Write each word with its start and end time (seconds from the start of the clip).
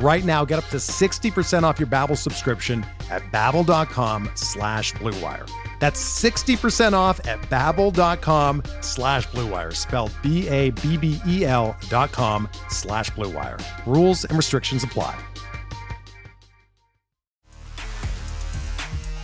Right 0.00 0.24
now, 0.24 0.44
get 0.44 0.58
up 0.58 0.66
to 0.66 0.76
60% 0.76 1.64
off 1.64 1.80
your 1.80 1.88
Babbel 1.88 2.16
subscription 2.16 2.86
at 3.10 3.22
babbel.com 3.32 4.30
slash 4.34 4.92
bluewire. 4.94 5.50
That's 5.80 6.00
60% 6.22 6.92
off 6.92 7.24
at 7.26 7.40
babbel.com 7.42 8.62
slash 8.80 9.26
bluewire, 9.28 9.74
spelled 9.74 10.12
B-A-B-B-E-L 10.22 11.76
dot 11.88 12.12
com 12.12 12.48
slash 12.68 13.10
bluewire. 13.10 13.60
Rules 13.86 14.24
and 14.24 14.36
restrictions 14.36 14.84
apply. 14.84 15.18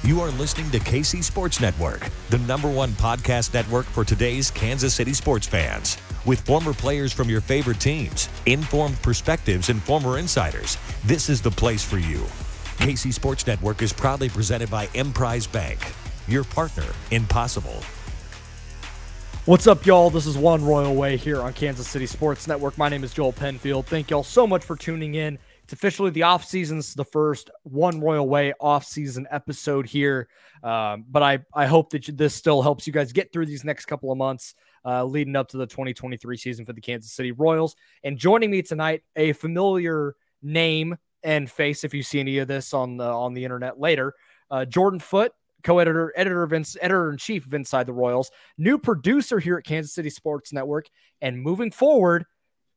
You 0.02 0.20
are 0.20 0.30
listening 0.32 0.70
to 0.72 0.78
KC 0.80 1.24
Sports 1.24 1.60
Network, 1.60 2.08
the 2.28 2.38
number 2.40 2.70
one 2.70 2.90
podcast 2.90 3.54
network 3.54 3.86
for 3.86 4.04
today's 4.04 4.50
Kansas 4.50 4.92
City 4.92 5.14
sports 5.14 5.46
fans. 5.46 5.96
With 6.26 6.40
former 6.40 6.72
players 6.72 7.12
from 7.12 7.28
your 7.28 7.42
favorite 7.42 7.80
teams, 7.80 8.30
informed 8.46 9.00
perspectives, 9.02 9.68
and 9.68 9.82
former 9.82 10.18
insiders, 10.18 10.78
this 11.04 11.28
is 11.28 11.42
the 11.42 11.50
place 11.50 11.84
for 11.84 11.98
you. 11.98 12.20
KC 12.78 13.12
Sports 13.12 13.46
Network 13.46 13.82
is 13.82 13.92
proudly 13.92 14.30
presented 14.30 14.70
by 14.70 14.88
Emprise 14.94 15.46
Bank, 15.46 15.78
your 16.26 16.42
partner 16.42 16.86
in 17.10 17.26
possible. 17.26 17.78
What's 19.44 19.66
up, 19.66 19.84
y'all? 19.84 20.08
This 20.08 20.24
is 20.24 20.38
One 20.38 20.64
Royal 20.64 20.94
Way 20.94 21.18
here 21.18 21.42
on 21.42 21.52
Kansas 21.52 21.86
City 21.86 22.06
Sports 22.06 22.48
Network. 22.48 22.78
My 22.78 22.88
name 22.88 23.04
is 23.04 23.12
Joel 23.12 23.34
Penfield. 23.34 23.84
Thank 23.84 24.08
y'all 24.08 24.22
so 24.22 24.46
much 24.46 24.64
for 24.64 24.76
tuning 24.76 25.16
in. 25.16 25.38
It's 25.64 25.74
officially 25.74 26.10
the 26.10 26.22
off 26.22 26.46
season. 26.46 26.78
It's 26.78 26.94
the 26.94 27.04
first 27.04 27.50
One 27.64 28.00
Royal 28.00 28.26
Way 28.26 28.54
off 28.58 28.86
season 28.86 29.26
episode 29.30 29.84
here. 29.84 30.28
Um, 30.62 31.04
but 31.06 31.22
I, 31.22 31.40
I 31.54 31.66
hope 31.66 31.90
that 31.90 32.08
you, 32.08 32.14
this 32.14 32.34
still 32.34 32.62
helps 32.62 32.86
you 32.86 32.94
guys 32.94 33.12
get 33.12 33.30
through 33.30 33.44
these 33.44 33.62
next 33.62 33.84
couple 33.84 34.10
of 34.10 34.16
months 34.16 34.54
uh, 34.84 35.04
leading 35.04 35.36
up 35.36 35.48
to 35.48 35.56
the 35.56 35.66
2023 35.66 36.36
season 36.36 36.64
for 36.64 36.72
the 36.72 36.80
Kansas 36.80 37.12
City 37.12 37.32
Royals. 37.32 37.76
And 38.02 38.18
joining 38.18 38.50
me 38.50 38.62
tonight, 38.62 39.02
a 39.16 39.32
familiar 39.32 40.14
name 40.42 40.96
and 41.22 41.50
face 41.50 41.84
if 41.84 41.94
you 41.94 42.02
see 42.02 42.20
any 42.20 42.38
of 42.38 42.48
this 42.48 42.74
on 42.74 42.96
the 42.98 43.04
on 43.04 43.34
the 43.34 43.44
internet 43.44 43.80
later. 43.80 44.14
Uh, 44.50 44.64
Jordan 44.64 45.00
Foote, 45.00 45.32
co-editor, 45.62 46.12
editor 46.14 46.42
of 46.42 46.52
editor 46.52 47.10
in 47.10 47.16
chief 47.16 47.46
of 47.46 47.54
Inside 47.54 47.86
the 47.86 47.92
Royals, 47.92 48.30
new 48.58 48.78
producer 48.78 49.38
here 49.38 49.56
at 49.56 49.64
Kansas 49.64 49.94
City 49.94 50.10
Sports 50.10 50.52
Network, 50.52 50.86
and 51.20 51.40
moving 51.40 51.70
forward, 51.70 52.24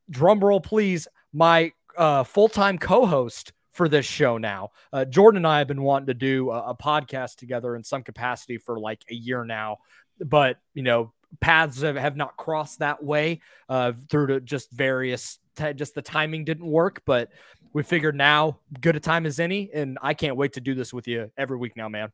drum 0.09 0.39
roll 0.39 0.61
please, 0.61 1.07
my 1.33 1.71
uh, 1.97 2.23
full 2.23 2.47
time 2.47 2.77
co 2.77 3.05
host 3.05 3.51
for 3.71 3.87
this 3.87 4.05
show 4.05 4.37
now. 4.37 4.71
Uh, 4.91 5.05
Jordan 5.05 5.37
and 5.37 5.47
I 5.47 5.59
have 5.59 5.67
been 5.67 5.83
wanting 5.83 6.07
to 6.07 6.13
do 6.15 6.49
a, 6.49 6.71
a, 6.71 6.75
podcast 6.75 7.35
together 7.35 7.75
in 7.75 7.83
some 7.83 8.01
capacity 8.01 8.57
for 8.57 8.79
like 8.79 9.03
a 9.11 9.13
year 9.13 9.45
now, 9.45 9.77
but 10.19 10.57
you 10.73 10.81
know, 10.81 11.13
paths 11.39 11.81
have, 11.81 11.95
have 11.95 12.15
not 12.15 12.37
crossed 12.37 12.79
that 12.79 13.03
way 13.03 13.41
uh, 13.69 13.93
through 14.09 14.27
to 14.27 14.39
just 14.39 14.71
various, 14.71 15.39
t- 15.55 15.73
just 15.73 15.95
the 15.95 16.01
timing 16.01 16.45
didn't 16.45 16.69
work. 16.69 17.01
But 17.05 17.29
we 17.73 17.83
figured 17.83 18.15
now, 18.15 18.59
good 18.79 18.95
a 18.95 18.99
time 18.99 19.25
as 19.25 19.39
any, 19.39 19.69
and 19.73 19.97
I 20.01 20.13
can't 20.13 20.35
wait 20.35 20.53
to 20.53 20.61
do 20.61 20.73
this 20.73 20.93
with 20.93 21.07
you 21.07 21.31
every 21.37 21.57
week 21.57 21.75
now, 21.75 21.89
man. 21.89 22.11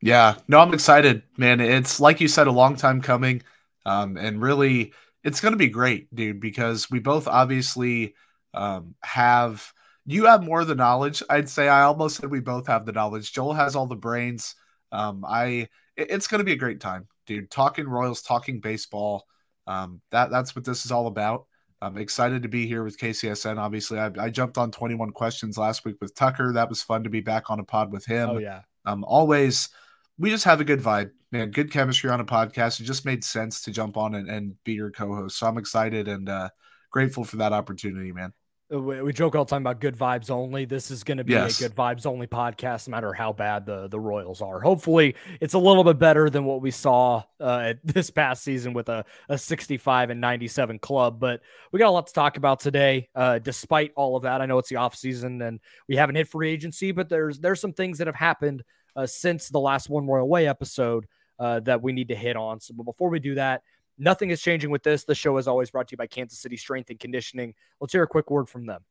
Yeah, 0.00 0.34
no, 0.48 0.58
I'm 0.58 0.74
excited, 0.74 1.22
man. 1.36 1.60
It's 1.60 2.00
like 2.00 2.20
you 2.20 2.28
said, 2.28 2.48
a 2.48 2.52
long 2.52 2.76
time 2.76 3.00
coming, 3.00 3.42
um, 3.86 4.16
and 4.16 4.42
really, 4.42 4.92
it's 5.22 5.40
going 5.40 5.52
to 5.52 5.58
be 5.58 5.68
great, 5.68 6.12
dude, 6.14 6.40
because 6.40 6.90
we 6.90 6.98
both 6.98 7.28
obviously 7.28 8.14
um, 8.52 8.94
have 9.02 9.72
you 10.04 10.26
have 10.26 10.42
more 10.42 10.60
of 10.60 10.66
the 10.66 10.74
knowledge. 10.74 11.22
I'd 11.30 11.48
say 11.48 11.68
I 11.68 11.82
almost 11.82 12.16
said 12.16 12.30
we 12.30 12.40
both 12.40 12.66
have 12.66 12.84
the 12.84 12.92
knowledge. 12.92 13.32
Joel 13.32 13.54
has 13.54 13.76
all 13.76 13.86
the 13.86 13.94
brains. 13.94 14.56
Um, 14.90 15.24
I 15.26 15.68
it's 15.96 16.26
going 16.26 16.40
to 16.40 16.44
be 16.44 16.52
a 16.52 16.56
great 16.56 16.80
time, 16.80 17.06
dude. 17.36 17.50
Talking 17.50 17.88
Royals, 17.88 18.22
talking 18.22 18.60
baseball. 18.60 19.26
Um, 19.66 20.00
that 20.10 20.30
that's 20.30 20.56
what 20.56 20.64
this 20.64 20.84
is 20.84 20.92
all 20.92 21.06
about. 21.06 21.46
I'm 21.80 21.98
excited 21.98 22.42
to 22.44 22.48
be 22.48 22.66
here 22.66 22.84
with 22.84 22.98
KCSN. 22.98 23.58
Obviously, 23.58 23.98
I, 23.98 24.10
I, 24.18 24.30
jumped 24.30 24.56
on 24.56 24.70
21 24.70 25.10
questions 25.10 25.58
last 25.58 25.84
week 25.84 25.96
with 26.00 26.14
Tucker. 26.14 26.52
That 26.52 26.68
was 26.68 26.80
fun 26.80 27.02
to 27.02 27.10
be 27.10 27.20
back 27.20 27.50
on 27.50 27.58
a 27.58 27.64
pod 27.64 27.92
with 27.92 28.04
him. 28.04 28.30
Oh 28.30 28.38
yeah. 28.38 28.60
Um, 28.84 29.04
always, 29.04 29.68
we 30.16 30.30
just 30.30 30.44
have 30.44 30.60
a 30.60 30.64
good 30.64 30.80
vibe, 30.80 31.10
man. 31.32 31.50
Good 31.50 31.72
chemistry 31.72 32.08
on 32.10 32.20
a 32.20 32.24
podcast. 32.24 32.80
It 32.80 32.84
just 32.84 33.04
made 33.04 33.24
sense 33.24 33.62
to 33.62 33.72
jump 33.72 33.96
on 33.96 34.14
and, 34.14 34.28
and 34.28 34.54
be 34.62 34.74
your 34.74 34.92
co-host. 34.92 35.38
So 35.38 35.46
I'm 35.46 35.58
excited 35.58 36.06
and 36.06 36.28
uh, 36.28 36.50
grateful 36.90 37.24
for 37.24 37.36
that 37.38 37.52
opportunity, 37.52 38.12
man. 38.12 38.32
Uh, 38.72 38.80
we 38.80 39.12
joke 39.12 39.34
all 39.34 39.44
the 39.44 39.50
time 39.50 39.62
about 39.62 39.80
good 39.80 39.96
vibes 39.96 40.30
only. 40.30 40.64
This 40.64 40.90
is 40.90 41.04
going 41.04 41.18
to 41.18 41.24
be 41.24 41.32
yes. 41.32 41.60
a 41.60 41.64
good 41.64 41.76
vibes 41.76 42.06
only 42.06 42.26
podcast, 42.26 42.88
no 42.88 42.92
matter 42.92 43.12
how 43.12 43.32
bad 43.32 43.66
the, 43.66 43.88
the 43.88 44.00
Royals 44.00 44.40
are. 44.40 44.60
Hopefully, 44.60 45.14
it's 45.40 45.54
a 45.54 45.58
little 45.58 45.84
bit 45.84 45.98
better 45.98 46.30
than 46.30 46.44
what 46.44 46.62
we 46.62 46.70
saw 46.70 47.22
uh, 47.40 47.74
this 47.84 48.10
past 48.10 48.42
season 48.42 48.72
with 48.72 48.88
a, 48.88 49.04
a 49.28 49.36
65 49.36 50.10
and 50.10 50.20
97 50.20 50.78
club. 50.78 51.20
But 51.20 51.40
we 51.70 51.78
got 51.78 51.88
a 51.88 51.90
lot 51.90 52.06
to 52.06 52.12
talk 52.12 52.36
about 52.36 52.60
today. 52.60 53.08
Uh, 53.14 53.38
despite 53.38 53.92
all 53.96 54.16
of 54.16 54.22
that, 54.22 54.40
I 54.40 54.46
know 54.46 54.58
it's 54.58 54.70
the 54.70 54.76
off 54.76 54.94
season 54.94 55.42
and 55.42 55.60
we 55.88 55.96
haven't 55.96 56.14
hit 56.14 56.28
free 56.28 56.50
agency, 56.50 56.92
but 56.92 57.08
there's 57.08 57.38
there's 57.38 57.60
some 57.60 57.72
things 57.72 57.98
that 57.98 58.06
have 58.06 58.16
happened 58.16 58.62
uh, 58.96 59.06
since 59.06 59.48
the 59.48 59.60
last 59.60 59.90
One 59.90 60.06
Royal 60.06 60.28
Way 60.28 60.48
episode 60.48 61.06
uh, 61.38 61.60
that 61.60 61.82
we 61.82 61.92
need 61.92 62.08
to 62.08 62.14
hit 62.14 62.36
on. 62.36 62.60
So, 62.60 62.74
but 62.74 62.84
before 62.84 63.10
we 63.10 63.18
do 63.18 63.34
that, 63.34 63.62
Nothing 63.98 64.30
is 64.30 64.40
changing 64.40 64.70
with 64.70 64.82
this. 64.82 65.04
The 65.04 65.14
show 65.14 65.36
is 65.36 65.46
always 65.46 65.70
brought 65.70 65.88
to 65.88 65.92
you 65.92 65.96
by 65.96 66.06
Kansas 66.06 66.38
City 66.38 66.56
Strength 66.56 66.90
and 66.90 66.98
Conditioning. 66.98 67.54
Let's 67.80 67.92
hear 67.92 68.02
a 68.02 68.08
quick 68.08 68.30
word 68.30 68.48
from 68.48 68.66
them. 68.66 68.82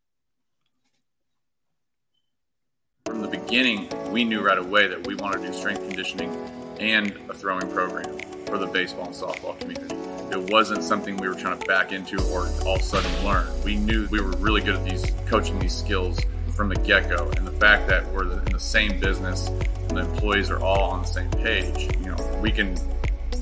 From 3.05 3.21
the 3.21 3.27
beginning, 3.27 3.89
we 4.11 4.23
knew 4.23 4.41
right 4.41 4.57
away 4.57 4.87
that 4.87 5.05
we 5.05 5.15
wanted 5.15 5.41
to 5.41 5.47
do 5.47 5.53
strength 5.53 5.81
conditioning 5.81 6.31
and 6.79 7.11
a 7.29 7.33
throwing 7.33 7.69
program 7.71 8.17
for 8.45 8.57
the 8.57 8.67
baseball 8.67 9.05
and 9.05 9.15
softball 9.15 9.59
community. 9.59 9.95
It 10.31 10.51
wasn't 10.51 10.83
something 10.83 11.17
we 11.17 11.27
were 11.27 11.35
trying 11.35 11.59
to 11.59 11.65
back 11.65 11.91
into 11.91 12.17
or 12.31 12.47
all 12.65 12.75
of 12.75 12.81
a 12.81 12.83
sudden 12.83 13.25
learn. 13.25 13.47
We 13.63 13.75
knew 13.75 14.07
we 14.11 14.21
were 14.21 14.31
really 14.37 14.61
good 14.61 14.75
at 14.75 14.85
these 14.85 15.05
coaching 15.25 15.59
these 15.59 15.75
skills 15.75 16.19
from 16.55 16.69
the 16.69 16.75
get-go 16.75 17.31
and 17.37 17.47
the 17.47 17.51
fact 17.51 17.87
that 17.87 18.05
we're 18.13 18.31
in 18.39 18.45
the 18.45 18.59
same 18.59 18.99
business 18.99 19.47
and 19.47 19.97
the 19.97 20.01
employees 20.01 20.49
are 20.49 20.59
all 20.59 20.91
on 20.91 21.01
the 21.01 21.07
same 21.07 21.31
page 21.31 21.89
you 21.97 22.05
know 22.05 22.39
we 22.41 22.51
can 22.51 22.77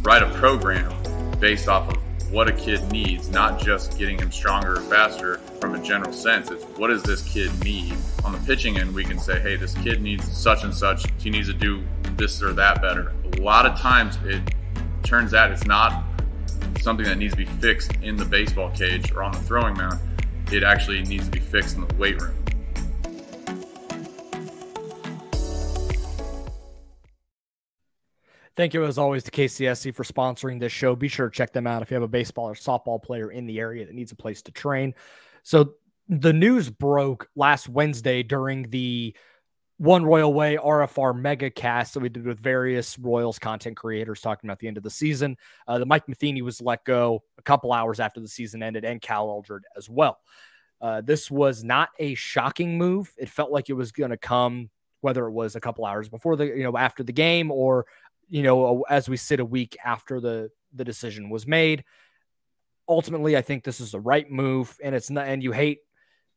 write 0.02 0.24
a 0.24 0.30
program 0.36 0.92
based 1.40 1.68
off 1.68 1.90
of 1.90 1.98
what 2.32 2.48
a 2.48 2.54
kid 2.54 2.92
needs, 2.92 3.30
not 3.30 3.60
just 3.60 3.98
getting 3.98 4.20
him 4.20 4.32
stronger 4.32 4.74
or 4.74 4.82
faster 4.82 5.38
from 5.60 5.74
a 5.74 5.82
general 5.82 6.14
sense. 6.14 6.52
It's 6.52 6.64
what 6.78 6.88
does 6.90 7.02
this 7.04 7.22
kid 7.22 7.52
need? 7.64 7.96
On 8.24 8.32
the 8.32 8.40
pitching 8.40 8.78
end, 8.78 8.94
we 8.94 9.04
can 9.04 9.18
say, 9.18 9.40
hey, 9.40 9.56
this 9.56 9.74
kid 9.76 10.02
needs 10.02 10.32
such 10.32 10.64
and 10.64 10.74
such. 10.74 11.06
He 11.18 11.30
needs 11.30 11.48
to 11.48 11.54
do 11.54 11.84
this 12.16 12.42
or 12.44 12.54
that 12.54 12.82
better. 12.82 13.14
A 13.38 13.42
lot 13.42 13.66
of 13.66 13.78
times 13.80 14.18
it 14.26 14.42
turns 15.04 15.34
out 15.34 15.52
it's 15.52 15.66
not 15.66 16.04
something 16.82 17.06
that 17.06 17.18
needs 17.18 17.34
to 17.34 17.38
be 17.38 17.46
fixed 17.46 17.94
in 18.04 18.16
the 18.16 18.26
baseball 18.26 18.70
cage 18.72 19.12
or 19.12 19.24
on 19.24 19.32
the 19.32 19.40
throwing 19.40 19.76
mound. 19.76 20.00
It 20.52 20.64
actually 20.64 21.02
needs 21.04 21.26
to 21.26 21.32
be 21.32 21.40
fixed 21.40 21.76
in 21.76 21.88
the 21.88 21.96
weight 21.96 22.22
room. 22.22 22.36
Thank 28.60 28.74
you, 28.74 28.84
as 28.84 28.98
always, 28.98 29.24
to 29.24 29.32
KCSC 29.32 29.96
for 29.96 30.04
sponsoring 30.04 30.60
this 30.60 30.74
show. 30.74 30.94
Be 30.94 31.08
sure 31.08 31.30
to 31.30 31.34
check 31.34 31.54
them 31.54 31.66
out 31.66 31.82
if 31.82 31.90
you 31.90 31.96
have 31.96 32.04
a 32.04 32.10
baseball 32.10 32.50
or 32.50 32.56
softball 32.56 33.02
player 33.02 33.32
in 33.32 33.46
the 33.46 33.58
area 33.58 33.86
that 33.86 33.96
needs 33.96 34.12
a 34.12 34.18
place 34.18 34.42
to 34.42 34.52
train. 34.52 34.96
So, 35.44 35.76
the 36.10 36.34
news 36.34 36.70
broke 36.70 37.30
last 37.38 37.70
Wednesday 37.70 38.22
during 38.22 38.64
the 38.64 39.16
One 39.78 40.04
Royal 40.04 40.34
Way 40.34 40.58
RFR 40.58 41.18
mega 41.18 41.50
cast 41.50 41.94
that 41.94 42.02
we 42.02 42.10
did 42.10 42.26
with 42.26 42.38
various 42.38 43.00
Royals 43.00 43.40
content 43.40 43.78
creators 43.78 44.20
talking 44.20 44.50
about 44.50 44.60
the 44.60 44.68
end 44.68 44.76
of 44.76 44.84
the 44.84 44.90
season. 44.90 45.38
Uh, 45.66 45.80
the 45.80 45.86
Mike 45.86 46.10
Matheny 46.10 46.42
was 46.42 46.60
let 46.60 46.84
go 46.84 47.24
a 47.38 47.42
couple 47.42 47.72
hours 47.72 48.02
after 48.02 48.20
the 48.20 48.28
season 48.28 48.62
ended, 48.62 48.84
and 48.84 49.02
Cal 49.02 49.30
Eldred 49.30 49.64
as 49.78 49.90
well. 49.90 50.20
Uh, 50.82 51.00
this 51.00 51.32
was 51.32 51.64
not 51.64 51.92
a 51.98 52.14
shocking 52.14 52.78
move. 52.78 53.10
It 53.18 53.30
felt 53.30 53.52
like 53.52 53.70
it 53.70 53.74
was 53.76 53.94
going 53.94 54.12
to 54.12 54.18
come 54.18 54.70
whether 55.02 55.26
it 55.28 55.32
was 55.32 55.56
a 55.56 55.62
couple 55.62 55.86
hours 55.86 56.10
before 56.10 56.36
the 56.36 56.46
you 56.46 56.64
know 56.64 56.78
after 56.78 57.04
the 57.04 57.14
game 57.14 57.52
or 57.52 57.86
you 58.30 58.44
know, 58.44 58.86
as 58.90 59.10
we 59.10 59.18
sit 59.18 59.40
a 59.40 59.46
week 59.46 59.78
after 59.84 60.20
the 60.20 60.50
the 60.74 60.84
decision 60.84 61.30
was 61.30 61.48
made. 61.48 61.84
ultimately, 62.88 63.38
I 63.38 63.42
think 63.42 63.64
this 63.64 63.80
is 63.80 63.92
the 63.92 64.00
right 64.00 64.30
move, 64.30 64.76
and 64.84 64.96
it's 64.96 65.10
not. 65.10 65.28
And 65.28 65.44
you 65.44 65.52
hate 65.52 65.80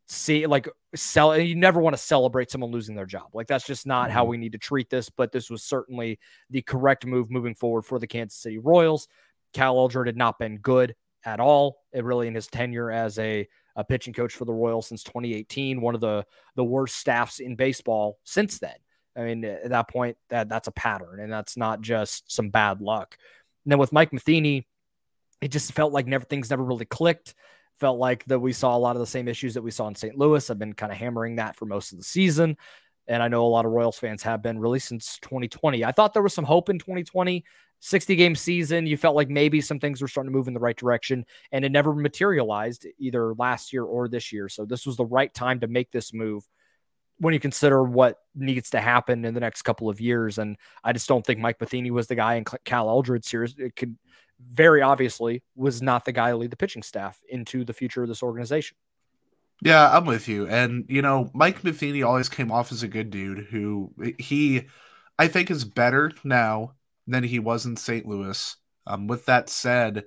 see 0.08 0.46
like 0.46 0.68
sell. 0.94 1.32
and 1.32 1.46
You 1.46 1.54
never 1.54 1.80
want 1.80 1.96
to 1.96 2.02
celebrate 2.02 2.50
someone 2.50 2.70
losing 2.70 2.94
their 2.94 3.06
job. 3.06 3.28
Like 3.32 3.46
that's 3.46 3.66
just 3.66 3.86
not 3.86 4.06
mm-hmm. 4.06 4.14
how 4.14 4.24
we 4.24 4.36
need 4.36 4.52
to 4.52 4.58
treat 4.58 4.90
this. 4.90 5.10
But 5.10 5.32
this 5.32 5.50
was 5.50 5.62
certainly 5.62 6.18
the 6.50 6.62
correct 6.62 7.06
move 7.06 7.30
moving 7.30 7.54
forward 7.54 7.82
for 7.82 7.98
the 7.98 8.06
Kansas 8.06 8.38
City 8.38 8.58
Royals. 8.58 9.08
Cal 9.52 9.76
Eldred 9.76 10.06
had 10.06 10.16
not 10.16 10.38
been 10.38 10.58
good 10.58 10.94
at 11.24 11.40
all. 11.40 11.78
It 11.92 12.04
really 12.04 12.26
in 12.26 12.34
his 12.34 12.46
tenure 12.46 12.90
as 12.90 13.18
a, 13.18 13.46
a 13.76 13.84
pitching 13.84 14.14
coach 14.14 14.34
for 14.34 14.44
the 14.44 14.52
Royals 14.52 14.88
since 14.88 15.02
2018, 15.02 15.80
one 15.80 15.94
of 15.94 16.00
the 16.00 16.24
the 16.56 16.64
worst 16.64 16.96
staffs 16.96 17.40
in 17.40 17.56
baseball 17.56 18.18
since 18.24 18.58
then. 18.58 18.74
I 19.16 19.22
mean, 19.22 19.44
at 19.44 19.70
that 19.70 19.88
point, 19.88 20.16
that 20.30 20.48
that's 20.48 20.68
a 20.68 20.72
pattern, 20.72 21.20
and 21.20 21.32
that's 21.32 21.56
not 21.56 21.80
just 21.80 22.30
some 22.32 22.50
bad 22.50 22.80
luck. 22.80 23.16
And 23.64 23.72
then 23.72 23.78
with 23.78 23.92
Mike 23.92 24.12
Matheny, 24.12 24.66
it 25.40 25.48
just 25.48 25.72
felt 25.72 25.92
like 25.92 26.06
never 26.06 26.24
things 26.24 26.50
never 26.50 26.64
really 26.64 26.84
clicked. 26.84 27.34
Felt 27.78 27.98
like 27.98 28.24
that 28.26 28.38
we 28.38 28.52
saw 28.52 28.76
a 28.76 28.78
lot 28.78 28.96
of 28.96 29.00
the 29.00 29.06
same 29.06 29.28
issues 29.28 29.54
that 29.54 29.62
we 29.62 29.70
saw 29.70 29.88
in 29.88 29.94
St. 29.94 30.16
Louis. 30.16 30.48
I've 30.48 30.58
been 30.58 30.72
kind 30.72 30.92
of 30.92 30.98
hammering 30.98 31.36
that 31.36 31.56
for 31.56 31.66
most 31.66 31.92
of 31.92 31.98
the 31.98 32.04
season. 32.04 32.56
And 33.08 33.22
I 33.22 33.28
know 33.28 33.44
a 33.44 33.48
lot 33.48 33.64
of 33.64 33.72
Royals 33.72 33.98
fans 33.98 34.22
have 34.22 34.42
been 34.42 34.58
really 34.58 34.78
since 34.78 35.18
2020. 35.18 35.84
I 35.84 35.90
thought 35.90 36.14
there 36.14 36.22
was 36.22 36.34
some 36.34 36.44
hope 36.44 36.68
in 36.68 36.78
2020. 36.78 37.44
60 37.84 38.14
game 38.14 38.36
season, 38.36 38.86
you 38.86 38.96
felt 38.96 39.16
like 39.16 39.28
maybe 39.28 39.60
some 39.60 39.80
things 39.80 40.00
were 40.00 40.06
starting 40.06 40.32
to 40.32 40.36
move 40.36 40.46
in 40.46 40.54
the 40.54 40.60
right 40.60 40.76
direction, 40.76 41.26
and 41.50 41.64
it 41.64 41.72
never 41.72 41.92
materialized 41.92 42.86
either 42.96 43.34
last 43.34 43.72
year 43.72 43.82
or 43.82 44.06
this 44.06 44.32
year. 44.32 44.48
So 44.48 44.64
this 44.64 44.86
was 44.86 44.96
the 44.96 45.04
right 45.04 45.34
time 45.34 45.58
to 45.60 45.66
make 45.66 45.90
this 45.90 46.14
move 46.14 46.48
when 47.22 47.32
you 47.32 47.38
consider 47.38 47.84
what 47.84 48.18
needs 48.34 48.70
to 48.70 48.80
happen 48.80 49.24
in 49.24 49.32
the 49.32 49.38
next 49.38 49.62
couple 49.62 49.88
of 49.88 50.00
years. 50.00 50.38
And 50.38 50.56
I 50.82 50.92
just 50.92 51.06
don't 51.06 51.24
think 51.24 51.38
Mike 51.38 51.60
Matheny 51.60 51.92
was 51.92 52.08
the 52.08 52.16
guy 52.16 52.34
in 52.34 52.44
Cal 52.64 52.88
Eldred 52.88 53.24
series. 53.24 53.54
It 53.56 53.76
could 53.76 53.96
very 54.50 54.82
obviously 54.82 55.44
was 55.54 55.80
not 55.80 56.04
the 56.04 56.10
guy 56.10 56.30
to 56.30 56.36
lead 56.36 56.50
the 56.50 56.56
pitching 56.56 56.82
staff 56.82 57.20
into 57.28 57.64
the 57.64 57.72
future 57.72 58.02
of 58.02 58.08
this 58.08 58.24
organization. 58.24 58.76
Yeah, 59.60 59.96
I'm 59.96 60.04
with 60.04 60.26
you. 60.26 60.48
And 60.48 60.84
you 60.88 61.00
know, 61.00 61.30
Mike 61.32 61.62
Matheny 61.62 62.02
always 62.02 62.28
came 62.28 62.50
off 62.50 62.72
as 62.72 62.82
a 62.82 62.88
good 62.88 63.10
dude 63.10 63.46
who 63.46 63.92
he 64.18 64.66
I 65.16 65.28
think 65.28 65.48
is 65.48 65.64
better 65.64 66.10
now 66.24 66.72
than 67.06 67.22
he 67.22 67.38
was 67.38 67.66
in 67.66 67.76
St. 67.76 68.04
Louis. 68.04 68.56
Um, 68.84 69.06
with 69.06 69.26
that 69.26 69.48
said, 69.48 70.06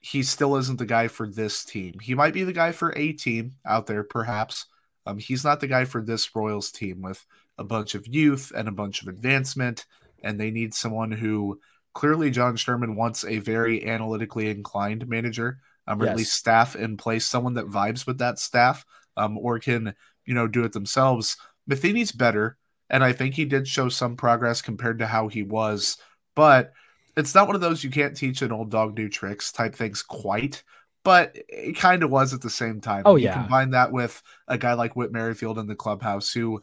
he 0.00 0.24
still 0.24 0.56
isn't 0.56 0.80
the 0.80 0.86
guy 0.86 1.06
for 1.06 1.28
this 1.28 1.64
team. 1.64 2.00
He 2.02 2.16
might 2.16 2.34
be 2.34 2.42
the 2.42 2.52
guy 2.52 2.72
for 2.72 2.92
a 2.98 3.12
team 3.12 3.54
out 3.64 3.86
there, 3.86 4.02
perhaps. 4.02 4.66
Um, 5.08 5.16
he's 5.16 5.42
not 5.42 5.60
the 5.60 5.66
guy 5.66 5.86
for 5.86 6.02
this 6.02 6.36
Royals 6.36 6.70
team 6.70 7.00
with 7.00 7.24
a 7.56 7.64
bunch 7.64 7.94
of 7.94 8.06
youth 8.06 8.52
and 8.54 8.68
a 8.68 8.72
bunch 8.72 9.00
of 9.00 9.08
advancement, 9.08 9.86
and 10.22 10.38
they 10.38 10.50
need 10.50 10.74
someone 10.74 11.10
who 11.10 11.58
clearly 11.94 12.30
John 12.30 12.56
Sherman 12.56 12.94
wants 12.94 13.24
a 13.24 13.38
very 13.38 13.88
analytically 13.88 14.50
inclined 14.50 15.08
manager, 15.08 15.60
um, 15.86 16.02
or 16.02 16.04
yes. 16.04 16.10
at 16.10 16.16
least 16.18 16.34
staff 16.34 16.76
in 16.76 16.98
place, 16.98 17.24
someone 17.24 17.54
that 17.54 17.70
vibes 17.70 18.06
with 18.06 18.18
that 18.18 18.38
staff, 18.38 18.84
um, 19.16 19.38
or 19.38 19.58
can 19.58 19.94
you 20.26 20.34
know 20.34 20.46
do 20.46 20.64
it 20.64 20.72
themselves. 20.72 21.38
Matheny's 21.66 22.12
better, 22.12 22.58
and 22.90 23.02
I 23.02 23.14
think 23.14 23.32
he 23.32 23.46
did 23.46 23.66
show 23.66 23.88
some 23.88 24.14
progress 24.14 24.60
compared 24.60 24.98
to 24.98 25.06
how 25.06 25.28
he 25.28 25.42
was, 25.42 25.96
but 26.36 26.74
it's 27.16 27.34
not 27.34 27.46
one 27.46 27.56
of 27.56 27.62
those 27.62 27.82
you 27.82 27.88
can't 27.90 28.14
teach 28.14 28.42
an 28.42 28.52
old 28.52 28.70
dog 28.70 28.94
new 28.94 29.08
tricks 29.08 29.52
type 29.52 29.74
things 29.74 30.02
quite. 30.02 30.62
But 31.08 31.38
it 31.48 31.74
kind 31.74 32.02
of 32.02 32.10
was 32.10 32.34
at 32.34 32.42
the 32.42 32.50
same 32.50 32.82
time. 32.82 33.04
Oh, 33.06 33.16
yeah. 33.16 33.34
You 33.34 33.40
combine 33.40 33.70
that 33.70 33.90
with 33.90 34.22
a 34.46 34.58
guy 34.58 34.74
like 34.74 34.94
Whit 34.94 35.10
Merrifield 35.10 35.58
in 35.58 35.66
the 35.66 35.74
clubhouse 35.74 36.30
who 36.30 36.60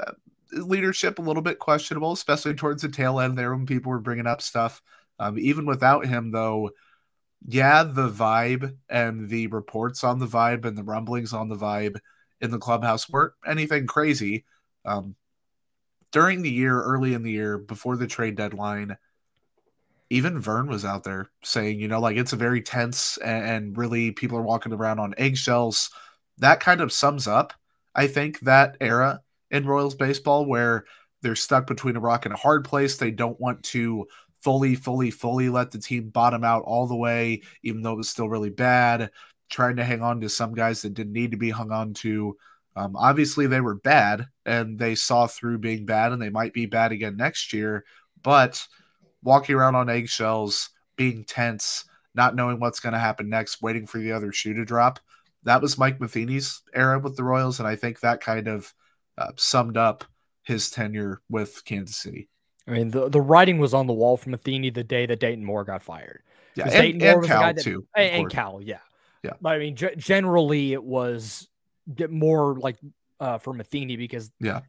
uh, 0.00 0.12
leadership 0.50 1.18
a 1.18 1.22
little 1.22 1.42
bit 1.42 1.58
questionable, 1.58 2.12
especially 2.12 2.54
towards 2.54 2.80
the 2.80 2.88
tail 2.88 3.20
end 3.20 3.36
there 3.36 3.54
when 3.54 3.66
people 3.66 3.90
were 3.90 4.00
bringing 4.00 4.26
up 4.26 4.40
stuff. 4.40 4.80
Um, 5.18 5.38
even 5.38 5.66
without 5.66 6.06
him, 6.06 6.30
though, 6.30 6.70
yeah, 7.46 7.82
the 7.82 8.08
vibe 8.08 8.78
and 8.88 9.28
the 9.28 9.48
reports 9.48 10.04
on 10.04 10.18
the 10.20 10.26
vibe 10.26 10.64
and 10.64 10.78
the 10.78 10.84
rumblings 10.84 11.34
on 11.34 11.50
the 11.50 11.56
vibe 11.56 11.98
in 12.40 12.50
the 12.50 12.58
clubhouse 12.58 13.10
weren't 13.10 13.34
anything 13.46 13.86
crazy. 13.86 14.46
Um, 14.86 15.16
during 16.12 16.40
the 16.40 16.50
year, 16.50 16.82
early 16.82 17.12
in 17.12 17.24
the 17.24 17.32
year, 17.32 17.58
before 17.58 17.98
the 17.98 18.06
trade 18.06 18.36
deadline, 18.36 18.96
even 20.12 20.38
Vern 20.38 20.66
was 20.66 20.84
out 20.84 21.04
there 21.04 21.30
saying, 21.42 21.80
you 21.80 21.88
know, 21.88 21.98
like 21.98 22.18
it's 22.18 22.34
a 22.34 22.36
very 22.36 22.60
tense 22.60 23.16
and, 23.16 23.44
and 23.46 23.78
really 23.78 24.12
people 24.12 24.36
are 24.36 24.42
walking 24.42 24.72
around 24.72 24.98
on 24.98 25.14
eggshells. 25.16 25.90
That 26.36 26.60
kind 26.60 26.82
of 26.82 26.92
sums 26.92 27.26
up, 27.26 27.54
I 27.94 28.08
think, 28.08 28.40
that 28.40 28.76
era 28.78 29.22
in 29.50 29.64
Royals 29.64 29.94
baseball 29.94 30.44
where 30.44 30.84
they're 31.22 31.34
stuck 31.34 31.66
between 31.66 31.96
a 31.96 32.00
rock 32.00 32.26
and 32.26 32.34
a 32.34 32.38
hard 32.38 32.64
place. 32.64 32.96
They 32.96 33.10
don't 33.10 33.40
want 33.40 33.62
to 33.64 34.06
fully, 34.42 34.74
fully, 34.74 35.10
fully 35.10 35.48
let 35.48 35.70
the 35.70 35.78
team 35.78 36.10
bottom 36.10 36.44
out 36.44 36.64
all 36.64 36.86
the 36.86 36.94
way, 36.94 37.40
even 37.62 37.80
though 37.80 37.92
it 37.92 37.98
was 37.98 38.10
still 38.10 38.28
really 38.28 38.50
bad. 38.50 39.10
Trying 39.48 39.76
to 39.76 39.84
hang 39.84 40.02
on 40.02 40.20
to 40.20 40.28
some 40.28 40.52
guys 40.52 40.82
that 40.82 40.92
didn't 40.92 41.14
need 41.14 41.30
to 41.30 41.38
be 41.38 41.50
hung 41.50 41.70
on 41.72 41.94
to. 41.94 42.36
Um, 42.76 42.96
obviously, 42.96 43.46
they 43.46 43.60
were 43.62 43.76
bad 43.76 44.26
and 44.44 44.78
they 44.78 44.94
saw 44.94 45.26
through 45.26 45.58
being 45.58 45.86
bad, 45.86 46.12
and 46.12 46.20
they 46.20 46.30
might 46.30 46.52
be 46.52 46.66
bad 46.66 46.92
again 46.92 47.16
next 47.16 47.54
year. 47.54 47.84
But 48.22 48.66
walking 49.22 49.54
around 49.54 49.74
on 49.74 49.88
eggshells, 49.88 50.70
being 50.96 51.24
tense, 51.24 51.84
not 52.14 52.34
knowing 52.34 52.60
what's 52.60 52.80
going 52.80 52.92
to 52.92 52.98
happen 52.98 53.28
next, 53.28 53.62
waiting 53.62 53.86
for 53.86 53.98
the 53.98 54.12
other 54.12 54.32
shoe 54.32 54.54
to 54.54 54.64
drop. 54.64 55.00
That 55.44 55.62
was 55.62 55.78
Mike 55.78 56.00
Matheny's 56.00 56.62
era 56.74 56.98
with 56.98 57.16
the 57.16 57.24
Royals, 57.24 57.58
and 57.58 57.66
I 57.66 57.76
think 57.76 58.00
that 58.00 58.20
kind 58.20 58.48
of 58.48 58.72
uh, 59.18 59.32
summed 59.36 59.76
up 59.76 60.04
his 60.42 60.70
tenure 60.70 61.20
with 61.28 61.64
Kansas 61.64 61.96
City. 61.96 62.28
I 62.66 62.72
mean, 62.72 62.90
the, 62.90 63.08
the 63.08 63.20
writing 63.20 63.58
was 63.58 63.74
on 63.74 63.86
the 63.86 63.92
wall 63.92 64.16
for 64.16 64.30
Matheny 64.30 64.70
the 64.70 64.84
day 64.84 65.06
that 65.06 65.18
Dayton 65.18 65.44
Moore 65.44 65.64
got 65.64 65.82
fired. 65.82 66.22
Yeah, 66.54 66.64
and, 66.64 66.72
Dayton 66.72 67.00
Moore 67.00 67.18
was 67.18 67.26
Cal 67.26 67.40
guy 67.40 67.52
that, 67.54 67.62
too. 67.62 67.86
And, 67.96 68.22
and 68.22 68.30
Cal, 68.30 68.60
yeah. 68.62 68.78
Yeah. 69.24 69.32
But 69.40 69.54
I 69.54 69.58
mean, 69.58 69.76
g- 69.76 69.94
generally 69.96 70.72
it 70.72 70.82
was 70.82 71.48
more 72.08 72.56
like 72.56 72.76
uh, 73.20 73.38
for 73.38 73.52
Matheny 73.52 73.96
because 73.96 74.30
yeah, 74.40 74.60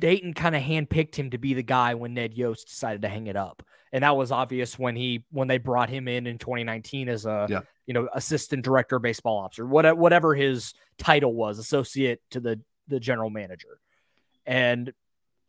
Dayton 0.00 0.34
kind 0.34 0.56
of 0.56 0.62
handpicked 0.62 1.16
him 1.16 1.30
to 1.30 1.38
be 1.38 1.54
the 1.54 1.62
guy 1.62 1.94
when 1.94 2.14
Ned 2.14 2.34
Yost 2.34 2.68
decided 2.68 3.02
to 3.02 3.08
hang 3.08 3.26
it 3.26 3.36
up, 3.36 3.62
and 3.92 4.02
that 4.04 4.16
was 4.16 4.32
obvious 4.32 4.78
when 4.78 4.96
he 4.96 5.24
when 5.30 5.48
they 5.48 5.58
brought 5.58 5.88
him 5.88 6.08
in 6.08 6.26
in 6.26 6.38
2019 6.38 7.08
as 7.08 7.26
a 7.26 7.46
yeah. 7.48 7.60
you 7.86 7.94
know 7.94 8.08
assistant 8.14 8.64
director 8.64 8.98
baseball 8.98 9.38
ops 9.38 9.58
or 9.58 9.66
whatever 9.66 9.96
whatever 9.96 10.34
his 10.34 10.74
title 10.98 11.34
was, 11.34 11.58
associate 11.58 12.20
to 12.30 12.40
the 12.40 12.60
the 12.88 13.00
general 13.00 13.30
manager. 13.30 13.78
And 14.46 14.92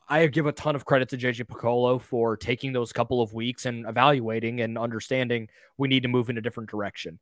I 0.09 0.25
give 0.27 0.45
a 0.45 0.51
ton 0.51 0.75
of 0.75 0.85
credit 0.85 1.09
to 1.09 1.17
JJ 1.17 1.45
Picollo 1.45 1.99
for 1.99 2.37
taking 2.37 2.71
those 2.71 2.93
couple 2.93 3.21
of 3.21 3.33
weeks 3.33 3.65
and 3.65 3.85
evaluating 3.87 4.61
and 4.61 4.77
understanding 4.77 5.49
we 5.77 5.87
need 5.87 6.03
to 6.03 6.09
move 6.09 6.29
in 6.29 6.37
a 6.37 6.41
different 6.41 6.69
direction. 6.69 7.19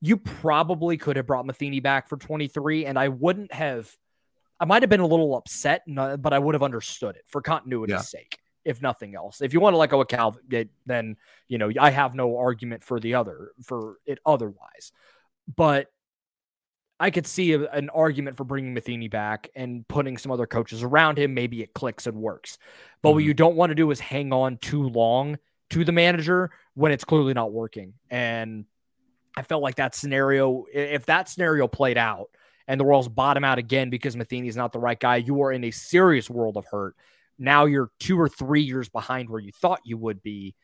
You 0.00 0.16
probably 0.16 0.96
could 0.96 1.16
have 1.16 1.26
brought 1.26 1.46
Matheny 1.46 1.80
back 1.80 2.08
for 2.08 2.16
23, 2.16 2.86
and 2.86 2.98
I 2.98 3.08
wouldn't 3.08 3.52
have. 3.52 3.90
I 4.60 4.64
might 4.64 4.82
have 4.82 4.90
been 4.90 5.00
a 5.00 5.06
little 5.06 5.36
upset, 5.36 5.82
but 5.86 6.32
I 6.32 6.38
would 6.38 6.54
have 6.54 6.62
understood 6.62 7.16
it 7.16 7.24
for 7.26 7.40
continuity's 7.40 7.92
yeah. 7.92 8.00
sake, 8.00 8.38
if 8.64 8.82
nothing 8.82 9.14
else. 9.14 9.40
If 9.40 9.52
you 9.52 9.60
want 9.60 9.74
to 9.74 9.78
let 9.78 9.90
go 9.90 10.00
of 10.00 10.08
Cal, 10.08 10.36
then 10.86 11.16
you 11.48 11.58
know 11.58 11.70
I 11.78 11.90
have 11.90 12.14
no 12.14 12.36
argument 12.36 12.82
for 12.82 12.98
the 13.00 13.14
other 13.14 13.52
for 13.62 13.98
it 14.06 14.18
otherwise. 14.26 14.92
But 15.54 15.86
I 17.00 17.10
could 17.10 17.26
see 17.26 17.52
a, 17.52 17.70
an 17.70 17.90
argument 17.90 18.36
for 18.36 18.44
bringing 18.44 18.74
Matheny 18.74 19.08
back 19.08 19.48
and 19.54 19.86
putting 19.86 20.18
some 20.18 20.32
other 20.32 20.46
coaches 20.46 20.82
around 20.82 21.18
him. 21.18 21.34
Maybe 21.34 21.62
it 21.62 21.72
clicks 21.72 22.06
and 22.06 22.16
works. 22.16 22.58
But 23.02 23.10
mm-hmm. 23.10 23.14
what 23.14 23.24
you 23.24 23.34
don't 23.34 23.56
want 23.56 23.70
to 23.70 23.74
do 23.74 23.90
is 23.90 24.00
hang 24.00 24.32
on 24.32 24.56
too 24.58 24.88
long 24.88 25.38
to 25.70 25.84
the 25.84 25.92
manager 25.92 26.50
when 26.74 26.92
it's 26.92 27.04
clearly 27.04 27.34
not 27.34 27.52
working. 27.52 27.94
And 28.10 28.64
I 29.36 29.42
felt 29.42 29.62
like 29.62 29.76
that 29.76 29.94
scenario, 29.94 30.64
if 30.72 31.06
that 31.06 31.28
scenario 31.28 31.68
played 31.68 31.98
out 31.98 32.30
and 32.68 32.78
the 32.78 32.84
Royals 32.84 33.08
bottom 33.08 33.42
out 33.42 33.58
again 33.58 33.90
because 33.90 34.14
Matheny 34.14 34.46
is 34.46 34.56
not 34.56 34.72
the 34.72 34.78
right 34.78 35.00
guy, 35.00 35.16
you 35.16 35.42
are 35.42 35.50
in 35.50 35.64
a 35.64 35.70
serious 35.70 36.28
world 36.28 36.56
of 36.56 36.66
hurt. 36.66 36.94
Now 37.38 37.64
you're 37.64 37.90
two 37.98 38.20
or 38.20 38.28
three 38.28 38.62
years 38.62 38.88
behind 38.88 39.30
where 39.30 39.40
you 39.40 39.50
thought 39.50 39.80
you 39.84 39.96
would 39.96 40.22
be 40.22 40.54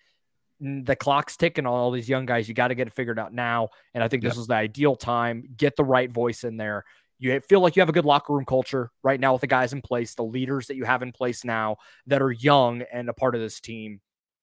the 0.61 0.97
clock's 0.97 1.37
ticking 1.37 1.67
on 1.67 1.73
all 1.73 1.91
these 1.91 2.09
young 2.09 2.27
guys. 2.27 2.49
You 2.49 2.55
got 2.55 2.69
to 2.69 2.75
get 2.75 2.87
it 2.87 2.93
figured 2.93 3.19
out 3.19 3.33
now. 3.33 3.71
And 3.93 4.05
I 4.05 4.09
think 4.09 4.23
this 4.23 4.37
is 4.37 4.47
the 4.47 4.55
ideal 4.55 4.97
time. 4.97 5.45
Get 5.57 5.77
the 5.77 5.85
right 5.85 6.11
voice 6.11 6.45
in 6.45 6.57
there. 6.57 6.85
You 7.19 7.41
feel 7.41 7.61
like 7.61 7.75
you 7.77 7.81
have 7.81 7.89
a 7.89 7.93
good 7.93 8.05
locker 8.05 8.33
room 8.33 8.45
culture 8.45 8.91
right 9.03 9.19
now 9.19 9.33
with 9.33 9.41
the 9.41 9.47
guys 9.47 9.73
in 9.73 9.83
place, 9.83 10.15
the 10.15 10.25
leaders 10.25 10.67
that 10.67 10.77
you 10.77 10.85
have 10.85 11.03
in 11.03 11.13
place 11.13 11.45
now 11.45 11.77
that 12.07 12.23
are 12.23 12.31
young 12.31 12.83
and 12.93 13.09
a 13.09 13.15
part 13.15 13.35
of 13.35 13.41
this 13.41 13.61
team. 13.61 14.01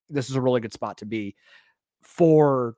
This 0.09 0.29
is 0.29 0.35
a 0.35 0.41
really 0.41 0.61
good 0.61 0.73
spot 0.73 0.97
to 0.97 1.05
be. 1.05 1.35
For 2.01 2.75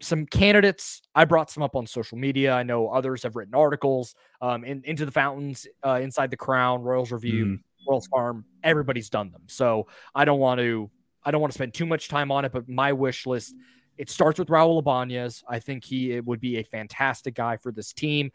some 0.00 0.26
candidates, 0.26 1.02
I 1.14 1.24
brought 1.24 1.50
some 1.50 1.62
up 1.62 1.76
on 1.76 1.86
social 1.86 2.16
media. 2.16 2.52
I 2.52 2.62
know 2.62 2.88
others 2.88 3.22
have 3.22 3.36
written 3.36 3.54
articles 3.54 4.14
um, 4.40 4.64
in, 4.64 4.82
into 4.84 5.04
the 5.04 5.12
fountains, 5.12 5.66
uh, 5.84 6.00
inside 6.02 6.30
the 6.30 6.36
crown, 6.36 6.82
Royals 6.82 7.12
Review, 7.12 7.44
mm. 7.44 7.58
Royals 7.88 8.06
Farm. 8.06 8.44
Everybody's 8.62 9.10
done 9.10 9.30
them. 9.30 9.42
So 9.46 9.86
I 10.14 10.24
don't 10.24 10.40
want 10.40 10.60
to 10.60 10.90
I 11.22 11.30
don't 11.30 11.42
want 11.42 11.52
to 11.52 11.54
spend 11.54 11.74
too 11.74 11.84
much 11.84 12.08
time 12.08 12.32
on 12.32 12.46
it, 12.46 12.52
but 12.52 12.68
my 12.68 12.92
wish 12.92 13.26
list 13.26 13.54
it 13.98 14.08
starts 14.08 14.38
with 14.38 14.48
Raul 14.48 14.78
Ibanez. 14.78 15.44
I 15.46 15.58
think 15.58 15.84
he 15.84 16.12
it 16.12 16.24
would 16.24 16.40
be 16.40 16.56
a 16.56 16.62
fantastic 16.62 17.34
guy 17.34 17.58
for 17.58 17.70
this 17.70 17.92
team. 17.92 18.30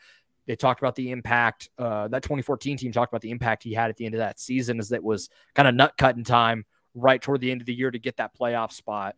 They 0.46 0.56
talked 0.56 0.80
about 0.80 0.94
the 0.94 1.10
impact. 1.10 1.70
Uh, 1.80 2.08
that 2.10 2.22
2014 2.22 2.78
team 2.78 2.92
talked 2.92 3.12
about 3.12 3.22
the 3.22 3.32
impact 3.32 3.64
he 3.64 3.74
had 3.74 3.90
at 3.90 3.98
the 3.98 4.06
end 4.06 4.14
of 4.14 4.20
that 4.20 4.40
season, 4.40 4.78
as 4.78 4.90
that 4.90 5.04
was 5.04 5.30
kind 5.56 5.68
of 5.68 5.74
nut 5.74 5.94
cutting 5.98 6.24
time 6.24 6.66
right 6.94 7.22
toward 7.22 7.42
the 7.42 7.52
end 7.52 7.62
of 7.62 7.68
the 7.68 7.74
year 7.74 7.90
to 7.90 7.98
get 7.98 8.18
that 8.18 8.38
playoff 8.38 8.72
spot. 8.72 9.16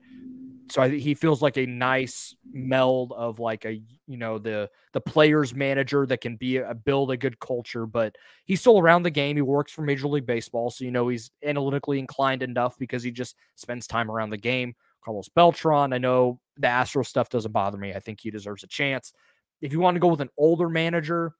So 0.69 0.81
I, 0.81 0.89
he 0.89 1.13
feels 1.13 1.41
like 1.41 1.57
a 1.57 1.65
nice 1.65 2.35
meld 2.51 3.13
of 3.13 3.39
like 3.39 3.65
a 3.65 3.73
you 4.07 4.17
know 4.17 4.37
the 4.37 4.69
the 4.93 5.01
players 5.01 5.53
manager 5.53 6.05
that 6.05 6.21
can 6.21 6.35
be 6.35 6.57
a 6.57 6.73
build 6.73 7.11
a 7.11 7.17
good 7.17 7.39
culture 7.39 7.85
but 7.85 8.15
he's 8.45 8.59
still 8.59 8.79
around 8.79 9.03
the 9.03 9.09
game. 9.09 9.35
He 9.35 9.41
works 9.41 9.71
for 9.71 9.81
major 9.81 10.07
league 10.07 10.25
baseball 10.25 10.69
so 10.69 10.83
you 10.83 10.91
know 10.91 11.07
he's 11.07 11.31
analytically 11.43 11.99
inclined 11.99 12.43
enough 12.43 12.77
because 12.77 13.03
he 13.03 13.11
just 13.11 13.35
spends 13.55 13.87
time 13.87 14.11
around 14.11 14.29
the 14.31 14.37
game. 14.37 14.75
Carlos 15.03 15.29
beltran 15.29 15.93
i 15.93 15.97
know 15.97 16.39
the 16.57 16.67
astro 16.67 17.03
stuff 17.03 17.29
doesn't 17.29 17.51
bother 17.51 17.77
me. 17.77 17.93
I 17.93 17.99
think 17.99 18.19
he 18.19 18.31
deserves 18.31 18.63
a 18.63 18.67
chance. 18.67 19.13
If 19.61 19.71
you 19.71 19.79
want 19.79 19.95
to 19.95 19.99
go 19.99 20.07
with 20.07 20.21
an 20.21 20.29
older 20.37 20.69
manager 20.69 21.33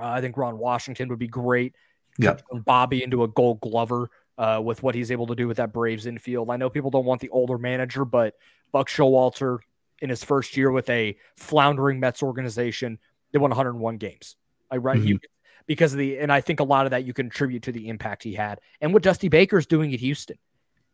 uh, 0.00 0.08
i 0.08 0.20
think 0.20 0.36
ron 0.36 0.58
washington 0.58 1.08
would 1.08 1.18
be 1.18 1.28
great. 1.28 1.74
Yeah. 2.18 2.36
Bobby 2.52 3.02
into 3.02 3.24
a 3.24 3.28
gold 3.28 3.60
glover 3.60 4.08
uh, 4.38 4.60
with 4.62 4.82
what 4.82 4.94
he's 4.94 5.12
able 5.12 5.26
to 5.28 5.34
do 5.34 5.46
with 5.48 5.58
that 5.58 5.72
Braves 5.72 6.06
infield. 6.06 6.50
I 6.50 6.56
know 6.56 6.70
people 6.70 6.90
don't 6.90 7.04
want 7.04 7.20
the 7.20 7.28
older 7.30 7.58
manager, 7.58 8.04
but 8.04 8.34
Buck 8.72 8.88
Showalter 8.88 9.58
in 10.00 10.10
his 10.10 10.24
first 10.24 10.56
year 10.56 10.70
with 10.70 10.88
a 10.90 11.16
floundering 11.36 12.00
Mets 12.00 12.22
organization, 12.22 12.98
they 13.32 13.38
won 13.38 13.50
101 13.50 13.96
games. 13.98 14.36
I 14.70 14.76
right 14.78 14.98
mm-hmm. 14.98 15.06
you 15.06 15.18
because 15.66 15.92
of 15.92 15.98
the 15.98 16.18
and 16.18 16.32
I 16.32 16.40
think 16.40 16.60
a 16.60 16.64
lot 16.64 16.86
of 16.86 16.90
that 16.90 17.04
you 17.04 17.12
can 17.12 17.26
attribute 17.26 17.62
to 17.64 17.72
the 17.72 17.88
impact 17.88 18.22
he 18.22 18.34
had 18.34 18.60
and 18.80 18.92
what 18.92 19.02
Dusty 19.02 19.28
Baker's 19.28 19.66
doing 19.66 19.94
at 19.94 20.00
Houston. 20.00 20.36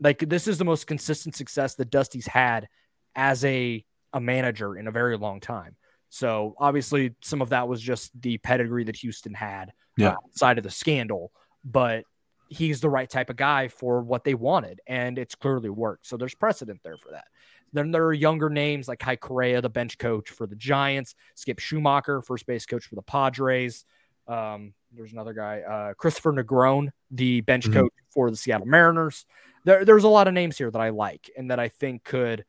Like 0.00 0.18
this 0.28 0.46
is 0.46 0.58
the 0.58 0.64
most 0.64 0.86
consistent 0.86 1.34
success 1.34 1.74
that 1.76 1.90
Dusty's 1.90 2.26
had 2.26 2.68
as 3.14 3.44
a 3.44 3.84
a 4.12 4.20
manager 4.20 4.76
in 4.76 4.86
a 4.86 4.90
very 4.92 5.16
long 5.16 5.40
time. 5.40 5.76
So 6.08 6.54
obviously 6.58 7.14
some 7.22 7.40
of 7.40 7.50
that 7.50 7.68
was 7.68 7.80
just 7.80 8.10
the 8.20 8.38
pedigree 8.38 8.84
that 8.84 8.96
Houston 8.96 9.34
had 9.34 9.72
yeah. 9.96 10.16
uh, 10.42 10.46
of 10.46 10.62
the 10.62 10.70
scandal, 10.70 11.30
but 11.64 12.04
he's 12.50 12.80
the 12.80 12.90
right 12.90 13.08
type 13.08 13.30
of 13.30 13.36
guy 13.36 13.68
for 13.68 14.02
what 14.02 14.24
they 14.24 14.34
wanted, 14.34 14.80
and 14.86 15.18
it's 15.18 15.34
clearly 15.34 15.70
worked. 15.70 16.06
So 16.06 16.16
there's 16.16 16.34
precedent 16.34 16.80
there 16.82 16.98
for 16.98 17.12
that. 17.12 17.24
Then 17.72 17.92
there 17.92 18.04
are 18.04 18.12
younger 18.12 18.50
names 18.50 18.88
like 18.88 18.98
Kai 18.98 19.16
Correa, 19.16 19.62
the 19.62 19.68
bench 19.68 19.96
coach 19.96 20.28
for 20.28 20.46
the 20.46 20.56
Giants, 20.56 21.14
Skip 21.36 21.58
Schumaker, 21.58 22.24
first 22.24 22.46
base 22.46 22.66
coach 22.66 22.84
for 22.84 22.96
the 22.96 23.02
Padres. 23.02 23.84
Um, 24.26 24.74
there's 24.92 25.12
another 25.12 25.32
guy, 25.32 25.60
uh, 25.60 25.94
Kristopher 25.94 26.36
Negron, 26.36 26.90
the 27.12 27.40
bench 27.42 27.64
mm-hmm. 27.64 27.80
coach 27.80 27.92
for 28.10 28.30
the 28.30 28.36
Seattle 28.36 28.66
Mariners. 28.66 29.24
There, 29.64 29.84
there's 29.84 30.04
a 30.04 30.08
lot 30.08 30.26
of 30.26 30.34
names 30.34 30.58
here 30.58 30.70
that 30.70 30.80
I 30.80 30.88
like 30.88 31.30
and 31.36 31.52
that 31.52 31.60
I 31.60 31.68
think 31.68 32.02
could 32.02 32.44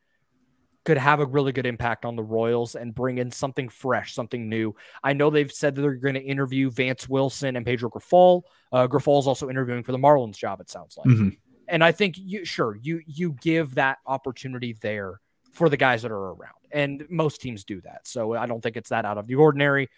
could 0.84 0.98
have 0.98 1.20
a 1.20 1.26
really 1.26 1.52
good 1.52 1.66
impact 1.66 2.04
on 2.04 2.16
the 2.16 2.22
Royals 2.22 2.74
and 2.74 2.94
bring 2.94 3.18
in 3.18 3.30
something 3.30 3.68
fresh, 3.68 4.14
something 4.14 4.48
new. 4.48 4.74
I 5.02 5.12
know 5.12 5.30
they've 5.30 5.52
said 5.52 5.74
that 5.74 5.82
they're 5.82 5.94
going 5.94 6.14
to 6.14 6.22
interview 6.22 6.70
Vance 6.70 7.08
Wilson 7.08 7.56
and 7.56 7.64
Pedro 7.64 7.90
Grifol. 7.90 8.42
Uh, 8.72 8.88
Grifol's 8.88 9.26
also 9.26 9.48
interviewing 9.48 9.84
for 9.84 9.92
the 9.92 9.98
Marlins 9.98 10.36
job. 10.36 10.60
It 10.60 10.70
sounds 10.70 10.96
like, 10.96 11.06
mm-hmm. 11.06 11.30
and 11.68 11.84
I 11.84 11.92
think 11.92 12.16
you 12.18 12.44
sure 12.44 12.76
you 12.80 13.00
you 13.06 13.36
give 13.40 13.76
that 13.76 13.98
opportunity 14.06 14.72
there 14.80 15.20
for 15.52 15.68
the 15.68 15.76
guys 15.76 16.02
that 16.02 16.10
are 16.10 16.32
around, 16.32 16.54
and 16.72 17.04
most 17.10 17.40
teams 17.40 17.64
do 17.64 17.80
that. 17.82 18.06
So 18.06 18.34
I 18.34 18.46
don't 18.46 18.62
think 18.62 18.76
it's 18.76 18.90
that 18.90 19.04
out 19.04 19.18
of 19.18 19.26
the 19.26 19.36
ordinary. 19.36 19.88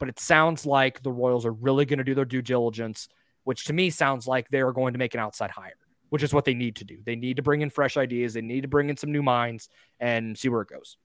But 0.00 0.08
it 0.08 0.18
sounds 0.18 0.66
like 0.66 1.02
the 1.02 1.12
Royals 1.12 1.46
are 1.46 1.52
really 1.52 1.84
going 1.84 1.98
to 1.98 2.04
do 2.04 2.16
their 2.16 2.24
due 2.24 2.42
diligence, 2.42 3.08
which 3.44 3.66
to 3.66 3.72
me 3.72 3.90
sounds 3.90 4.26
like 4.26 4.48
they 4.48 4.60
are 4.60 4.72
going 4.72 4.94
to 4.94 4.98
make 4.98 5.14
an 5.14 5.20
outside 5.20 5.52
hire 5.52 5.74
which 6.14 6.22
is 6.22 6.32
what 6.32 6.44
they 6.44 6.54
need 6.54 6.76
to 6.76 6.84
do. 6.84 6.98
They 7.04 7.16
need 7.16 7.38
to 7.38 7.42
bring 7.42 7.60
in 7.60 7.70
fresh 7.70 7.96
ideas. 7.96 8.34
They 8.34 8.40
need 8.40 8.60
to 8.60 8.68
bring 8.68 8.88
in 8.88 8.96
some 8.96 9.10
new 9.10 9.20
minds 9.20 9.68
and 9.98 10.38
see 10.38 10.48
where 10.48 10.62
it 10.62 10.68
goes. 10.68 10.96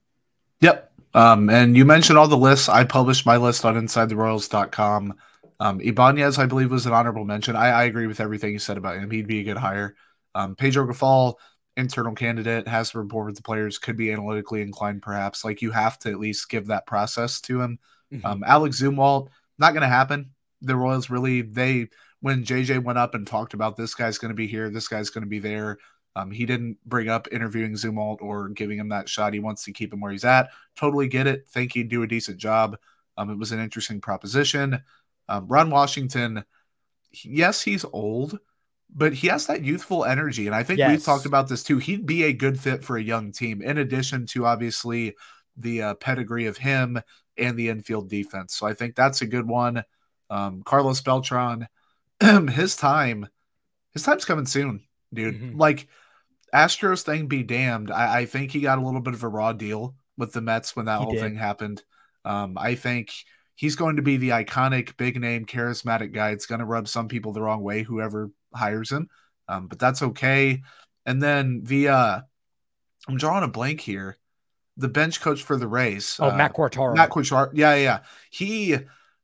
Yep. 0.60 0.92
Um, 1.14 1.50
and 1.50 1.76
you 1.76 1.84
mentioned 1.84 2.16
all 2.16 2.28
the 2.28 2.36
lists. 2.36 2.68
I 2.68 2.84
published 2.84 3.26
my 3.26 3.36
list 3.36 3.64
on 3.64 3.74
InsideTheRoyals.com. 3.74 5.14
Um, 5.58 5.80
Ibanez, 5.80 6.38
I 6.38 6.46
believe, 6.46 6.70
was 6.70 6.86
an 6.86 6.92
honorable 6.92 7.24
mention. 7.24 7.56
I, 7.56 7.70
I, 7.70 7.84
agree 7.86 8.06
with 8.06 8.20
everything 8.20 8.52
you 8.52 8.60
said 8.60 8.76
about 8.76 8.98
him. 8.98 9.10
He'd 9.10 9.26
be 9.26 9.40
a 9.40 9.42
good 9.42 9.56
hire. 9.56 9.96
Um, 10.36 10.54
Pedro 10.54 10.86
Grifol, 10.86 11.34
internal 11.76 12.14
candidate, 12.14 12.68
has 12.68 12.94
rapport 12.94 13.24
with 13.24 13.34
the 13.34 13.42
players, 13.42 13.78
could 13.78 13.96
be 13.96 14.12
analytically 14.12 14.62
inclined, 14.62 15.02
perhaps. 15.02 15.44
Like 15.44 15.60
you 15.60 15.72
have 15.72 15.98
to 15.98 16.10
at 16.10 16.20
least 16.20 16.48
give 16.48 16.68
that 16.68 16.86
process 16.86 17.40
to 17.40 17.60
him. 17.60 17.80
Mm-hmm. 18.12 18.24
Um, 18.24 18.44
Alec 18.46 18.70
Zumwalt, 18.70 19.26
not 19.58 19.72
going 19.72 19.82
to 19.82 19.88
happen. 19.88 20.30
The 20.62 20.76
Royals 20.76 21.10
really, 21.10 21.42
they 21.42 21.88
when 22.20 22.44
JJ 22.44 22.82
went 22.84 22.98
up 22.98 23.14
and 23.14 23.26
talked 23.26 23.54
about 23.54 23.76
this 23.76 23.94
guy's 23.94 24.18
going 24.18 24.30
to 24.30 24.36
be 24.36 24.46
here, 24.46 24.70
this 24.70 24.88
guy's 24.88 25.10
going 25.10 25.24
to 25.24 25.28
be 25.28 25.38
there. 25.38 25.78
Um, 26.16 26.30
he 26.30 26.44
didn't 26.44 26.76
bring 26.84 27.08
up 27.08 27.28
interviewing 27.30 27.72
Zumwalt 27.72 28.20
or 28.20 28.48
giving 28.48 28.78
him 28.78 28.88
that 28.88 29.08
shot. 29.08 29.32
He 29.32 29.40
wants 29.40 29.64
to 29.64 29.72
keep 29.72 29.92
him 29.92 30.00
where 30.00 30.12
he's 30.12 30.24
at. 30.24 30.50
Totally 30.76 31.08
get 31.08 31.26
it. 31.26 31.48
Think 31.48 31.72
he'd 31.72 31.88
do 31.88 32.02
a 32.02 32.06
decent 32.06 32.38
job. 32.38 32.76
Um, 33.16 33.30
it 33.30 33.38
was 33.38 33.52
an 33.52 33.60
interesting 33.60 34.00
proposition. 34.00 34.82
Um, 35.28 35.46
Ron 35.46 35.70
Washington, 35.70 36.44
yes, 37.22 37.62
he's 37.62 37.84
old, 37.84 38.38
but 38.94 39.12
he 39.14 39.28
has 39.28 39.46
that 39.46 39.64
youthful 39.64 40.04
energy. 40.04 40.46
And 40.46 40.56
I 40.56 40.64
think 40.64 40.78
yes. 40.78 40.90
we've 40.90 41.04
talked 41.04 41.26
about 41.26 41.48
this 41.48 41.62
too. 41.62 41.78
He'd 41.78 42.06
be 42.06 42.24
a 42.24 42.32
good 42.32 42.58
fit 42.58 42.82
for 42.82 42.96
a 42.96 43.02
young 43.02 43.30
team, 43.30 43.62
in 43.62 43.78
addition 43.78 44.26
to 44.26 44.46
obviously 44.46 45.14
the 45.56 45.82
uh, 45.82 45.94
pedigree 45.94 46.46
of 46.46 46.56
him 46.56 47.00
and 47.36 47.56
the 47.56 47.68
infield 47.68 48.08
defense. 48.08 48.56
So 48.56 48.66
I 48.66 48.74
think 48.74 48.96
that's 48.96 49.22
a 49.22 49.26
good 49.26 49.46
one. 49.46 49.84
Um, 50.28 50.62
Carlos 50.64 51.00
Beltran, 51.00 51.68
his 52.48 52.76
time, 52.76 53.28
his 53.92 54.02
time's 54.02 54.24
coming 54.24 54.46
soon, 54.46 54.82
dude. 55.12 55.34
Mm-hmm. 55.34 55.58
Like 55.58 55.88
Astros 56.54 57.02
thing 57.02 57.26
be 57.26 57.42
damned. 57.42 57.90
I, 57.90 58.20
I, 58.20 58.26
think 58.26 58.50
he 58.50 58.60
got 58.60 58.78
a 58.78 58.84
little 58.84 59.00
bit 59.00 59.14
of 59.14 59.22
a 59.22 59.28
raw 59.28 59.52
deal 59.52 59.94
with 60.16 60.32
the 60.32 60.40
Mets 60.40 60.74
when 60.74 60.86
that 60.86 60.98
he 60.98 61.04
whole 61.04 61.12
did. 61.12 61.20
thing 61.20 61.36
happened. 61.36 61.82
Um, 62.24 62.58
I 62.58 62.74
think 62.74 63.12
he's 63.54 63.76
going 63.76 63.96
to 63.96 64.02
be 64.02 64.16
the 64.16 64.30
iconic, 64.30 64.96
big 64.96 65.20
name, 65.20 65.46
charismatic 65.46 66.12
guy. 66.12 66.30
It's 66.30 66.46
going 66.46 66.58
to 66.58 66.64
rub 66.64 66.88
some 66.88 67.08
people 67.08 67.32
the 67.32 67.42
wrong 67.42 67.62
way, 67.62 67.82
whoever 67.82 68.30
hires 68.54 68.90
him. 68.90 69.08
Um, 69.48 69.68
but 69.68 69.78
that's 69.78 70.02
okay. 70.02 70.62
And 71.06 71.22
then 71.22 71.62
the 71.64 71.88
uh, 71.88 72.20
I'm 73.08 73.16
drawing 73.16 73.44
a 73.44 73.48
blank 73.48 73.80
here. 73.80 74.16
The 74.76 74.88
bench 74.88 75.20
coach 75.20 75.42
for 75.42 75.56
the 75.56 75.66
Rays. 75.66 76.16
Oh, 76.20 76.30
uh, 76.30 76.36
Matt 76.36 76.54
Quatraro. 76.54 76.96
Matt 76.96 77.10
Quatraro. 77.10 77.50
Yeah, 77.52 77.74
yeah. 77.74 78.00
He 78.30 78.78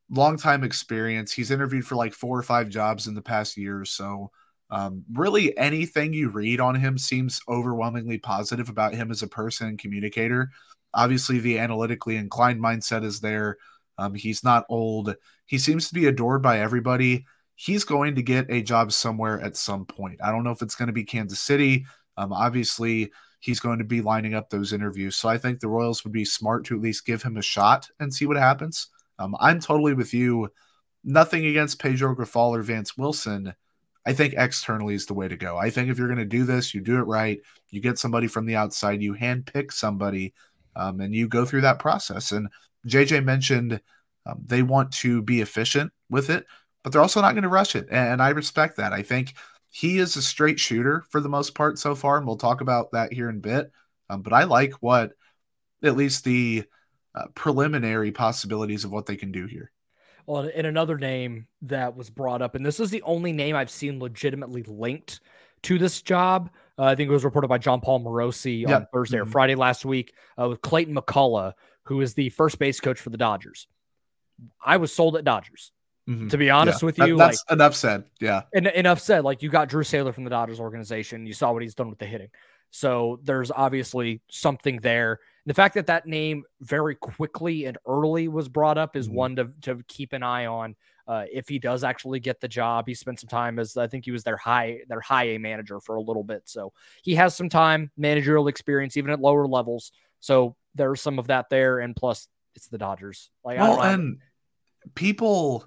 long 0.09 0.37
time 0.37 0.63
experience. 0.63 1.31
He's 1.31 1.51
interviewed 1.51 1.85
for 1.85 1.95
like 1.95 2.13
four 2.13 2.37
or 2.37 2.43
five 2.43 2.69
jobs 2.69 3.07
in 3.07 3.13
the 3.13 3.21
past 3.21 3.57
year 3.57 3.79
or 3.79 3.85
so. 3.85 4.31
Um, 4.69 5.03
really, 5.13 5.57
anything 5.57 6.13
you 6.13 6.29
read 6.29 6.59
on 6.59 6.75
him 6.75 6.97
seems 6.97 7.41
overwhelmingly 7.47 8.17
positive 8.17 8.69
about 8.69 8.93
him 8.93 9.11
as 9.11 9.23
a 9.23 9.27
person 9.27 9.67
and 9.67 9.79
communicator. 9.79 10.51
Obviously, 10.93 11.39
the 11.39 11.59
analytically 11.59 12.17
inclined 12.17 12.61
mindset 12.61 13.03
is 13.03 13.19
there. 13.19 13.57
Um, 13.97 14.13
he's 14.13 14.43
not 14.43 14.65
old. 14.69 15.15
He 15.45 15.57
seems 15.57 15.87
to 15.87 15.93
be 15.93 16.07
adored 16.07 16.41
by 16.41 16.59
everybody. 16.59 17.25
He's 17.55 17.83
going 17.83 18.15
to 18.15 18.21
get 18.21 18.51
a 18.51 18.61
job 18.61 18.91
somewhere 18.91 19.41
at 19.41 19.57
some 19.57 19.85
point. 19.85 20.19
I 20.23 20.31
don't 20.31 20.43
know 20.43 20.51
if 20.51 20.61
it's 20.61 20.75
going 20.75 20.87
to 20.87 20.93
be 20.93 21.03
Kansas 21.03 21.39
City. 21.39 21.85
Um, 22.17 22.31
obviously, 22.31 23.11
he's 23.39 23.59
going 23.59 23.79
to 23.79 23.83
be 23.83 24.01
lining 24.01 24.33
up 24.33 24.49
those 24.49 24.73
interviews. 24.73 25.15
So 25.15 25.29
I 25.29 25.37
think 25.37 25.59
the 25.59 25.67
Royals 25.67 26.03
would 26.03 26.13
be 26.13 26.25
smart 26.25 26.65
to 26.65 26.75
at 26.75 26.81
least 26.81 27.05
give 27.05 27.23
him 27.23 27.37
a 27.37 27.41
shot 27.41 27.89
and 27.99 28.13
see 28.13 28.25
what 28.25 28.37
happens. 28.37 28.89
Um, 29.19 29.35
I'm 29.39 29.59
totally 29.59 29.93
with 29.93 30.13
you. 30.13 30.49
Nothing 31.03 31.45
against 31.45 31.79
Pedro 31.79 32.15
Grifol 32.15 32.57
or 32.57 32.61
Vance 32.61 32.97
Wilson. 32.97 33.53
I 34.05 34.13
think 34.13 34.35
externally 34.37 34.95
is 34.95 35.05
the 35.05 35.13
way 35.13 35.27
to 35.27 35.35
go. 35.35 35.57
I 35.57 35.69
think 35.69 35.89
if 35.89 35.97
you're 35.97 36.07
going 36.07 36.17
to 36.17 36.25
do 36.25 36.45
this, 36.45 36.73
you 36.73 36.81
do 36.81 36.97
it 36.97 37.03
right. 37.03 37.41
You 37.69 37.81
get 37.81 37.99
somebody 37.99 38.27
from 38.27 38.45
the 38.45 38.55
outside, 38.55 39.01
you 39.01 39.13
handpick 39.13 39.71
somebody, 39.71 40.33
um, 40.75 41.01
and 41.01 41.13
you 41.13 41.27
go 41.27 41.45
through 41.45 41.61
that 41.61 41.79
process. 41.79 42.31
And 42.31 42.47
JJ 42.87 43.25
mentioned 43.25 43.81
um, 44.25 44.41
they 44.45 44.63
want 44.63 44.91
to 44.93 45.21
be 45.21 45.41
efficient 45.41 45.91
with 46.09 46.29
it, 46.29 46.45
but 46.83 46.93
they're 46.93 47.01
also 47.01 47.21
not 47.21 47.33
going 47.33 47.43
to 47.43 47.49
rush 47.49 47.75
it. 47.75 47.87
And 47.91 48.21
I 48.21 48.29
respect 48.29 48.77
that. 48.77 48.93
I 48.93 49.01
think 49.01 49.33
he 49.69 49.97
is 49.97 50.15
a 50.15 50.21
straight 50.21 50.59
shooter 50.59 51.05
for 51.09 51.19
the 51.19 51.29
most 51.29 51.53
part 51.53 51.77
so 51.77 51.95
far, 51.95 52.17
and 52.17 52.25
we'll 52.25 52.37
talk 52.37 52.61
about 52.61 52.91
that 52.91 53.11
here 53.11 53.29
in 53.29 53.37
a 53.37 53.39
bit. 53.39 53.71
Um, 54.09 54.21
but 54.21 54.33
I 54.33 54.45
like 54.45 54.73
what 54.79 55.11
at 55.83 55.97
least 55.97 56.23
the 56.23 56.63
uh, 57.17 57.27
preliminary 57.33 58.11
possibilities 58.11 58.83
of 58.83 58.91
what 58.91 59.05
they 59.05 59.15
can 59.15 59.31
do 59.31 59.45
here. 59.45 59.71
Well, 60.25 60.49
and 60.53 60.67
another 60.67 60.97
name 60.97 61.47
that 61.63 61.95
was 61.95 62.09
brought 62.09 62.41
up, 62.41 62.55
and 62.55 62.65
this 62.65 62.79
is 62.79 62.89
the 62.89 63.01
only 63.03 63.31
name 63.31 63.55
I've 63.55 63.69
seen 63.69 63.99
legitimately 63.99 64.63
linked 64.63 65.21
to 65.63 65.79
this 65.79 66.01
job. 66.01 66.49
Uh, 66.77 66.83
I 66.83 66.95
think 66.95 67.09
it 67.09 67.13
was 67.13 67.23
reported 67.23 67.47
by 67.47 67.57
Jon 67.57 67.81
Paul 67.81 68.01
Morosi 68.01 68.67
on 68.67 68.87
Thursday 68.93 69.17
mm-hmm. 69.17 69.27
or 69.27 69.31
Friday 69.31 69.55
last 69.55 69.85
week 69.85 70.13
uh, 70.39 70.49
with 70.49 70.61
Clayton 70.61 70.95
McCullough, 70.95 71.53
who 71.83 72.01
is 72.01 72.13
the 72.13 72.29
first 72.29 72.59
base 72.59 72.79
coach 72.79 72.99
for 72.99 73.09
the 73.09 73.17
Dodgers. 73.17 73.67
I 74.63 74.77
was 74.77 74.93
sold 74.93 75.15
at 75.15 75.23
Dodgers. 75.23 75.71
Mm-hmm. 76.07 76.29
To 76.29 76.37
be 76.37 76.49
honest 76.49 76.81
yeah. 76.81 76.85
with 76.85 76.99
you, 76.99 77.17
that's 77.17 77.43
like, 77.49 77.55
enough 77.55 77.75
said. 77.75 78.05
Yeah, 78.21 78.43
and, 78.53 78.67
enough 78.67 79.01
said. 79.01 79.25
Like 79.25 79.43
you 79.43 79.49
got 79.49 79.67
Drew 79.67 79.83
Saylor 79.83 80.13
from 80.13 80.23
the 80.23 80.29
Dodgers 80.29 80.57
organization. 80.57 81.25
You 81.25 81.33
saw 81.33 81.51
what 81.51 81.61
he's 81.61 81.75
done 81.75 81.89
with 81.89 81.99
the 81.99 82.05
hitting. 82.05 82.29
So 82.71 83.19
there's 83.23 83.51
obviously 83.51 84.21
something 84.29 84.77
there. 84.77 85.19
The 85.47 85.53
fact 85.53 85.75
that 85.75 85.87
that 85.87 86.05
name 86.05 86.43
very 86.61 86.93
quickly 86.93 87.65
and 87.65 87.77
early 87.87 88.27
was 88.27 88.49
brought 88.49 88.77
up 88.77 88.95
is 88.95 89.07
mm-hmm. 89.07 89.15
one 89.15 89.35
to, 89.37 89.49
to 89.61 89.81
keep 89.87 90.13
an 90.13 90.21
eye 90.21 90.45
on. 90.45 90.75
Uh, 91.07 91.23
if 91.31 91.47
he 91.47 91.57
does 91.57 91.85
actually 91.85 92.19
get 92.19 92.41
the 92.41 92.49
job, 92.49 92.85
he 92.85 92.93
spent 92.93 93.19
some 93.19 93.29
time 93.29 93.57
as 93.57 93.77
I 93.77 93.87
think 93.87 94.03
he 94.03 94.11
was 94.11 94.23
their 94.23 94.35
high 94.35 94.81
their 94.89 94.99
high 94.99 95.23
A 95.29 95.39
manager 95.39 95.79
for 95.79 95.95
a 95.95 96.01
little 96.01 96.23
bit, 96.23 96.43
so 96.45 96.73
he 97.01 97.15
has 97.15 97.33
some 97.33 97.47
time 97.47 97.91
managerial 97.95 98.49
experience 98.49 98.97
even 98.97 99.11
at 99.11 99.21
lower 99.21 99.47
levels. 99.47 99.93
So 100.19 100.57
there's 100.75 101.01
some 101.01 101.17
of 101.17 101.27
that 101.27 101.49
there, 101.49 101.79
and 101.79 101.95
plus 101.95 102.27
it's 102.55 102.67
the 102.67 102.77
Dodgers. 102.77 103.31
Like, 103.45 103.57
well, 103.57 103.81
and 103.81 104.17
people 104.95 105.65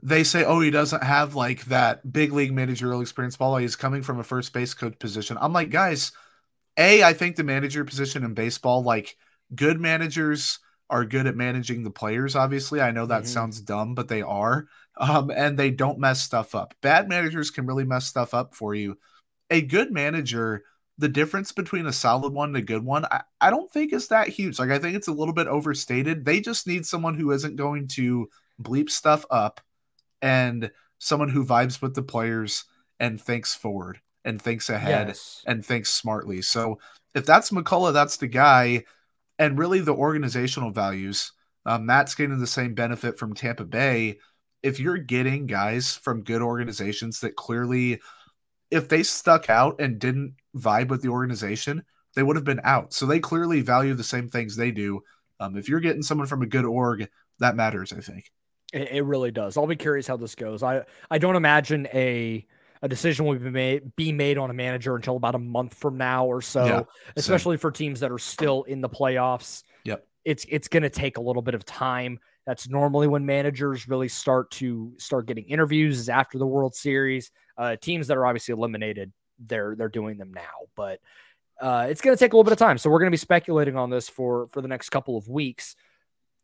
they 0.00 0.22
say, 0.22 0.44
oh, 0.44 0.60
he 0.60 0.70
doesn't 0.70 1.02
have 1.02 1.34
like 1.34 1.64
that 1.64 2.12
big 2.12 2.32
league 2.32 2.52
managerial 2.52 3.00
experience. 3.00 3.40
While 3.40 3.56
he's 3.56 3.74
coming 3.74 4.02
from 4.02 4.20
a 4.20 4.24
first 4.24 4.52
base 4.52 4.74
coach 4.74 4.96
position, 5.00 5.36
I'm 5.40 5.52
like, 5.52 5.70
guys, 5.70 6.12
A, 6.76 7.02
I 7.02 7.12
think 7.12 7.36
the 7.36 7.44
manager 7.44 7.84
position 7.84 8.24
in 8.24 8.34
baseball, 8.34 8.82
like 8.82 9.16
good 9.54 9.80
managers 9.80 10.58
are 10.88 11.04
good 11.04 11.26
at 11.26 11.36
managing 11.36 11.82
the 11.82 11.90
players, 11.90 12.36
obviously. 12.36 12.80
I 12.80 12.90
know 12.90 13.06
that 13.06 13.22
mm-hmm. 13.22 13.32
sounds 13.32 13.60
dumb, 13.60 13.94
but 13.94 14.08
they 14.08 14.22
are. 14.22 14.66
Um, 14.98 15.30
and 15.30 15.58
they 15.58 15.70
don't 15.70 15.98
mess 15.98 16.22
stuff 16.22 16.54
up. 16.54 16.74
Bad 16.80 17.08
managers 17.08 17.50
can 17.50 17.66
really 17.66 17.84
mess 17.84 18.06
stuff 18.06 18.34
up 18.34 18.54
for 18.54 18.74
you. 18.74 18.96
A 19.50 19.60
good 19.60 19.92
manager, 19.92 20.64
the 20.98 21.08
difference 21.08 21.52
between 21.52 21.86
a 21.86 21.92
solid 21.92 22.32
one 22.32 22.50
and 22.50 22.56
a 22.56 22.62
good 22.62 22.84
one, 22.84 23.04
I, 23.04 23.22
I 23.40 23.50
don't 23.50 23.70
think 23.70 23.92
is 23.92 24.08
that 24.08 24.28
huge. 24.28 24.58
Like, 24.58 24.70
I 24.70 24.78
think 24.78 24.96
it's 24.96 25.08
a 25.08 25.12
little 25.12 25.34
bit 25.34 25.48
overstated. 25.48 26.24
They 26.24 26.40
just 26.40 26.66
need 26.66 26.86
someone 26.86 27.14
who 27.14 27.32
isn't 27.32 27.56
going 27.56 27.88
to 27.88 28.28
bleep 28.62 28.88
stuff 28.88 29.26
up 29.30 29.60
and 30.22 30.70
someone 30.98 31.28
who 31.28 31.44
vibes 31.44 31.82
with 31.82 31.94
the 31.94 32.02
players 32.02 32.64
and 32.98 33.20
thinks 33.20 33.54
forward 33.54 34.00
and 34.26 34.42
thinks 34.42 34.68
ahead 34.68 35.08
yes. 35.08 35.42
and 35.46 35.64
thinks 35.64 35.94
smartly. 35.94 36.42
So 36.42 36.78
if 37.14 37.24
that's 37.24 37.50
McCullough, 37.50 37.94
that's 37.94 38.18
the 38.18 38.26
guy. 38.26 38.84
And 39.38 39.58
really 39.58 39.80
the 39.80 39.94
organizational 39.94 40.72
values. 40.72 41.32
Um, 41.64 41.86
Matt's 41.86 42.14
getting 42.14 42.38
the 42.38 42.46
same 42.46 42.74
benefit 42.74 43.18
from 43.18 43.34
Tampa 43.34 43.64
Bay. 43.64 44.18
If 44.62 44.80
you're 44.80 44.98
getting 44.98 45.46
guys 45.46 45.94
from 45.94 46.24
good 46.24 46.42
organizations 46.42 47.20
that 47.20 47.36
clearly, 47.36 48.00
if 48.70 48.88
they 48.88 49.02
stuck 49.02 49.48
out 49.48 49.80
and 49.80 49.98
didn't 49.98 50.34
vibe 50.56 50.88
with 50.88 51.02
the 51.02 51.08
organization, 51.08 51.84
they 52.14 52.22
would 52.22 52.36
have 52.36 52.44
been 52.44 52.60
out. 52.64 52.92
So 52.92 53.06
they 53.06 53.20
clearly 53.20 53.60
value 53.60 53.94
the 53.94 54.04
same 54.04 54.28
things 54.28 54.56
they 54.56 54.70
do. 54.70 55.02
Um, 55.38 55.56
if 55.56 55.68
you're 55.68 55.80
getting 55.80 56.02
someone 56.02 56.26
from 56.26 56.42
a 56.42 56.46
good 56.46 56.64
org, 56.64 57.08
that 57.38 57.56
matters, 57.56 57.92
I 57.92 58.00
think. 58.00 58.32
It, 58.72 58.90
it 58.90 59.02
really 59.02 59.30
does. 59.30 59.56
I'll 59.56 59.66
be 59.66 59.76
curious 59.76 60.06
how 60.06 60.16
this 60.16 60.34
goes. 60.34 60.62
I 60.62 60.84
I 61.10 61.18
don't 61.18 61.36
imagine 61.36 61.86
a 61.92 62.46
a 62.86 62.88
decision 62.88 63.26
will 63.26 63.34
be 63.34 63.50
made 63.50 63.96
be 63.96 64.12
made 64.12 64.38
on 64.38 64.48
a 64.48 64.54
manager 64.54 64.94
until 64.94 65.16
about 65.16 65.34
a 65.34 65.38
month 65.38 65.74
from 65.74 65.98
now 65.98 66.24
or 66.24 66.40
so, 66.40 66.64
yeah, 66.64 66.82
especially 67.16 67.56
for 67.56 67.72
teams 67.72 68.00
that 68.00 68.12
are 68.12 68.18
still 68.18 68.62
in 68.62 68.80
the 68.80 68.88
playoffs. 68.88 69.64
Yep. 69.84 70.06
It's 70.24 70.46
it's 70.48 70.68
going 70.68 70.84
to 70.84 70.90
take 70.90 71.18
a 71.18 71.20
little 71.20 71.42
bit 71.42 71.54
of 71.54 71.64
time. 71.64 72.20
That's 72.46 72.68
normally 72.68 73.08
when 73.08 73.26
managers 73.26 73.88
really 73.88 74.06
start 74.06 74.52
to 74.52 74.92
start 74.98 75.26
getting 75.26 75.46
interviews 75.46 75.98
is 75.98 76.08
after 76.08 76.38
the 76.38 76.46
World 76.46 76.76
Series. 76.76 77.32
Uh, 77.58 77.74
teams 77.74 78.06
that 78.06 78.16
are 78.16 78.24
obviously 78.24 78.52
eliminated, 78.52 79.12
they're 79.44 79.74
they're 79.76 79.88
doing 79.88 80.16
them 80.16 80.32
now, 80.32 80.68
but 80.76 81.00
uh, 81.60 81.88
it's 81.90 82.00
going 82.00 82.16
to 82.16 82.18
take 82.18 82.32
a 82.32 82.36
little 82.36 82.44
bit 82.44 82.52
of 82.52 82.58
time. 82.58 82.78
So 82.78 82.88
we're 82.88 83.00
going 83.00 83.10
to 83.10 83.14
be 83.14 83.18
speculating 83.18 83.76
on 83.76 83.90
this 83.90 84.08
for 84.08 84.46
for 84.48 84.62
the 84.62 84.68
next 84.68 84.90
couple 84.90 85.16
of 85.16 85.28
weeks. 85.28 85.74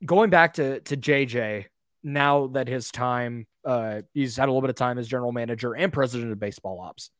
Going 0.04 0.30
back 0.30 0.54
to 0.54 0.80
to 0.80 0.96
JJ, 0.96 1.66
now 2.02 2.48
that 2.48 2.68
his 2.68 2.90
time, 2.90 3.46
uh, 3.64 4.02
he's 4.12 4.36
had 4.36 4.48
a 4.48 4.52
little 4.52 4.60
bit 4.60 4.70
of 4.70 4.76
time 4.76 4.98
as 4.98 5.08
general 5.08 5.32
manager 5.32 5.74
and 5.74 5.92
president 5.92 6.32
of 6.32 6.40
baseball 6.40 6.80
ops. 6.80 7.10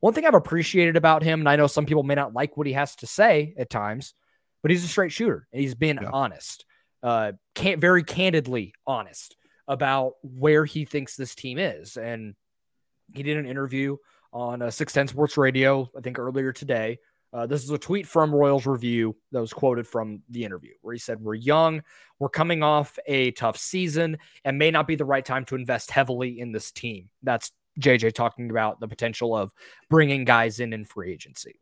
One 0.00 0.12
thing 0.12 0.26
I've 0.26 0.34
appreciated 0.34 0.96
about 0.96 1.22
him, 1.22 1.40
and 1.40 1.48
I 1.48 1.56
know 1.56 1.66
some 1.66 1.86
people 1.86 2.02
may 2.02 2.14
not 2.14 2.34
like 2.34 2.56
what 2.56 2.66
he 2.66 2.74
has 2.74 2.96
to 2.96 3.06
say 3.06 3.54
at 3.58 3.70
times, 3.70 4.14
but 4.62 4.70
he's 4.70 4.84
a 4.84 4.88
straight 4.88 5.12
shooter. 5.12 5.46
and 5.52 5.60
He's 5.60 5.74
been 5.74 5.98
yeah. 6.02 6.10
honest, 6.12 6.64
uh, 7.02 7.32
can't 7.54 7.80
very 7.80 8.02
candidly 8.02 8.74
honest 8.86 9.36
about 9.68 10.14
where 10.22 10.64
he 10.64 10.84
thinks 10.84 11.16
this 11.16 11.34
team 11.34 11.58
is. 11.58 11.96
And 11.96 12.34
he 13.14 13.22
did 13.22 13.36
an 13.36 13.46
interview 13.46 13.96
on 14.32 14.62
uh, 14.62 14.70
610 14.70 15.14
Sports 15.14 15.36
Radio, 15.36 15.88
I 15.96 16.00
think 16.00 16.18
earlier 16.18 16.52
today, 16.52 16.98
uh, 17.32 17.46
this 17.46 17.64
is 17.64 17.70
a 17.70 17.78
tweet 17.78 18.06
from 18.06 18.34
Royals 18.34 18.66
Review 18.66 19.16
that 19.32 19.40
was 19.40 19.52
quoted 19.52 19.86
from 19.86 20.22
the 20.30 20.44
interview 20.44 20.72
where 20.80 20.94
he 20.94 20.98
said, 20.98 21.20
We're 21.20 21.34
young, 21.34 21.82
we're 22.18 22.28
coming 22.28 22.62
off 22.62 22.98
a 23.06 23.32
tough 23.32 23.58
season, 23.58 24.18
and 24.44 24.58
may 24.58 24.70
not 24.70 24.86
be 24.86 24.94
the 24.94 25.04
right 25.04 25.24
time 25.24 25.44
to 25.46 25.54
invest 25.54 25.90
heavily 25.90 26.40
in 26.40 26.52
this 26.52 26.70
team. 26.70 27.10
That's 27.22 27.52
JJ 27.80 28.14
talking 28.14 28.50
about 28.50 28.80
the 28.80 28.88
potential 28.88 29.36
of 29.36 29.52
bringing 29.90 30.24
guys 30.24 30.60
in 30.60 30.72
in 30.72 30.84
free 30.84 31.12
agency. 31.12 31.60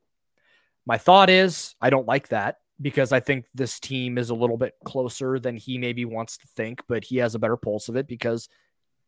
My 0.86 0.98
thought 0.98 1.30
is, 1.30 1.74
I 1.80 1.90
don't 1.90 2.06
like 2.06 2.28
that 2.28 2.58
because 2.80 3.12
I 3.12 3.20
think 3.20 3.46
this 3.54 3.80
team 3.80 4.18
is 4.18 4.30
a 4.30 4.34
little 4.34 4.58
bit 4.58 4.74
closer 4.84 5.38
than 5.38 5.56
he 5.56 5.78
maybe 5.78 6.04
wants 6.04 6.36
to 6.38 6.46
think, 6.48 6.82
but 6.88 7.04
he 7.04 7.16
has 7.16 7.34
a 7.34 7.38
better 7.38 7.56
pulse 7.56 7.88
of 7.88 7.96
it 7.96 8.06
because 8.06 8.48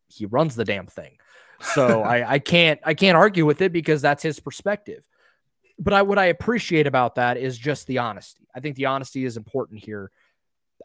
he 0.07 0.25
runs 0.25 0.55
the 0.55 0.65
damn 0.65 0.87
thing. 0.87 1.17
So 1.61 2.01
I, 2.03 2.33
I 2.33 2.39
can't 2.39 2.79
I 2.83 2.93
can't 2.93 3.15
argue 3.15 3.45
with 3.45 3.61
it 3.61 3.71
because 3.71 4.01
that's 4.01 4.23
his 4.23 4.39
perspective 4.39 5.07
but 5.79 5.93
I 5.93 6.01
what 6.01 6.19
I 6.19 6.25
appreciate 6.25 6.87
about 6.87 7.15
that 7.15 7.37
is 7.37 7.57
just 7.57 7.87
the 7.87 7.99
honesty. 7.99 8.47
I 8.55 8.59
think 8.59 8.75
the 8.75 8.85
honesty 8.85 9.25
is 9.25 9.37
important 9.37 9.83
here. 9.83 10.11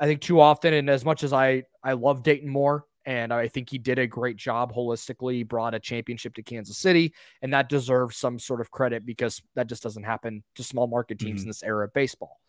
I 0.00 0.06
think 0.06 0.20
too 0.20 0.40
often, 0.40 0.74
and 0.74 0.88
as 0.88 1.04
much 1.04 1.22
as 1.24 1.32
I 1.32 1.64
I 1.82 1.92
love 1.94 2.22
Dayton 2.22 2.48
Moore, 2.48 2.84
and 3.04 3.32
I 3.32 3.48
think 3.48 3.70
he 3.70 3.78
did 3.78 3.98
a 3.98 4.06
great 4.06 4.36
job 4.36 4.72
holistically, 4.74 5.46
brought 5.46 5.74
a 5.74 5.80
championship 5.80 6.34
to 6.34 6.42
Kansas 6.42 6.78
City, 6.78 7.14
and 7.40 7.52
that 7.52 7.68
deserves 7.68 8.16
some 8.16 8.38
sort 8.38 8.60
of 8.60 8.70
credit 8.70 9.04
because 9.04 9.42
that 9.54 9.66
just 9.66 9.82
doesn't 9.82 10.04
happen 10.04 10.44
to 10.56 10.62
small 10.62 10.86
market 10.86 11.18
teams 11.18 11.40
mm-hmm. 11.40 11.44
in 11.44 11.48
this 11.48 11.62
era 11.62 11.84
of 11.86 11.92
baseball. 11.92 12.40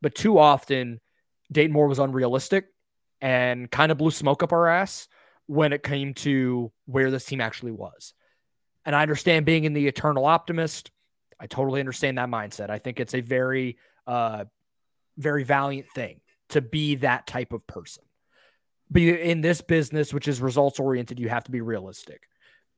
But 0.00 0.14
too 0.14 0.38
often, 0.38 1.00
Dayton 1.50 1.72
Moore 1.72 1.88
was 1.88 1.98
unrealistic 1.98 2.66
and 3.20 3.70
kind 3.70 3.92
of 3.92 3.98
blew 3.98 4.10
smoke 4.10 4.42
up 4.42 4.52
our 4.52 4.68
ass 4.68 5.08
when 5.46 5.72
it 5.72 5.82
came 5.82 6.14
to 6.14 6.72
where 6.86 7.10
this 7.10 7.24
team 7.24 7.40
actually 7.40 7.72
was. 7.72 8.14
And 8.84 8.96
I 8.96 9.02
understand 9.02 9.46
being 9.46 9.64
in 9.64 9.74
the 9.74 9.86
eternal 9.86 10.24
optimist 10.24 10.90
I 11.42 11.46
totally 11.46 11.80
understand 11.80 12.18
that 12.18 12.28
mindset. 12.28 12.70
I 12.70 12.78
think 12.78 13.00
it's 13.00 13.14
a 13.14 13.20
very, 13.20 13.76
uh, 14.06 14.44
very 15.18 15.42
valiant 15.42 15.88
thing 15.88 16.20
to 16.50 16.60
be 16.60 16.94
that 16.96 17.26
type 17.26 17.52
of 17.52 17.66
person. 17.66 18.04
But 18.88 19.02
in 19.02 19.40
this 19.40 19.60
business, 19.60 20.14
which 20.14 20.28
is 20.28 20.40
results 20.40 20.78
oriented, 20.78 21.18
you 21.18 21.28
have 21.28 21.44
to 21.44 21.50
be 21.50 21.60
realistic. 21.60 22.28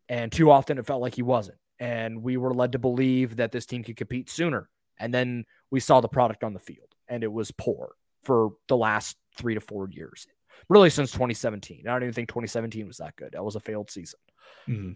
And 0.09 0.33
too 0.33 0.51
often 0.51 0.79
it 0.79 0.87
felt 0.87 1.03
like 1.03 1.15
he 1.15 1.23
wasn't. 1.23 1.59
And 1.79 2.23
we 2.23 2.39
were 2.39 2.55
led 2.55 2.73
to 2.73 2.79
believe 2.79 3.37
that 3.37 3.53
this 3.53 3.67
team 3.67 3.85
could 3.85 3.97
compete 3.97 4.31
sooner. 4.31 4.71
And 4.99 5.13
then 5.13 5.45
we 5.71 5.81
saw 5.81 6.01
the 6.01 6.09
product 6.09 6.43
on 6.43 6.55
the 6.55 6.61
field, 6.61 6.95
and 7.07 7.23
it 7.23 7.33
was 7.33 7.51
poor 7.51 7.97
for 8.23 8.53
the 8.69 8.77
last 8.77 9.19
three 9.37 9.55
to 9.55 9.61
four 9.61 9.91
years, 9.91 10.27
really 10.71 10.89
since 10.89 11.11
2017. 11.11 11.83
I 11.87 11.91
don't 11.91 12.05
even 12.05 12.15
think 12.15 12.29
2017 12.29 12.87
was 12.87 12.99
that 12.99 13.17
good. 13.17 13.33
That 13.33 13.45
was 13.45 13.57
a 13.57 13.61
failed 13.61 13.91
season. 13.91 14.21
Mm-hmm. 14.69 14.93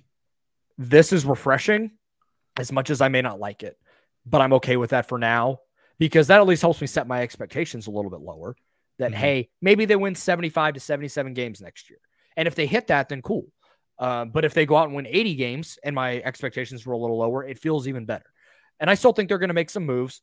This 0.78 1.12
is 1.12 1.26
refreshing 1.26 1.97
as 2.58 2.72
much 2.72 2.90
as 2.90 3.00
I 3.00 3.08
may 3.08 3.22
not 3.22 3.40
like 3.40 3.62
it. 3.62 3.78
But 4.26 4.40
I'm 4.40 4.52
okay 4.54 4.76
with 4.76 4.90
that 4.90 5.08
for 5.08 5.18
now 5.18 5.60
because 5.98 6.26
that 6.26 6.40
at 6.40 6.46
least 6.46 6.62
helps 6.62 6.80
me 6.80 6.86
set 6.86 7.06
my 7.06 7.22
expectations 7.22 7.86
a 7.86 7.90
little 7.90 8.10
bit 8.10 8.20
lower. 8.20 8.56
That, 8.98 9.12
mm-hmm. 9.12 9.20
hey, 9.20 9.48
maybe 9.62 9.84
they 9.84 9.96
win 9.96 10.14
75 10.14 10.74
to 10.74 10.80
77 10.80 11.34
games 11.34 11.60
next 11.60 11.88
year. 11.88 12.00
And 12.36 12.46
if 12.46 12.54
they 12.54 12.66
hit 12.66 12.88
that, 12.88 13.08
then 13.08 13.22
cool. 13.22 13.46
Uh, 13.98 14.24
but 14.24 14.44
if 14.44 14.54
they 14.54 14.66
go 14.66 14.76
out 14.76 14.86
and 14.86 14.94
win 14.94 15.06
80 15.06 15.34
games 15.34 15.78
and 15.82 15.94
my 15.94 16.18
expectations 16.18 16.86
were 16.86 16.94
a 16.94 16.98
little 16.98 17.18
lower, 17.18 17.44
it 17.44 17.58
feels 17.58 17.88
even 17.88 18.04
better. 18.04 18.26
And 18.78 18.88
I 18.88 18.94
still 18.94 19.12
think 19.12 19.28
they're 19.28 19.38
going 19.38 19.48
to 19.48 19.54
make 19.54 19.70
some 19.70 19.86
moves. 19.86 20.22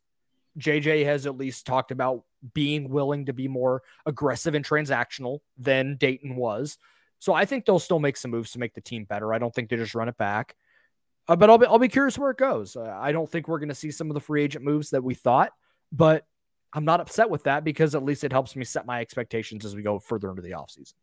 JJ 0.58 1.06
has 1.06 1.26
at 1.26 1.38
least 1.38 1.65
talked 1.65 1.91
about 1.91 2.24
being 2.54 2.89
willing 2.89 3.26
to 3.26 3.34
be 3.34 3.48
more 3.48 3.82
aggressive 4.06 4.56
and 4.56 4.65
transactional 4.65 5.39
than 5.58 5.98
Dayton 5.98 6.36
was. 6.36 6.78
So 7.19 7.34
I 7.34 7.45
think 7.45 7.65
they'll 7.65 7.80
still 7.80 8.00
make 8.00 8.17
some 8.17 8.32
moves 8.32 8.52
to 8.52 8.60
make 8.60 8.74
the 8.74 8.82
team 8.82 9.04
better. 9.04 9.34
I 9.34 9.39
don't 9.39 9.54
think 9.54 9.69
they 9.69 9.76
just 9.76 9.95
run 9.95 10.08
it 10.08 10.17
back. 10.17 10.56
Uh, 11.28 11.36
but 11.36 11.50
I'll 11.50 11.58
be 11.58 11.66
I'll 11.66 11.80
be 11.80 11.88
curious 11.88 12.18
where 12.18 12.32
it 12.32 12.38
goes. 12.38 12.76
Uh, 12.76 12.96
I 13.00 13.12
don't 13.12 13.30
think 13.30 13.48
we're 13.48 13.60
going 13.60 13.70
to 13.70 13.76
see 13.76 13.92
some 13.92 14.10
of 14.10 14.14
the 14.14 14.20
free 14.20 14.44
agent 14.44 14.64
moves 14.64 14.92
that 14.92 15.04
we 15.04 15.16
thought, 15.16 15.52
but 15.92 16.26
I'm 16.74 16.86
not 16.86 17.00
upset 17.00 17.30
with 17.30 17.44
that 17.44 17.64
because 17.64 17.96
at 17.96 18.04
least 18.04 18.24
it 18.24 18.32
helps 18.32 18.56
me 18.56 18.66
set 18.66 18.86
my 18.86 19.00
expectations 19.00 19.66
as 19.66 19.76
we 19.76 19.82
go 19.82 19.98
further 19.98 20.30
into 20.30 20.42
the 20.42 20.52
offseason. 20.52 20.94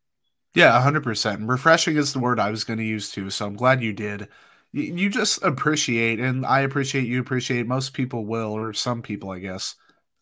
Yeah, 0.55 0.79
100%. 0.85 1.49
Refreshing 1.49 1.97
is 1.97 2.13
the 2.13 2.19
word 2.19 2.39
I 2.39 2.51
was 2.51 2.65
going 2.65 2.79
to 2.79 2.85
use 2.85 3.11
too. 3.11 3.31
So 3.31 3.47
I'm 3.47 3.57
glad 3.57 3.83
you 3.83 3.95
did. 3.95 4.29
You, 4.75 5.09
just 5.09 5.43
appreciate, 5.43 6.21
and 6.21 6.47
I 6.47 6.61
appreciate 6.61 7.07
you 7.07 7.21
appreciate, 7.21 7.67
most 7.67 7.93
people 7.93 8.25
will, 8.25 8.53
or 8.53 8.73
some 8.73 9.03
people, 9.03 9.31
I 9.31 9.39
guess, 9.39 9.75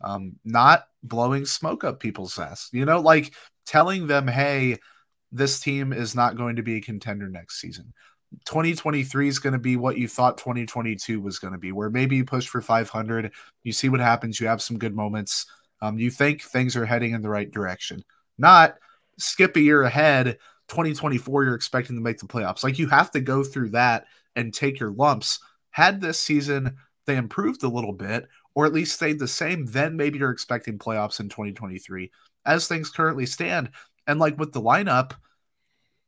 um, 0.03 0.37
not 0.45 0.87
blowing 1.05 1.47
smoke 1.47 1.85
up 1.85 2.01
people's 2.01 2.37
ass. 2.39 2.69
You 2.73 2.85
know, 2.85 3.01
like 3.01 3.33
telling 3.67 4.07
them, 4.07 4.27
hey, 4.27 4.79
this 5.31 5.61
team 5.61 5.93
is 5.93 6.17
not 6.17 6.37
going 6.37 6.57
to 6.57 6.63
be 6.63 6.77
a 6.77 6.81
contender 6.81 7.29
next 7.29 7.61
season. 7.61 7.93
2023 8.45 9.29
is 9.29 9.39
going 9.39 9.53
to 9.53 9.59
be 9.59 9.77
what 9.77 9.99
you 9.99 10.07
thought 10.07 10.39
2022 10.39 11.21
was 11.21 11.39
going 11.39 11.53
to 11.53 11.59
be, 11.59 11.73
where 11.73 11.91
maybe 11.91 12.17
you 12.17 12.25
push 12.25 12.47
for 12.47 12.61
500, 12.61 13.33
you 13.65 13.73
see 13.73 13.89
what 13.89 14.01
happens, 14.01 14.41
you 14.41 14.47
have 14.47 14.63
some 14.63 14.79
good 14.79 14.95
moments, 14.95 15.47
um, 15.83 15.99
you 15.99 16.11
think 16.11 16.43
things 16.43 16.77
are 16.77 16.87
heading 16.87 17.13
in 17.13 17.23
the 17.23 17.29
right 17.29 17.51
direction. 17.51 18.05
Not 18.39 18.77
skip 19.19 19.57
a 19.57 19.61
year 19.61 19.83
ahead, 19.83 20.39
2024, 20.69 21.45
you're 21.45 21.55
expecting 21.55 21.97
to 21.97 22.03
make 22.03 22.19
the 22.19 22.27
playoffs. 22.27 22.63
Like 22.63 22.79
you 22.79 22.89
have 22.89 23.11
to 23.13 23.21
go 23.21 23.43
through 23.43 23.71
that 23.71 24.07
and 24.37 24.55
take 24.55 24.79
your 24.79 24.93
lumps. 24.93 25.41
Had 25.71 26.01
this 26.01 26.21
season 26.21 26.77
they 27.07 27.17
improved 27.17 27.65
a 27.65 27.69
little 27.69 27.93
bit, 27.93 28.29
or 28.55 28.67
at 28.67 28.73
least 28.73 28.95
stayed 28.95 29.19
the 29.19 29.27
same, 29.27 29.67
then 29.67 29.97
maybe 29.97 30.19
you're 30.19 30.31
expecting 30.31 30.79
playoffs 30.79 31.19
in 31.19 31.29
2023. 31.29 32.11
As 32.47 32.69
things 32.69 32.91
currently 32.91 33.27
stand, 33.27 33.71
and 34.07 34.21
like 34.21 34.39
with 34.39 34.53
the 34.53 34.63
lineup, 34.63 35.13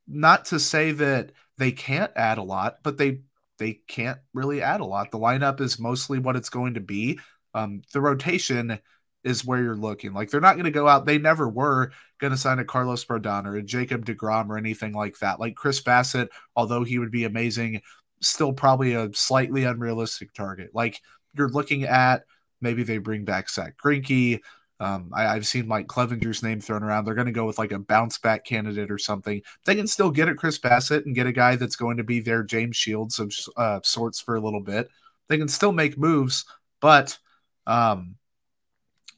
not 0.07 0.45
to 0.47 0.61
say 0.61 0.93
that 0.93 1.33
they 1.63 1.71
can't 1.71 2.11
add 2.17 2.39
a 2.39 2.43
lot, 2.43 2.79
but 2.83 2.99
they 2.99 3.21
they 3.59 3.75
can't 3.87 4.19
really 4.35 4.63
add 4.63 4.81
a 4.81 4.85
lot. 4.85 5.13
The 5.13 5.19
lineup 5.21 5.61
is 5.61 5.79
mostly 5.79 6.19
what 6.19 6.35
it's 6.35 6.49
going 6.49 6.75
to 6.75 6.81
be. 6.81 7.21
Um, 7.55 7.83
the 7.93 8.01
rotation 8.01 8.81
is 9.23 9.45
where 9.45 9.63
you're 9.63 9.77
looking. 9.77 10.13
Like 10.13 10.29
they're 10.29 10.41
not 10.41 10.55
going 10.55 10.65
to 10.65 10.73
go 10.73 10.89
out. 10.89 11.07
They 11.07 11.19
never 11.19 11.49
were 11.49 11.93
going 12.21 12.33
to 12.33 12.37
sign 12.37 12.59
a 12.59 12.65
Carlos 12.65 13.05
Rodon 13.05 13.47
or 13.47 13.55
a 13.55 13.63
Jacob 13.63 14.05
Degrom 14.05 14.49
or 14.49 14.59
anything 14.59 14.93
like 14.93 15.17
that. 15.21 15.39
Like 15.39 15.55
Chris 15.55 15.81
Bassitt, 15.81 16.31
although 16.57 16.83
he 16.83 16.99
would 16.99 17.13
be 17.13 17.23
amazing, 17.23 17.83
still 18.21 18.53
probably 18.53 18.95
a 18.95 19.15
slightly 19.15 19.63
unrealistic 19.63 20.33
target. 20.33 20.71
Like 20.75 21.01
you're 21.33 21.49
looking 21.49 21.85
at 21.85 22.25
maybe 22.61 22.83
they 22.83 22.99
bring 22.99 23.25
back 23.25 23.49
Zach 23.49 23.77
Greinke. 23.79 24.41
Um, 24.83 25.11
I, 25.15 25.35
have 25.35 25.47
seen 25.47 25.69
Mike 25.69 25.87
Clevinger's 25.87 26.43
name 26.43 26.61
thrown 26.61 26.83
around. 26.83 27.05
They're 27.05 27.15
going 27.15 27.27
to 27.27 27.33
go 27.33 27.47
with 27.47 27.57
like 27.57 27.71
a 27.71 27.79
bounce 27.79 28.19
back 28.19 28.45
candidate 28.45 28.91
or 28.91 28.99
something. 28.99 29.41
They 29.65 29.77
can 29.77 29.87
still 29.87 30.11
get 30.11 30.29
at 30.29 30.37
Chris 30.37 30.59
Bassitt 30.59 31.07
and 31.07 31.15
get 31.15 31.29
a 31.29 31.33
guy 31.33 31.55
that's 31.55 31.77
going 31.77 31.99
to 31.99 32.03
be 32.03 32.19
their 32.19 32.43
James 32.43 32.77
Shields 32.77 33.21
of 33.21 33.33
uh, 33.57 33.79
sorts 33.85 34.21
for 34.21 34.35
a 34.35 34.41
little 34.41 34.61
bit. 34.61 34.89
They 35.29 35.39
can 35.39 35.47
still 35.47 35.71
make 35.71 35.97
moves, 35.97 36.47
but 36.81 37.17
um, 37.65 38.17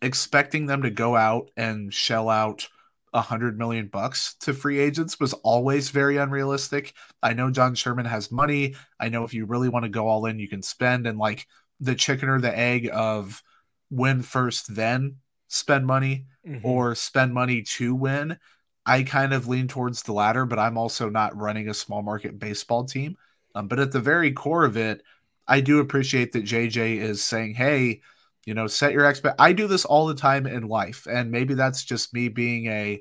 expecting 0.02 0.66
them 0.66 0.82
to 0.82 0.90
go 0.90 1.16
out 1.16 1.50
and 1.56 1.94
shell 1.94 2.28
out 2.28 2.68
a 3.14 3.22
hundred 3.22 3.56
million 3.56 3.86
bucks 3.86 4.34
to 4.40 4.52
free 4.52 4.78
agents 4.78 5.18
was 5.18 5.32
always 5.32 5.88
very 5.88 6.18
unrealistic. 6.18 6.92
I 7.22 7.32
know 7.32 7.50
John 7.50 7.74
Sherman 7.74 8.04
has 8.04 8.30
money. 8.30 8.74
I 9.00 9.08
know 9.08 9.24
if 9.24 9.32
you 9.32 9.46
really 9.46 9.70
want 9.70 9.84
to 9.84 9.88
go 9.88 10.08
all 10.08 10.26
in, 10.26 10.38
you 10.38 10.48
can 10.48 10.62
spend 10.62 11.06
and 11.06 11.16
like 11.16 11.46
the 11.80 11.94
chicken 11.94 12.28
or 12.28 12.38
the 12.38 12.54
egg 12.54 12.90
of 12.92 13.42
win 13.90 14.20
first, 14.20 14.74
then 14.74 15.16
spend 15.48 15.86
money 15.86 16.26
mm-hmm. 16.46 16.66
or 16.66 16.94
spend 16.94 17.34
money 17.34 17.62
to 17.62 17.94
win. 17.94 18.38
I 18.86 19.02
kind 19.02 19.32
of 19.32 19.48
lean 19.48 19.68
towards 19.68 20.02
the 20.02 20.12
latter, 20.12 20.44
but 20.44 20.58
I'm 20.58 20.76
also 20.76 21.08
not 21.08 21.36
running 21.36 21.68
a 21.68 21.74
small 21.74 22.02
market 22.02 22.38
baseball 22.38 22.84
team. 22.84 23.16
Um, 23.54 23.68
but 23.68 23.78
at 23.78 23.92
the 23.92 24.00
very 24.00 24.32
core 24.32 24.64
of 24.64 24.76
it, 24.76 25.02
I 25.46 25.60
do 25.60 25.80
appreciate 25.80 26.32
that 26.32 26.44
JJ 26.44 26.98
is 26.98 27.22
saying, 27.22 27.54
"Hey, 27.54 28.02
you 28.44 28.54
know, 28.54 28.66
set 28.66 28.92
your 28.92 29.08
expect." 29.08 29.40
I 29.40 29.52
do 29.52 29.66
this 29.66 29.84
all 29.84 30.06
the 30.06 30.14
time 30.14 30.46
in 30.46 30.68
life, 30.68 31.06
and 31.10 31.30
maybe 31.30 31.54
that's 31.54 31.84
just 31.84 32.12
me 32.12 32.28
being 32.28 32.66
a 32.66 33.00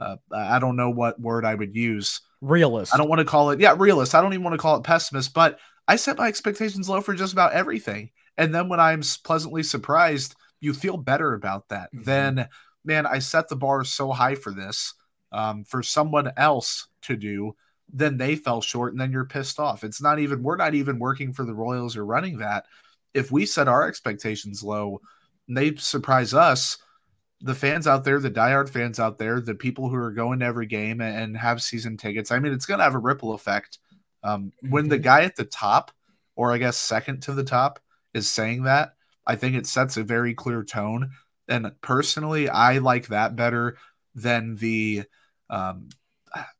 uh, 0.00 0.16
I 0.32 0.58
don't 0.58 0.76
know 0.76 0.90
what 0.90 1.20
word 1.20 1.44
I 1.44 1.54
would 1.54 1.74
use. 1.74 2.20
Realist. 2.40 2.94
I 2.94 2.98
don't 2.98 3.08
want 3.08 3.18
to 3.18 3.24
call 3.24 3.50
it, 3.50 3.60
yeah, 3.60 3.74
realist. 3.76 4.14
I 4.14 4.20
don't 4.20 4.32
even 4.32 4.44
want 4.44 4.54
to 4.54 4.58
call 4.58 4.76
it 4.76 4.84
pessimist, 4.84 5.34
but 5.34 5.58
I 5.88 5.96
set 5.96 6.18
my 6.18 6.28
expectations 6.28 6.88
low 6.88 7.00
for 7.00 7.14
just 7.14 7.32
about 7.32 7.52
everything. 7.52 8.10
And 8.36 8.54
then 8.54 8.68
when 8.68 8.78
I'm 8.78 9.02
pleasantly 9.24 9.64
surprised, 9.64 10.36
you 10.60 10.74
feel 10.74 10.96
better 10.96 11.34
about 11.34 11.68
that. 11.68 11.92
Mm-hmm. 11.92 12.04
Then, 12.04 12.48
man, 12.84 13.06
I 13.06 13.18
set 13.18 13.48
the 13.48 13.56
bar 13.56 13.84
so 13.84 14.12
high 14.12 14.34
for 14.34 14.52
this 14.52 14.94
um, 15.32 15.64
for 15.64 15.82
someone 15.82 16.32
else 16.36 16.88
to 17.02 17.16
do. 17.16 17.54
Then 17.90 18.18
they 18.18 18.36
fell 18.36 18.60
short, 18.60 18.92
and 18.92 19.00
then 19.00 19.12
you're 19.12 19.24
pissed 19.24 19.58
off. 19.58 19.84
It's 19.84 20.02
not 20.02 20.18
even, 20.18 20.42
we're 20.42 20.56
not 20.56 20.74
even 20.74 20.98
working 20.98 21.32
for 21.32 21.44
the 21.44 21.54
Royals 21.54 21.96
or 21.96 22.04
running 22.04 22.38
that. 22.38 22.66
If 23.14 23.32
we 23.32 23.46
set 23.46 23.68
our 23.68 23.88
expectations 23.88 24.62
low, 24.62 25.00
they 25.48 25.74
surprise 25.76 26.34
us 26.34 26.78
the 27.40 27.54
fans 27.54 27.86
out 27.86 28.04
there, 28.04 28.18
the 28.18 28.30
diehard 28.30 28.68
fans 28.68 28.98
out 28.98 29.18
there, 29.18 29.40
the 29.40 29.54
people 29.54 29.88
who 29.88 29.96
are 29.96 30.10
going 30.10 30.40
to 30.40 30.46
every 30.46 30.66
game 30.66 31.00
and 31.00 31.36
have 31.36 31.62
season 31.62 31.96
tickets, 31.96 32.30
I 32.30 32.38
mean, 32.38 32.52
it's 32.52 32.66
going 32.66 32.78
to 32.78 32.84
have 32.84 32.94
a 32.94 32.98
ripple 32.98 33.32
effect. 33.32 33.78
Um, 34.24 34.52
when 34.68 34.88
the 34.88 34.96
mm-hmm. 34.96 35.04
guy 35.04 35.22
at 35.22 35.36
the 35.36 35.44
top, 35.44 35.92
or 36.34 36.52
I 36.52 36.58
guess 36.58 36.76
second 36.76 37.22
to 37.22 37.32
the 37.32 37.44
top, 37.44 37.78
is 38.12 38.28
saying 38.28 38.64
that, 38.64 38.94
I 39.28 39.36
think 39.36 39.54
it 39.54 39.66
sets 39.66 39.96
a 39.96 40.02
very 40.02 40.34
clear 40.34 40.64
tone. 40.64 41.10
And 41.46 41.70
personally, 41.82 42.48
I 42.48 42.78
like 42.78 43.08
that 43.08 43.36
better 43.36 43.76
than 44.14 44.56
the, 44.56 45.04
um, 45.50 45.88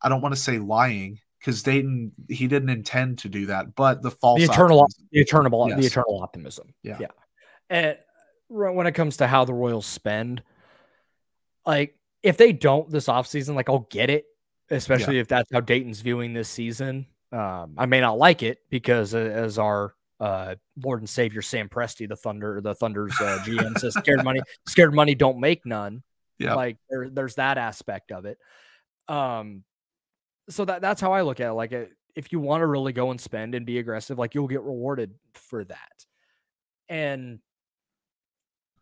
I 0.00 0.08
don't 0.08 0.20
want 0.20 0.34
to 0.34 0.40
say 0.40 0.58
lying 0.58 1.18
because 1.38 1.62
Dayton 1.62 2.12
he 2.28 2.46
didn't 2.46 2.68
intend 2.68 3.18
to 3.18 3.28
do 3.28 3.46
that, 3.46 3.74
but 3.74 4.02
the 4.02 4.10
false 4.10 4.40
the 4.40 4.46
eternal 4.46 4.80
optimism. 4.80 5.08
the 5.12 5.20
eternal 5.20 5.68
yes. 5.68 5.80
the 5.80 5.86
eternal 5.86 6.22
optimism. 6.22 6.74
Yeah, 6.82 6.98
yeah. 7.00 7.06
And 7.70 7.98
when 8.48 8.86
it 8.86 8.92
comes 8.92 9.18
to 9.18 9.26
how 9.26 9.44
the 9.44 9.54
Royals 9.54 9.86
spend, 9.86 10.42
like 11.66 11.96
if 12.22 12.36
they 12.36 12.52
don't 12.52 12.90
this 12.90 13.06
offseason, 13.06 13.54
like 13.54 13.68
I'll 13.68 13.86
get 13.90 14.10
it, 14.10 14.26
especially 14.70 15.16
yeah. 15.16 15.22
if 15.22 15.28
that's 15.28 15.50
how 15.52 15.60
Dayton's 15.60 16.00
viewing 16.00 16.32
this 16.32 16.48
season. 16.48 17.06
Um, 17.30 17.74
I 17.76 17.86
may 17.86 18.00
not 18.00 18.16
like 18.16 18.42
it 18.42 18.58
because 18.70 19.14
as 19.14 19.58
our 19.58 19.94
uh, 20.20 20.56
Lord 20.82 21.00
and 21.00 21.08
Savior 21.08 21.42
Sam 21.42 21.68
Presti, 21.68 22.08
the 22.08 22.16
Thunder, 22.16 22.60
the 22.60 22.74
Thunder's 22.74 23.14
uh, 23.20 23.38
GM 23.44 23.78
says, 23.78 23.94
"Scared 23.94 24.24
money, 24.24 24.40
scared 24.66 24.94
money 24.94 25.14
don't 25.14 25.38
make 25.38 25.64
none." 25.64 26.02
Yeah, 26.38 26.54
like 26.54 26.76
there, 26.90 27.08
there's 27.10 27.36
that 27.36 27.58
aspect 27.58 28.12
of 28.12 28.24
it. 28.24 28.38
Um, 29.08 29.64
so 30.48 30.64
that 30.64 30.82
that's 30.82 31.00
how 31.00 31.12
I 31.12 31.22
look 31.22 31.40
at 31.40 31.48
it. 31.48 31.54
Like, 31.54 31.72
if 32.14 32.32
you 32.32 32.40
want 32.40 32.62
to 32.62 32.66
really 32.66 32.92
go 32.92 33.10
and 33.10 33.20
spend 33.20 33.54
and 33.54 33.64
be 33.64 33.78
aggressive, 33.78 34.18
like 34.18 34.34
you'll 34.34 34.48
get 34.48 34.62
rewarded 34.62 35.14
for 35.34 35.64
that. 35.64 36.04
And 36.88 37.38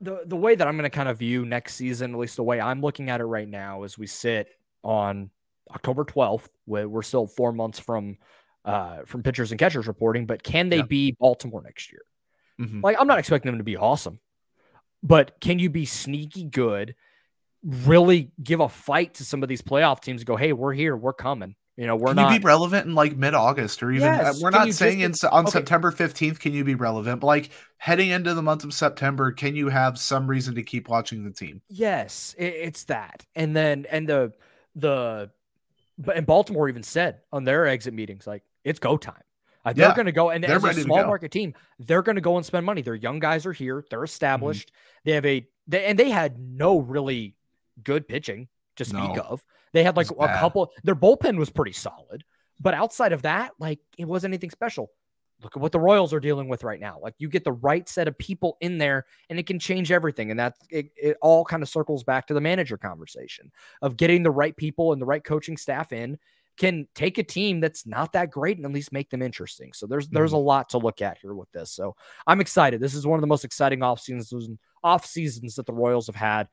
the 0.00 0.22
the 0.24 0.36
way 0.36 0.54
that 0.54 0.66
I'm 0.66 0.76
going 0.76 0.90
to 0.90 0.90
kind 0.90 1.08
of 1.08 1.18
view 1.18 1.44
next 1.44 1.74
season, 1.74 2.12
at 2.12 2.18
least 2.18 2.36
the 2.36 2.44
way 2.44 2.60
I'm 2.60 2.80
looking 2.80 3.10
at 3.10 3.20
it 3.20 3.24
right 3.24 3.48
now, 3.48 3.82
as 3.82 3.98
we 3.98 4.06
sit 4.06 4.48
on 4.82 5.30
October 5.70 6.04
12th, 6.04 6.48
we're 6.66 7.02
still 7.02 7.26
four 7.26 7.52
months 7.52 7.78
from 7.78 8.16
uh, 8.66 8.98
from 9.06 9.22
pitchers 9.22 9.52
and 9.52 9.58
catchers 9.58 9.86
reporting, 9.86 10.26
but 10.26 10.42
can 10.42 10.68
they 10.68 10.78
yeah. 10.78 10.82
be 10.82 11.12
Baltimore 11.12 11.62
next 11.62 11.92
year? 11.92 12.02
Mm-hmm. 12.60 12.80
Like, 12.82 12.96
I'm 12.98 13.06
not 13.06 13.18
expecting 13.18 13.50
them 13.50 13.58
to 13.58 13.64
be 13.64 13.76
awesome, 13.76 14.18
but 15.02 15.40
can 15.40 15.58
you 15.58 15.70
be 15.70 15.84
sneaky 15.86 16.44
good? 16.44 16.94
Really 17.62 18.30
give 18.42 18.60
a 18.60 18.68
fight 18.68 19.14
to 19.14 19.24
some 19.24 19.42
of 19.42 19.48
these 19.48 19.62
playoff 19.62 20.00
teams. 20.00 20.24
go, 20.24 20.36
hey, 20.36 20.52
we're 20.52 20.72
here, 20.72 20.96
we're 20.96 21.12
coming. 21.12 21.54
You 21.76 21.86
know, 21.86 21.96
we're 21.96 22.08
can 22.08 22.16
not. 22.16 22.32
you 22.32 22.38
be 22.38 22.44
relevant 22.44 22.86
in 22.86 22.94
like 22.94 23.16
mid 23.16 23.34
August 23.34 23.82
or 23.82 23.92
even? 23.92 24.08
Uh, 24.08 24.12
yes. 24.12 24.42
We're 24.42 24.50
can 24.50 24.66
not 24.66 24.74
saying 24.74 25.00
in, 25.00 25.12
on 25.30 25.44
okay. 25.44 25.50
September 25.50 25.90
fifteenth. 25.90 26.40
Can 26.40 26.54
you 26.54 26.64
be 26.64 26.74
relevant? 26.74 27.20
But 27.20 27.26
like 27.26 27.50
heading 27.76 28.08
into 28.08 28.32
the 28.32 28.40
month 28.40 28.64
of 28.64 28.72
September, 28.72 29.30
can 29.30 29.54
you 29.54 29.68
have 29.68 29.98
some 29.98 30.26
reason 30.26 30.54
to 30.54 30.62
keep 30.62 30.88
watching 30.88 31.22
the 31.22 31.30
team? 31.30 31.60
Yes, 31.68 32.34
it's 32.38 32.84
that, 32.84 33.26
and 33.34 33.54
then 33.54 33.86
and 33.90 34.08
the 34.08 34.32
the, 34.74 35.30
but 35.98 36.16
and 36.16 36.26
Baltimore 36.26 36.70
even 36.70 36.82
said 36.82 37.20
on 37.30 37.44
their 37.44 37.66
exit 37.66 37.92
meetings 37.92 38.26
like 38.26 38.42
it's 38.66 38.78
go 38.78 38.96
time. 38.96 39.22
Uh, 39.64 39.72
they're 39.72 39.88
yeah, 39.88 39.94
going 39.94 40.06
to 40.06 40.12
go 40.12 40.30
and 40.30 40.44
as 40.44 40.62
a 40.62 40.74
small 40.74 41.04
market 41.04 41.32
team, 41.32 41.54
they're 41.78 42.02
going 42.02 42.14
to 42.14 42.20
go 42.20 42.36
and 42.36 42.46
spend 42.46 42.64
money. 42.64 42.82
Their 42.82 42.94
young 42.94 43.18
guys 43.18 43.46
are 43.46 43.52
here. 43.52 43.84
They're 43.90 43.98
mm-hmm. 43.98 44.04
established. 44.04 44.68
Mm-hmm. 44.68 45.00
They 45.04 45.12
have 45.12 45.26
a 45.26 45.48
they, 45.66 45.84
and 45.86 45.98
they 45.98 46.10
had 46.10 46.38
no 46.38 46.78
really 46.78 47.34
good 47.82 48.06
pitching 48.06 48.48
to 48.76 48.84
speak 48.84 49.14
no. 49.14 49.22
of. 49.22 49.44
They 49.72 49.82
had 49.82 49.96
like 49.96 50.10
a 50.10 50.14
bad. 50.14 50.38
couple, 50.38 50.70
their 50.84 50.94
bullpen 50.94 51.36
was 51.36 51.50
pretty 51.50 51.72
solid. 51.72 52.24
But 52.60 52.74
outside 52.74 53.12
of 53.12 53.22
that, 53.22 53.52
like 53.58 53.80
it 53.98 54.06
wasn't 54.06 54.32
anything 54.32 54.50
special. 54.50 54.90
Look 55.42 55.56
at 55.56 55.60
what 55.60 55.72
the 55.72 55.80
Royals 55.80 56.14
are 56.14 56.20
dealing 56.20 56.48
with 56.48 56.64
right 56.64 56.80
now. 56.80 56.98
Like 57.02 57.14
you 57.18 57.28
get 57.28 57.44
the 57.44 57.52
right 57.52 57.86
set 57.88 58.08
of 58.08 58.16
people 58.16 58.56
in 58.60 58.78
there 58.78 59.04
and 59.28 59.38
it 59.38 59.46
can 59.46 59.58
change 59.58 59.92
everything. 59.92 60.30
And 60.30 60.40
that 60.40 60.54
it, 60.70 60.92
it 60.96 61.16
all 61.20 61.44
kind 61.44 61.62
of 61.62 61.68
circles 61.68 62.04
back 62.04 62.28
to 62.28 62.34
the 62.34 62.40
manager 62.40 62.78
conversation 62.78 63.50
of 63.82 63.96
getting 63.96 64.22
the 64.22 64.30
right 64.30 64.56
people 64.56 64.92
and 64.92 65.02
the 65.02 65.06
right 65.06 65.22
coaching 65.22 65.56
staff 65.58 65.92
in 65.92 66.18
can 66.56 66.88
take 66.94 67.18
a 67.18 67.22
team 67.22 67.60
that's 67.60 67.86
not 67.86 68.12
that 68.12 68.30
great 68.30 68.56
and 68.56 68.66
at 68.66 68.72
least 68.72 68.92
make 68.92 69.10
them 69.10 69.22
interesting. 69.22 69.72
So 69.72 69.86
there's 69.86 70.08
there's 70.08 70.30
mm-hmm. 70.30 70.36
a 70.36 70.40
lot 70.40 70.70
to 70.70 70.78
look 70.78 71.02
at 71.02 71.18
here 71.18 71.34
with 71.34 71.50
this. 71.52 71.70
So 71.70 71.96
I'm 72.26 72.40
excited. 72.40 72.80
This 72.80 72.94
is 72.94 73.06
one 73.06 73.18
of 73.18 73.20
the 73.20 73.26
most 73.26 73.44
exciting 73.44 73.82
off 73.82 74.00
seasons 74.00 74.48
off 74.82 75.04
seasons 75.04 75.56
that 75.56 75.66
the 75.66 75.72
Royals 75.72 76.06
have 76.06 76.16
had 76.16 76.48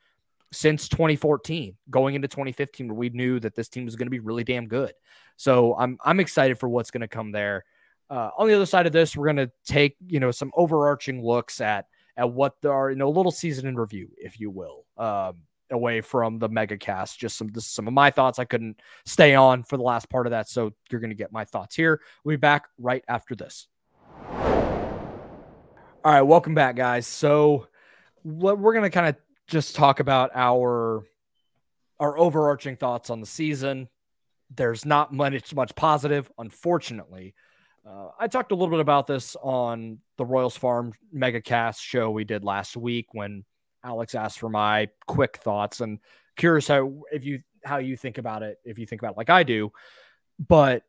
since 0.51 0.87
2014, 0.87 1.75
going 1.89 2.15
into 2.15 2.27
2015, 2.27 2.87
where 2.87 2.95
we 2.95 3.09
knew 3.09 3.39
that 3.39 3.55
this 3.55 3.69
team 3.69 3.85
was 3.85 3.95
going 3.95 4.05
to 4.05 4.11
be 4.11 4.19
really 4.19 4.43
damn 4.43 4.67
good. 4.67 4.93
So 5.35 5.75
I'm 5.75 5.97
I'm 6.03 6.19
excited 6.19 6.59
for 6.59 6.69
what's 6.69 6.91
going 6.91 7.01
to 7.01 7.07
come 7.07 7.31
there. 7.31 7.65
Uh, 8.09 8.29
on 8.37 8.47
the 8.47 8.53
other 8.53 8.65
side 8.65 8.85
of 8.85 8.93
this, 8.93 9.15
we're 9.15 9.25
going 9.25 9.47
to 9.47 9.51
take 9.65 9.95
you 10.07 10.19
know 10.19 10.31
some 10.31 10.51
overarching 10.55 11.23
looks 11.23 11.61
at 11.61 11.87
at 12.15 12.31
what 12.31 12.55
there 12.61 12.71
are 12.73 12.91
you 12.91 12.95
know 12.95 13.07
a 13.07 13.09
little 13.09 13.31
season 13.31 13.67
in 13.67 13.75
review, 13.75 14.09
if 14.17 14.39
you 14.39 14.49
will, 14.49 14.85
um, 14.97 15.37
away 15.73 16.01
from 16.01 16.39
the 16.39 16.49
mega 16.49 16.77
cast. 16.77 17.19
Just 17.19 17.37
some 17.37 17.49
some 17.57 17.87
of 17.87 17.93
my 17.93 18.11
thoughts. 18.11 18.39
I 18.39 18.45
couldn't 18.45 18.79
stay 19.05 19.35
on 19.35 19.63
for 19.63 19.77
the 19.77 19.83
last 19.83 20.09
part 20.09 20.27
of 20.27 20.31
that, 20.31 20.49
so 20.49 20.73
you're 20.89 21.01
to 21.01 21.15
get 21.15 21.31
my 21.31 21.45
thoughts 21.45 21.75
here. 21.75 22.01
We'll 22.23 22.33
be 22.33 22.37
back 22.37 22.65
right 22.77 23.03
after 23.07 23.35
this. 23.35 23.67
All 26.05 26.11
right, 26.11 26.21
welcome 26.21 26.53
back, 26.53 26.75
guys. 26.75 27.07
So 27.07 27.67
we're 28.23 28.55
going 28.55 28.83
to 28.83 28.89
kind 28.89 29.07
of 29.07 29.15
just 29.47 29.75
talk 29.75 29.99
about 29.99 30.31
our 30.33 31.03
our 31.99 32.17
overarching 32.17 32.75
thoughts 32.75 33.09
on 33.09 33.19
the 33.19 33.25
season. 33.25 33.87
There's 34.53 34.85
not 34.85 35.13
much 35.13 35.53
much 35.55 35.75
positive, 35.75 36.29
unfortunately. 36.37 37.35
Uh, 37.87 38.09
I 38.19 38.27
talked 38.27 38.51
a 38.51 38.55
little 38.55 38.69
bit 38.69 38.79
about 38.79 39.07
this 39.07 39.35
on 39.41 39.99
the 40.17 40.25
Royals 40.25 40.55
Farm 40.55 40.93
Megacast 41.13 41.79
show 41.79 42.11
we 42.11 42.23
did 42.23 42.43
last 42.43 42.77
week 42.77 43.07
when 43.11 43.43
Alex 43.83 44.15
asked 44.15 44.39
for 44.39 44.49
my 44.49 44.89
quick 45.07 45.37
thoughts 45.37 45.81
and 45.81 45.99
curious 46.35 46.67
how 46.67 47.03
if 47.11 47.25
you 47.25 47.41
how 47.63 47.77
you 47.77 47.95
think 47.95 48.17
about 48.17 48.43
it 48.43 48.59
if 48.65 48.77
you 48.77 48.85
think 48.85 49.01
about 49.01 49.11
it 49.11 49.17
like 49.17 49.29
I 49.29 49.43
do. 49.43 49.71
But 50.39 50.83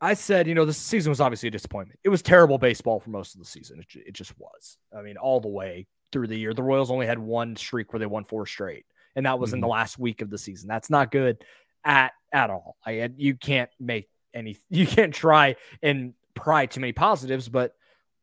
I 0.00 0.14
said, 0.14 0.46
you 0.46 0.54
know, 0.54 0.64
this 0.64 0.76
season 0.76 1.10
was 1.10 1.20
obviously 1.20 1.48
a 1.48 1.50
disappointment. 1.50 1.98
It 2.04 2.10
was 2.10 2.22
terrible 2.22 2.58
baseball 2.58 3.00
for 3.00 3.10
most 3.10 3.34
of 3.34 3.40
the 3.40 3.46
season. 3.46 3.80
It, 3.80 4.08
it 4.08 4.12
just 4.12 4.38
was. 4.38 4.76
I 4.96 5.02
mean, 5.02 5.16
all 5.16 5.40
the 5.40 5.48
way 5.48 5.86
through 6.12 6.26
the 6.26 6.38
year. 6.38 6.54
The 6.54 6.62
Royals 6.62 6.90
only 6.90 7.06
had 7.06 7.18
one 7.18 7.56
streak 7.56 7.92
where 7.92 8.00
they 8.00 8.06
won 8.06 8.24
four 8.24 8.46
straight, 8.46 8.84
and 9.14 9.26
that 9.26 9.38
was 9.38 9.50
mm-hmm. 9.50 9.56
in 9.56 9.60
the 9.62 9.66
mm-hmm. 9.66 9.72
last 9.72 9.98
week 9.98 10.22
of 10.22 10.30
the 10.30 10.38
season. 10.38 10.68
That's 10.68 10.90
not 10.90 11.10
good 11.10 11.42
at 11.84 12.12
at 12.32 12.50
all. 12.50 12.76
I 12.84 13.10
you 13.16 13.34
can't 13.34 13.70
make 13.80 14.08
any 14.34 14.58
you 14.70 14.86
can't 14.86 15.14
try 15.14 15.56
and 15.82 16.14
pry 16.34 16.66
too 16.66 16.80
many 16.80 16.92
positives, 16.92 17.48
but 17.48 17.74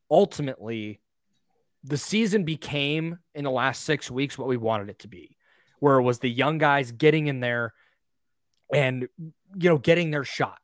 ultimately 0.10 1.02
the 1.84 1.98
season 1.98 2.44
became 2.44 3.20
in 3.36 3.44
the 3.44 3.52
last 3.52 3.84
6 3.84 4.10
weeks 4.10 4.38
what 4.38 4.48
we 4.48 4.58
wanted 4.58 4.90
it 4.90 5.00
to 5.00 5.08
be. 5.08 5.38
Where 5.80 5.98
it 5.98 6.04
was 6.04 6.20
the 6.20 6.30
young 6.30 6.58
guys 6.58 6.92
getting 6.92 7.28
in 7.28 7.40
there 7.40 7.74
and 8.74 9.08
you 9.56 9.70
know 9.70 9.78
getting 9.78 10.12
their 10.12 10.24
shot 10.24 10.60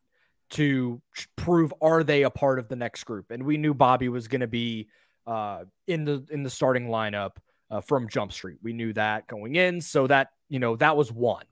to 0.52 1.02
prove 1.36 1.74
are 1.82 2.04
they 2.04 2.24
a 2.24 2.30
part 2.30 2.60
of 2.60 2.68
the 2.70 2.76
next 2.76 3.04
group. 3.04 3.32
And 3.32 3.44
we 3.44 3.58
knew 3.58 3.74
Bobby 3.74 4.10
was 4.10 4.28
going 4.28 4.42
to 4.42 4.48
be 4.48 4.88
uh, 5.28 5.66
in 5.88 6.06
the 6.06 6.26
in 6.32 6.44
the 6.44 6.50
starting 6.50 6.88
lineup 6.88 7.34
uh, 7.72 7.82
from 7.82 8.10
Jump 8.10 8.32
Street. 8.32 8.58
We 8.62 8.74
knew 8.74 8.94
that 8.94 9.28
going 9.28 9.56
in. 9.56 9.82
So 9.82 10.08
that, 10.08 10.30
you 10.48 10.60
know, 10.60 10.76
that 10.78 10.98
was 10.98 11.12
one. 11.12 11.46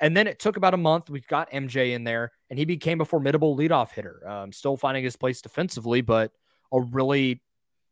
And 0.00 0.16
then 0.16 0.26
it 0.26 0.38
took 0.38 0.56
about 0.56 0.74
a 0.74 0.78
month. 0.78 1.08
We 1.08 1.20
got 1.20 1.50
MJ 1.50 1.94
in 1.94 2.04
there, 2.04 2.32
and 2.50 2.58
he 2.58 2.64
became 2.64 3.00
a 3.00 3.04
formidable 3.04 3.56
leadoff 3.56 3.92
hitter. 3.92 4.26
Um, 4.28 4.52
still 4.52 4.76
finding 4.76 5.04
his 5.04 5.16
place 5.16 5.40
defensively, 5.40 6.00
but 6.00 6.32
a 6.72 6.80
really, 6.80 7.40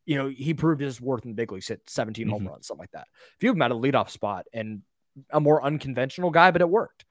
you 0.05 0.17
know, 0.17 0.29
he 0.29 0.55
proved 0.55 0.81
his 0.81 1.01
worth 1.01 1.25
in 1.25 1.31
the 1.31 1.35
big 1.35 1.53
leagues. 1.53 1.69
Hit 1.69 1.83
17 1.89 2.25
mm-hmm. 2.25 2.33
home 2.33 2.49
runs, 2.49 2.67
something 2.67 2.83
like 2.83 2.91
that. 2.93 3.07
If 3.37 3.43
you 3.43 3.49
have 3.49 3.57
him 3.57 3.63
at 3.63 3.71
a 3.71 3.75
leadoff 3.75 4.11
spot 4.11 4.47
and 4.53 4.83
a 5.31 5.41
more 5.41 5.63
unconventional 5.63 6.31
guy, 6.31 6.51
but 6.51 6.61
it 6.61 6.69
worked. 6.69 7.05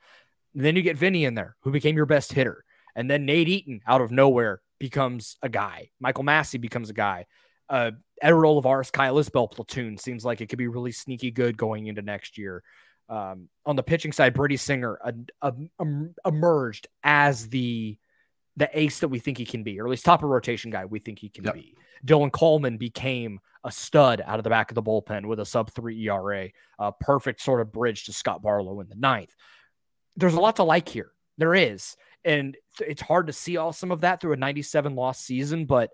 And 0.53 0.65
then 0.65 0.75
you 0.75 0.81
get 0.81 0.97
Vinny 0.97 1.25
in 1.25 1.35
there, 1.35 1.55
who 1.61 1.71
became 1.71 1.95
your 1.95 2.05
best 2.05 2.33
hitter, 2.33 2.65
and 2.95 3.09
then 3.09 3.25
Nate 3.25 3.47
Eaton 3.47 3.81
out 3.87 4.01
of 4.01 4.11
nowhere 4.11 4.61
becomes 4.79 5.37
a 5.41 5.49
guy. 5.49 5.91
Michael 5.99 6.23
Massey 6.23 6.57
becomes 6.57 6.89
a 6.89 6.93
guy. 6.93 7.25
Uh, 7.69 7.91
Edward 8.21 8.45
Olivares, 8.45 8.91
Kyle 8.91 9.15
Isbel 9.15 9.49
platoon 9.49 9.97
seems 9.97 10.25
like 10.25 10.41
it 10.41 10.47
could 10.47 10.57
be 10.59 10.67
really 10.67 10.91
sneaky 10.91 11.31
good 11.31 11.55
going 11.55 11.87
into 11.87 12.01
next 12.01 12.37
year. 12.37 12.63
Um, 13.07 13.49
on 13.65 13.75
the 13.75 13.83
pitching 13.83 14.11
side, 14.11 14.33
Brady 14.33 14.57
Singer 14.57 14.99
uh, 15.03 15.11
uh, 15.41 15.51
um, 15.79 16.15
emerged 16.25 16.87
as 17.03 17.47
the 17.47 17.97
the 18.57 18.69
ace 18.77 18.99
that 18.99 19.07
we 19.07 19.19
think 19.19 19.37
he 19.37 19.45
can 19.45 19.63
be, 19.63 19.79
or 19.79 19.85
at 19.85 19.89
least 19.89 20.05
top 20.05 20.23
of 20.23 20.29
rotation 20.29 20.71
guy 20.71 20.85
we 20.85 20.99
think 20.99 21.19
he 21.19 21.29
can 21.29 21.45
yep. 21.45 21.53
be. 21.53 21.75
Dylan 22.05 22.31
Coleman 22.31 22.77
became 22.77 23.39
a 23.63 23.71
stud 23.71 24.21
out 24.25 24.39
of 24.39 24.43
the 24.43 24.49
back 24.49 24.71
of 24.71 24.75
the 24.75 24.83
bullpen 24.83 25.27
with 25.27 25.39
a 25.39 25.45
sub 25.45 25.71
three 25.71 26.07
ERA, 26.07 26.49
a 26.79 26.91
perfect 26.91 27.41
sort 27.41 27.61
of 27.61 27.71
bridge 27.71 28.05
to 28.05 28.13
Scott 28.13 28.41
Barlow 28.41 28.79
in 28.79 28.89
the 28.89 28.95
ninth. 28.95 29.33
There's 30.15 30.33
a 30.33 30.39
lot 30.39 30.57
to 30.57 30.63
like 30.63 30.89
here. 30.89 31.11
There 31.37 31.55
is. 31.55 31.95
And 32.25 32.57
it's 32.79 33.01
hard 33.01 33.27
to 33.27 33.33
see 33.33 33.57
all 33.57 33.73
some 33.73 33.91
of 33.91 34.01
that 34.01 34.21
through 34.21 34.33
a 34.33 34.37
97 34.37 34.95
loss 34.95 35.19
season, 35.19 35.65
but 35.65 35.91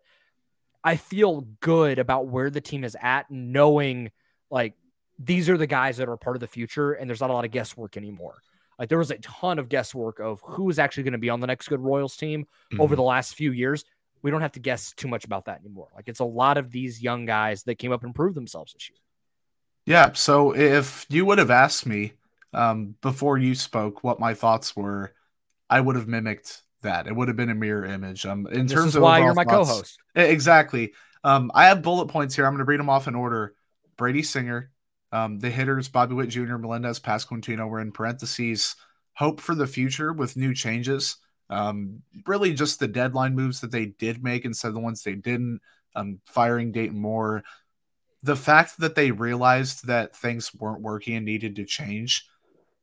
I 0.83 0.95
feel 0.95 1.41
good 1.59 1.99
about 1.99 2.27
where 2.27 2.49
the 2.49 2.61
team 2.61 2.83
is 2.83 2.95
at, 3.01 3.29
knowing 3.29 4.11
like 4.49 4.73
these 5.19 5.49
are 5.49 5.57
the 5.57 5.67
guys 5.67 5.97
that 5.97 6.09
are 6.09 6.17
part 6.17 6.35
of 6.35 6.39
the 6.39 6.47
future, 6.47 6.93
and 6.93 7.09
there's 7.09 7.21
not 7.21 7.29
a 7.29 7.33
lot 7.33 7.45
of 7.45 7.51
guesswork 7.51 7.97
anymore. 7.97 8.41
Like 8.79 8.89
there 8.89 8.97
was 8.97 9.11
a 9.11 9.17
ton 9.17 9.59
of 9.59 9.69
guesswork 9.69 10.19
of 10.19 10.41
who 10.43 10.69
is 10.69 10.79
actually 10.79 11.03
going 11.03 11.13
to 11.13 11.17
be 11.17 11.29
on 11.29 11.39
the 11.39 11.47
next 11.47 11.67
good 11.67 11.79
Royals 11.79 12.15
team 12.15 12.43
mm-hmm. 12.71 12.81
over 12.81 12.95
the 12.95 13.03
last 13.03 13.35
few 13.35 13.51
years. 13.51 13.85
We 14.21 14.31
don't 14.31 14.41
have 14.41 14.53
to 14.53 14.59
guess 14.59 14.93
too 14.93 15.07
much 15.07 15.25
about 15.25 15.45
that 15.45 15.59
anymore. 15.59 15.87
Like 15.95 16.07
it's 16.07 16.19
a 16.19 16.25
lot 16.25 16.57
of 16.57 16.71
these 16.71 17.01
young 17.01 17.25
guys 17.25 17.63
that 17.63 17.75
came 17.75 17.91
up 17.91 18.03
and 18.03 18.13
proved 18.13 18.35
themselves 18.35 18.73
this 18.73 18.89
year. 18.89 18.97
Yeah. 19.85 20.13
So 20.13 20.55
if 20.55 21.05
you 21.09 21.25
would 21.25 21.37
have 21.37 21.51
asked 21.51 21.85
me 21.85 22.13
um, 22.53 22.95
before 23.01 23.37
you 23.37 23.55
spoke 23.55 24.03
what 24.03 24.19
my 24.19 24.33
thoughts 24.33 24.75
were, 24.75 25.13
I 25.69 25.79
would 25.79 25.95
have 25.95 26.07
mimicked 26.07 26.61
that. 26.81 27.07
It 27.07 27.15
would 27.15 27.27
have 27.27 27.37
been 27.37 27.49
a 27.49 27.55
mirror 27.55 27.85
image. 27.85 28.25
Um, 28.25 28.47
in 28.47 28.67
this 28.67 28.73
terms 28.75 28.95
of 28.95 29.03
why 29.03 29.19
you're 29.19 29.33
my 29.33 29.43
thoughts, 29.43 29.69
co-host. 29.69 29.99
Exactly. 30.15 30.93
Um, 31.23 31.51
I 31.53 31.65
have 31.65 31.81
bullet 31.81 32.07
points 32.07 32.35
here. 32.35 32.45
I'm 32.45 32.53
going 32.53 32.65
to 32.65 32.69
read 32.69 32.79
them 32.79 32.89
off 32.89 33.07
in 33.07 33.15
order. 33.15 33.53
Brady 33.97 34.23
Singer, 34.23 34.71
um, 35.11 35.39
the 35.39 35.49
hitters, 35.49 35.87
Bobby 35.87 36.15
Witt 36.15 36.29
Jr., 36.29 36.57
Melendez, 36.57 36.99
Pasquantino 36.99 37.67
were 37.69 37.79
in 37.79 37.91
parentheses. 37.91 38.75
Hope 39.13 39.39
for 39.39 39.55
the 39.55 39.67
future 39.67 40.13
with 40.13 40.37
new 40.37 40.53
changes. 40.53 41.17
Um, 41.49 42.01
really, 42.25 42.53
just 42.53 42.79
the 42.79 42.87
deadline 42.87 43.35
moves 43.35 43.61
that 43.61 43.71
they 43.71 43.85
did 43.85 44.23
make 44.23 44.45
instead 44.45 44.69
of 44.69 44.73
the 44.73 44.79
ones 44.79 45.03
they 45.03 45.15
didn't. 45.15 45.61
Um, 45.95 46.19
firing 46.25 46.71
Dayton 46.71 46.99
Moore. 46.99 47.43
The 48.21 48.35
fact 48.35 48.79
that 48.79 48.95
they 48.95 49.11
realized 49.11 49.87
that 49.87 50.15
things 50.15 50.53
weren't 50.53 50.81
working 50.81 51.15
and 51.15 51.25
needed 51.25 51.55
to 51.55 51.65
change. 51.65 52.27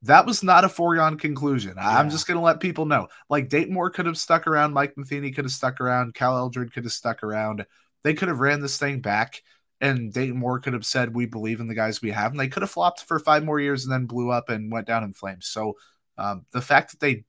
That 0.02 0.26
was 0.26 0.42
not 0.42 0.64
a 0.64 0.68
foregone 0.68 1.16
conclusion. 1.16 1.74
Yeah. 1.76 1.98
I'm 1.98 2.10
just 2.10 2.26
going 2.26 2.36
to 2.36 2.44
let 2.44 2.60
people 2.60 2.86
know. 2.86 3.08
Like 3.30 3.48
Dayton 3.48 3.72
Moore 3.72 3.90
could 3.90 4.06
have 4.06 4.18
stuck 4.18 4.46
around. 4.46 4.72
Mike 4.72 4.96
Matheny 4.96 5.30
could 5.30 5.44
have 5.44 5.52
stuck 5.52 5.80
around. 5.80 6.14
Cal 6.14 6.36
Eldred 6.36 6.72
could 6.72 6.84
have 6.84 6.92
stuck 6.92 7.22
around. 7.22 7.64
They 8.02 8.14
could 8.14 8.28
have 8.28 8.40
ran 8.40 8.60
this 8.60 8.78
thing 8.78 9.00
back 9.00 9.42
and 9.84 10.12
Dayton 10.12 10.38
Moore 10.38 10.58
could 10.58 10.72
have 10.72 10.86
said, 10.86 11.14
"We 11.14 11.26
believe 11.26 11.60
in 11.60 11.68
the 11.68 11.74
guys 11.74 12.00
we 12.00 12.10
have," 12.10 12.30
and 12.30 12.40
they 12.40 12.48
could 12.48 12.62
have 12.62 12.70
flopped 12.70 13.04
for 13.04 13.18
five 13.18 13.44
more 13.44 13.60
years 13.60 13.84
and 13.84 13.92
then 13.92 14.06
blew 14.06 14.30
up 14.30 14.48
and 14.48 14.72
went 14.72 14.86
down 14.86 15.04
in 15.04 15.12
flames. 15.12 15.46
So 15.46 15.76
um, 16.16 16.46
the 16.52 16.62
fact 16.62 16.90
that 16.90 17.00
they 17.00 17.24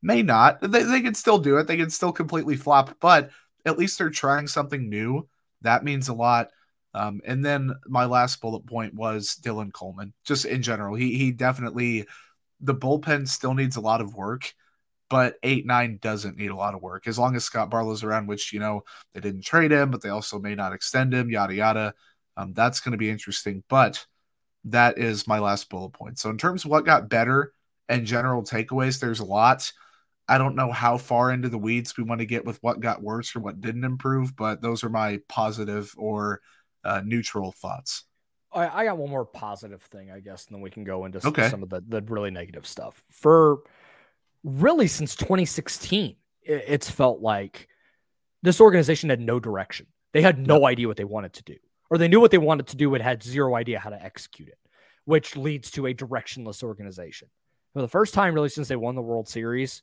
may 0.00 0.22
not, 0.22 0.60
they, 0.62 0.82
they 0.82 1.02
can 1.02 1.14
still 1.14 1.38
do 1.38 1.58
it. 1.58 1.66
They 1.66 1.76
can 1.76 1.90
still 1.90 2.12
completely 2.12 2.56
flop, 2.56 2.96
but 3.00 3.30
at 3.66 3.78
least 3.78 3.98
they're 3.98 4.10
trying 4.10 4.46
something 4.46 4.88
new. 4.88 5.28
That 5.60 5.84
means 5.84 6.08
a 6.08 6.14
lot. 6.14 6.48
Um, 6.94 7.20
and 7.24 7.44
then 7.44 7.72
my 7.86 8.06
last 8.06 8.40
bullet 8.40 8.66
point 8.66 8.94
was 8.94 9.38
Dylan 9.42 9.72
Coleman, 9.72 10.12
just 10.24 10.44
in 10.44 10.62
general. 10.62 10.94
He 10.94 11.16
he 11.18 11.30
definitely 11.30 12.06
the 12.60 12.74
bullpen 12.74 13.28
still 13.28 13.54
needs 13.54 13.76
a 13.76 13.80
lot 13.80 14.00
of 14.00 14.14
work 14.14 14.54
but 15.12 15.34
eight 15.42 15.66
nine 15.66 15.98
doesn't 16.00 16.38
need 16.38 16.50
a 16.50 16.56
lot 16.56 16.74
of 16.74 16.80
work 16.80 17.06
as 17.06 17.18
long 17.18 17.36
as 17.36 17.44
Scott 17.44 17.68
Barlow's 17.68 18.02
around, 18.02 18.28
which 18.28 18.50
you 18.50 18.58
know 18.58 18.82
they 19.12 19.20
didn't 19.20 19.42
trade 19.42 19.70
him, 19.70 19.90
but 19.90 20.00
they 20.00 20.08
also 20.08 20.38
may 20.38 20.54
not 20.54 20.72
extend 20.72 21.12
him, 21.12 21.28
yada 21.28 21.54
yada. 21.54 21.94
Um, 22.38 22.54
that's 22.54 22.80
going 22.80 22.92
to 22.92 22.98
be 22.98 23.10
interesting. 23.10 23.62
But 23.68 24.06
that 24.64 24.96
is 24.96 25.28
my 25.28 25.38
last 25.38 25.68
bullet 25.68 25.90
point. 25.90 26.18
So 26.18 26.30
in 26.30 26.38
terms 26.38 26.64
of 26.64 26.70
what 26.70 26.86
got 26.86 27.10
better 27.10 27.52
and 27.90 28.06
general 28.06 28.42
takeaways, 28.42 29.00
there's 29.00 29.20
a 29.20 29.24
lot. 29.26 29.70
I 30.28 30.38
don't 30.38 30.56
know 30.56 30.72
how 30.72 30.96
far 30.96 31.30
into 31.30 31.50
the 31.50 31.58
weeds 31.58 31.94
we 31.98 32.04
want 32.04 32.20
to 32.20 32.26
get 32.26 32.46
with 32.46 32.56
what 32.62 32.80
got 32.80 33.02
worse 33.02 33.36
or 33.36 33.40
what 33.40 33.60
didn't 33.60 33.84
improve, 33.84 34.34
but 34.34 34.62
those 34.62 34.82
are 34.82 34.88
my 34.88 35.20
positive 35.28 35.92
or 35.98 36.40
uh, 36.84 37.02
neutral 37.04 37.52
thoughts. 37.52 38.04
I, 38.50 38.80
I 38.80 38.84
got 38.86 38.96
one 38.96 39.10
more 39.10 39.26
positive 39.26 39.82
thing, 39.82 40.10
I 40.10 40.20
guess, 40.20 40.46
and 40.46 40.54
then 40.54 40.62
we 40.62 40.70
can 40.70 40.84
go 40.84 41.04
into 41.04 41.26
okay. 41.28 41.50
some 41.50 41.62
of 41.62 41.68
the, 41.68 41.82
the 41.86 42.00
really 42.00 42.30
negative 42.30 42.66
stuff. 42.66 43.02
For 43.10 43.58
really 44.44 44.86
since 44.86 45.14
2016, 45.16 46.16
it's 46.42 46.90
felt 46.90 47.20
like 47.20 47.68
this 48.42 48.60
organization 48.60 49.10
had 49.10 49.20
no 49.20 49.38
direction. 49.38 49.86
They 50.12 50.22
had 50.22 50.38
no 50.38 50.66
idea 50.66 50.88
what 50.88 50.96
they 50.96 51.04
wanted 51.04 51.32
to 51.34 51.42
do, 51.44 51.56
or 51.90 51.98
they 51.98 52.08
knew 52.08 52.20
what 52.20 52.30
they 52.30 52.38
wanted 52.38 52.66
to 52.68 52.76
do 52.76 52.90
but 52.90 53.00
had 53.00 53.22
zero 53.22 53.54
idea 53.54 53.78
how 53.78 53.90
to 53.90 54.02
execute 54.02 54.48
it, 54.48 54.58
which 55.04 55.36
leads 55.36 55.70
to 55.72 55.86
a 55.86 55.94
directionless 55.94 56.62
organization. 56.62 57.28
For 57.72 57.80
the 57.80 57.88
first 57.88 58.12
time, 58.12 58.34
really, 58.34 58.50
since 58.50 58.68
they 58.68 58.76
won 58.76 58.94
the 58.94 59.02
World 59.02 59.28
Series, 59.28 59.82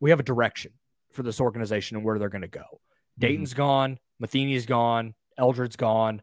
we 0.00 0.10
have 0.10 0.20
a 0.20 0.24
direction 0.24 0.72
for 1.12 1.22
this 1.22 1.40
organization 1.40 1.96
and 1.96 2.06
where 2.06 2.18
they're 2.18 2.28
going 2.28 2.42
to 2.42 2.48
go. 2.48 2.60
Mm-hmm. 2.60 3.20
Dayton's 3.20 3.50
mm-hmm. 3.50 3.58
gone, 3.58 3.98
Matheny's 4.18 4.66
gone, 4.66 5.14
Eldred's 5.36 5.76
gone 5.76 6.22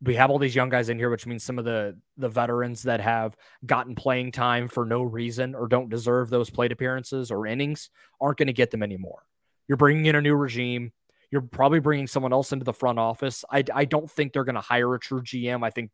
we 0.00 0.14
have 0.14 0.30
all 0.30 0.38
these 0.38 0.54
young 0.54 0.68
guys 0.68 0.88
in 0.88 0.98
here, 0.98 1.10
which 1.10 1.26
means 1.26 1.42
some 1.42 1.58
of 1.58 1.64
the 1.64 1.96
the 2.16 2.28
veterans 2.28 2.82
that 2.84 3.00
have 3.00 3.36
gotten 3.66 3.94
playing 3.94 4.32
time 4.32 4.68
for 4.68 4.84
no 4.84 5.02
reason 5.02 5.54
or 5.54 5.66
don't 5.66 5.88
deserve 5.88 6.30
those 6.30 6.50
plate 6.50 6.72
appearances 6.72 7.30
or 7.30 7.46
innings 7.46 7.90
aren't 8.20 8.38
going 8.38 8.46
to 8.46 8.52
get 8.52 8.70
them 8.70 8.82
anymore. 8.82 9.22
You're 9.66 9.76
bringing 9.76 10.06
in 10.06 10.14
a 10.14 10.20
new 10.20 10.34
regime. 10.34 10.92
You're 11.30 11.42
probably 11.42 11.80
bringing 11.80 12.06
someone 12.06 12.32
else 12.32 12.52
into 12.52 12.64
the 12.64 12.72
front 12.72 12.98
office. 12.98 13.44
I, 13.50 13.64
I 13.74 13.84
don't 13.84 14.10
think 14.10 14.32
they're 14.32 14.44
going 14.44 14.54
to 14.54 14.60
hire 14.60 14.94
a 14.94 15.00
true 15.00 15.20
GM. 15.20 15.62
I 15.62 15.70
think 15.70 15.90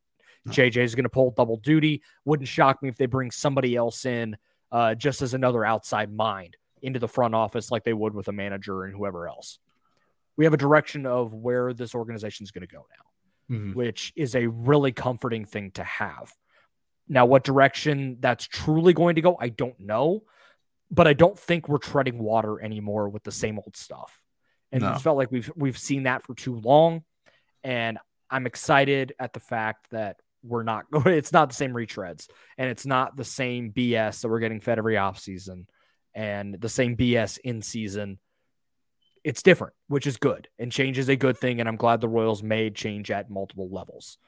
JJ 0.48 0.76
is 0.76 0.94
going 0.94 1.04
to 1.04 1.10
pull 1.10 1.32
double 1.32 1.56
duty. 1.56 2.02
Wouldn't 2.24 2.48
shock 2.48 2.82
me 2.82 2.88
if 2.88 2.96
they 2.96 3.06
bring 3.06 3.30
somebody 3.30 3.74
else 3.74 4.04
in 4.04 4.36
uh, 4.70 4.94
just 4.94 5.22
as 5.22 5.34
another 5.34 5.64
outside 5.64 6.12
mind 6.12 6.56
into 6.82 7.00
the 7.00 7.08
front 7.08 7.34
office 7.34 7.70
like 7.70 7.82
they 7.82 7.94
would 7.94 8.14
with 8.14 8.28
a 8.28 8.32
manager 8.32 8.84
and 8.84 8.94
whoever 8.94 9.26
else. 9.26 9.58
We 10.36 10.44
have 10.44 10.54
a 10.54 10.58
direction 10.58 11.06
of 11.06 11.32
where 11.32 11.72
this 11.72 11.94
organization 11.94 12.44
is 12.44 12.50
going 12.50 12.66
to 12.66 12.72
go 12.72 12.86
now 12.96 13.03
mm-hmm. 13.50 13.72
which 13.72 14.12
is 14.16 14.34
a 14.34 14.46
really 14.46 14.92
comforting 14.92 15.44
thing 15.44 15.70
to 15.72 15.84
have. 15.84 16.32
Now, 17.08 17.26
what 17.26 17.44
direction 17.44 18.18
that's 18.20 18.46
truly 18.46 18.94
going 18.94 19.16
to 19.16 19.20
go, 19.20 19.36
I 19.38 19.50
don't 19.50 19.78
know, 19.78 20.22
but 20.90 21.06
I 21.06 21.12
don't 21.12 21.38
think 21.38 21.68
we're 21.68 21.78
treading 21.78 22.18
water 22.18 22.62
anymore 22.62 23.08
with 23.08 23.24
the 23.24 23.32
same 23.32 23.58
old 23.58 23.76
stuff. 23.76 24.20
And 24.72 24.82
no. 24.82 24.92
it 24.92 25.00
felt 25.00 25.16
like 25.16 25.30
we've 25.30 25.50
we've 25.54 25.78
seen 25.78 26.04
that 26.04 26.24
for 26.24 26.34
too 26.34 26.56
long. 26.56 27.04
And 27.62 27.98
I'm 28.30 28.46
excited 28.46 29.12
at 29.18 29.32
the 29.32 29.40
fact 29.40 29.90
that 29.90 30.16
we're 30.42 30.62
not 30.62 30.86
it's 31.06 31.32
not 31.32 31.48
the 31.48 31.54
same 31.54 31.72
retreads 31.72 32.28
and 32.58 32.70
it's 32.70 32.86
not 32.86 33.16
the 33.16 33.24
same 33.24 33.72
BS 33.72 34.20
that 34.20 34.28
we're 34.28 34.40
getting 34.40 34.60
fed 34.60 34.78
every 34.78 34.94
offseason 34.94 35.66
and 36.14 36.60
the 36.60 36.68
same 36.68 36.96
BS 36.96 37.38
in 37.38 37.62
season 37.62 38.18
it's 39.24 39.42
different, 39.42 39.72
which 39.88 40.06
is 40.06 40.18
good. 40.18 40.48
And 40.58 40.70
change 40.70 40.98
is 40.98 41.08
a 41.08 41.16
good 41.16 41.38
thing. 41.38 41.58
And 41.58 41.68
I'm 41.68 41.76
glad 41.76 42.00
the 42.00 42.08
Royals 42.08 42.42
made 42.42 42.74
change 42.74 43.10
at 43.10 43.30
multiple 43.30 43.68
levels. 43.70 44.18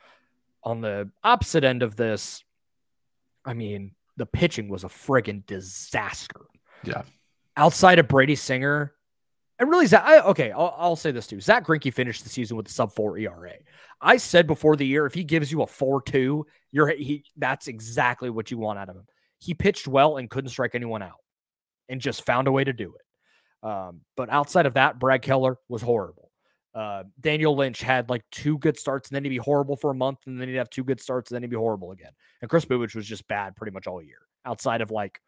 On 0.64 0.80
the 0.80 1.10
opposite 1.22 1.62
end 1.62 1.82
of 1.82 1.94
this, 1.94 2.42
I 3.44 3.54
mean, 3.54 3.92
the 4.16 4.26
pitching 4.26 4.68
was 4.68 4.82
a 4.82 4.88
friggin' 4.88 5.46
disaster. 5.46 6.40
Yeah. 6.82 7.02
Outside 7.56 7.98
of 7.98 8.08
Brady 8.08 8.34
Singer, 8.34 8.96
and 9.58 9.70
really, 9.70 9.86
Zach, 9.86 10.02
I, 10.04 10.20
okay, 10.20 10.50
I'll, 10.50 10.74
I'll, 10.76 10.96
say 10.96 11.12
this 11.12 11.26
too. 11.26 11.40
Zach 11.40 11.64
Greinke 11.64 11.92
finished 11.92 12.22
the 12.24 12.28
season 12.28 12.56
with 12.56 12.66
a 12.66 12.70
sub 12.70 12.92
four 12.92 13.16
ERA. 13.16 13.54
I 14.02 14.18
said 14.18 14.46
before 14.46 14.76
the 14.76 14.86
year, 14.86 15.06
if 15.06 15.14
he 15.14 15.24
gives 15.24 15.50
you 15.50 15.62
a 15.62 15.66
four 15.66 16.02
two, 16.02 16.46
you're 16.70 16.88
he. 16.88 17.24
That's 17.36 17.66
exactly 17.66 18.28
what 18.28 18.50
you 18.50 18.58
want 18.58 18.78
out 18.78 18.90
of 18.90 18.96
him. 18.96 19.06
He 19.38 19.54
pitched 19.54 19.88
well 19.88 20.18
and 20.18 20.28
couldn't 20.28 20.50
strike 20.50 20.74
anyone 20.74 21.02
out, 21.02 21.20
and 21.88 22.02
just 22.02 22.26
found 22.26 22.48
a 22.48 22.52
way 22.52 22.64
to 22.64 22.72
do 22.74 22.94
it. 22.96 23.05
Um, 23.66 24.02
but 24.16 24.30
outside 24.30 24.66
of 24.66 24.74
that, 24.74 25.00
Brad 25.00 25.22
Keller 25.22 25.58
was 25.68 25.82
horrible. 25.82 26.30
Uh, 26.72 27.02
Daniel 27.18 27.56
Lynch 27.56 27.80
had 27.80 28.08
like 28.08 28.22
two 28.30 28.58
good 28.58 28.78
starts 28.78 29.08
and 29.08 29.16
then 29.16 29.24
he'd 29.24 29.30
be 29.30 29.38
horrible 29.38 29.76
for 29.76 29.90
a 29.90 29.94
month 29.94 30.18
and 30.26 30.40
then 30.40 30.46
he'd 30.46 30.54
have 30.54 30.70
two 30.70 30.84
good 30.84 31.00
starts 31.00 31.30
and 31.30 31.36
then 31.36 31.42
he'd 31.42 31.50
be 31.50 31.56
horrible 31.56 31.90
again. 31.90 32.12
And 32.40 32.48
Chris 32.48 32.64
Bubic 32.64 32.94
was 32.94 33.06
just 33.06 33.26
bad 33.26 33.56
pretty 33.56 33.72
much 33.72 33.88
all 33.88 34.00
year 34.00 34.20
outside 34.44 34.82
of 34.82 34.92
like 34.92 35.20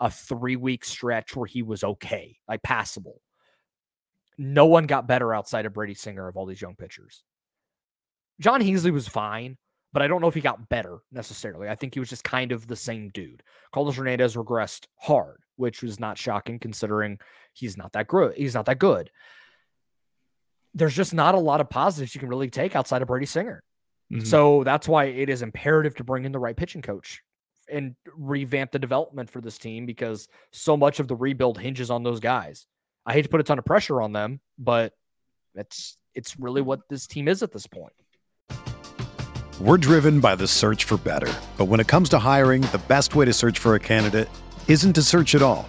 a 0.00 0.10
three 0.10 0.56
week 0.56 0.84
stretch 0.84 1.36
where 1.36 1.46
he 1.46 1.62
was 1.62 1.84
okay, 1.84 2.38
like 2.48 2.62
passable. 2.62 3.20
No 4.38 4.66
one 4.66 4.86
got 4.86 5.06
better 5.06 5.34
outside 5.34 5.66
of 5.66 5.74
Brady 5.74 5.94
Singer 5.94 6.28
of 6.28 6.36
all 6.36 6.46
these 6.46 6.62
young 6.62 6.76
pitchers. 6.76 7.24
John 8.40 8.62
Heasley 8.62 8.92
was 8.92 9.06
fine, 9.06 9.58
but 9.92 10.02
I 10.02 10.06
don't 10.06 10.22
know 10.22 10.28
if 10.28 10.34
he 10.34 10.40
got 10.40 10.68
better 10.68 11.00
necessarily. 11.10 11.68
I 11.68 11.74
think 11.74 11.94
he 11.94 12.00
was 12.00 12.08
just 12.08 12.24
kind 12.24 12.52
of 12.52 12.66
the 12.68 12.76
same 12.76 13.10
dude. 13.10 13.42
Carlos 13.74 13.96
Hernandez 13.96 14.36
regressed 14.36 14.86
hard, 14.96 15.40
which 15.56 15.82
was 15.82 16.00
not 16.00 16.16
shocking 16.16 16.58
considering 16.58 17.18
he's 17.52 17.76
not 17.76 17.92
that 17.92 18.08
good. 18.08 18.34
He's 18.36 18.54
not 18.54 18.66
that 18.66 18.78
good. 18.78 19.10
There's 20.74 20.94
just 20.94 21.12
not 21.12 21.34
a 21.34 21.38
lot 21.38 21.60
of 21.60 21.68
positives 21.68 22.14
you 22.14 22.20
can 22.20 22.28
really 22.28 22.50
take 22.50 22.74
outside 22.74 23.02
of 23.02 23.08
Brady 23.08 23.26
Singer. 23.26 23.62
Mm-hmm. 24.12 24.24
So 24.24 24.64
that's 24.64 24.88
why 24.88 25.04
it 25.04 25.28
is 25.28 25.42
imperative 25.42 25.94
to 25.96 26.04
bring 26.04 26.24
in 26.24 26.32
the 26.32 26.38
right 26.38 26.56
pitching 26.56 26.82
coach 26.82 27.22
and 27.70 27.94
revamp 28.16 28.72
the 28.72 28.78
development 28.78 29.30
for 29.30 29.40
this 29.40 29.58
team 29.58 29.86
because 29.86 30.28
so 30.52 30.76
much 30.76 31.00
of 31.00 31.08
the 31.08 31.16
rebuild 31.16 31.58
hinges 31.58 31.90
on 31.90 32.02
those 32.02 32.20
guys. 32.20 32.66
I 33.06 33.12
hate 33.12 33.22
to 33.22 33.28
put 33.28 33.40
a 33.40 33.44
ton 33.44 33.58
of 33.58 33.64
pressure 33.64 34.00
on 34.00 34.12
them, 34.12 34.40
but 34.58 34.92
it's 35.54 35.96
it's 36.14 36.38
really 36.38 36.60
what 36.60 36.80
this 36.88 37.06
team 37.06 37.28
is 37.28 37.42
at 37.42 37.52
this 37.52 37.66
point. 37.66 37.92
We're 39.60 39.78
driven 39.78 40.20
by 40.20 40.36
the 40.36 40.46
search 40.46 40.84
for 40.84 40.96
better. 40.96 41.32
But 41.56 41.66
when 41.66 41.80
it 41.80 41.86
comes 41.86 42.08
to 42.10 42.18
hiring, 42.18 42.62
the 42.62 42.82
best 42.88 43.14
way 43.14 43.24
to 43.24 43.32
search 43.32 43.58
for 43.58 43.74
a 43.74 43.80
candidate 43.80 44.28
isn't 44.68 44.94
to 44.94 45.02
search 45.02 45.34
at 45.34 45.42
all. 45.42 45.68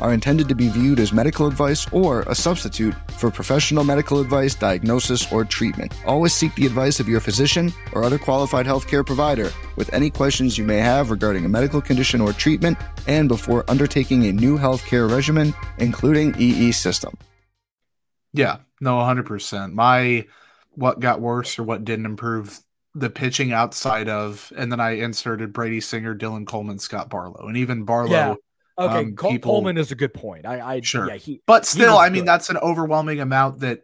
are 0.00 0.12
intended 0.12 0.48
to 0.48 0.54
be 0.54 0.68
viewed 0.68 1.00
as 1.00 1.12
medical 1.12 1.46
advice 1.46 1.86
or 1.92 2.22
a 2.22 2.34
substitute 2.34 2.94
for 3.12 3.30
professional 3.30 3.84
medical 3.84 4.20
advice, 4.20 4.54
diagnosis, 4.54 5.30
or 5.32 5.44
treatment. 5.44 5.92
Always 6.06 6.32
seek 6.32 6.54
the 6.54 6.66
advice 6.66 7.00
of 7.00 7.08
your 7.08 7.20
physician 7.20 7.72
or 7.92 8.04
other 8.04 8.18
qualified 8.18 8.66
healthcare 8.66 9.04
provider 9.04 9.50
with 9.76 9.92
any 9.92 10.10
questions 10.10 10.56
you 10.56 10.64
may 10.64 10.78
have 10.78 11.10
regarding 11.10 11.44
a 11.44 11.48
medical 11.48 11.80
condition 11.80 12.20
or 12.20 12.32
treatment 12.32 12.78
and 13.06 13.28
before 13.28 13.64
undertaking 13.68 14.26
a 14.26 14.32
new 14.32 14.58
healthcare 14.58 15.10
regimen, 15.10 15.54
including 15.78 16.34
EE 16.38 16.72
system. 16.72 17.16
Yeah, 18.32 18.58
no, 18.80 18.96
100%. 18.96 19.72
My 19.72 20.26
what 20.74 21.00
got 21.00 21.20
worse 21.20 21.58
or 21.58 21.64
what 21.64 21.84
didn't 21.84 22.06
improve 22.06 22.58
the 22.94 23.10
pitching 23.10 23.52
outside 23.52 24.08
of, 24.08 24.52
and 24.56 24.70
then 24.70 24.80
I 24.80 24.92
inserted 24.92 25.52
Brady 25.52 25.80
Singer, 25.80 26.14
Dylan 26.14 26.46
Coleman, 26.46 26.78
Scott 26.78 27.08
Barlow, 27.08 27.46
and 27.46 27.56
even 27.56 27.84
Barlow. 27.84 28.10
Yeah. 28.10 28.34
Okay, 28.78 28.98
um, 28.98 29.16
Col- 29.16 29.30
people, 29.32 29.52
Coleman 29.52 29.76
is 29.76 29.92
a 29.92 29.94
good 29.94 30.14
point. 30.14 30.46
I, 30.46 30.76
I 30.76 30.80
sure, 30.80 31.08
yeah, 31.08 31.16
he, 31.16 31.42
but 31.46 31.66
still, 31.66 31.96
I 31.98 32.08
mean, 32.08 32.22
good. 32.22 32.28
that's 32.28 32.50
an 32.50 32.56
overwhelming 32.56 33.20
amount 33.20 33.60
that 33.60 33.82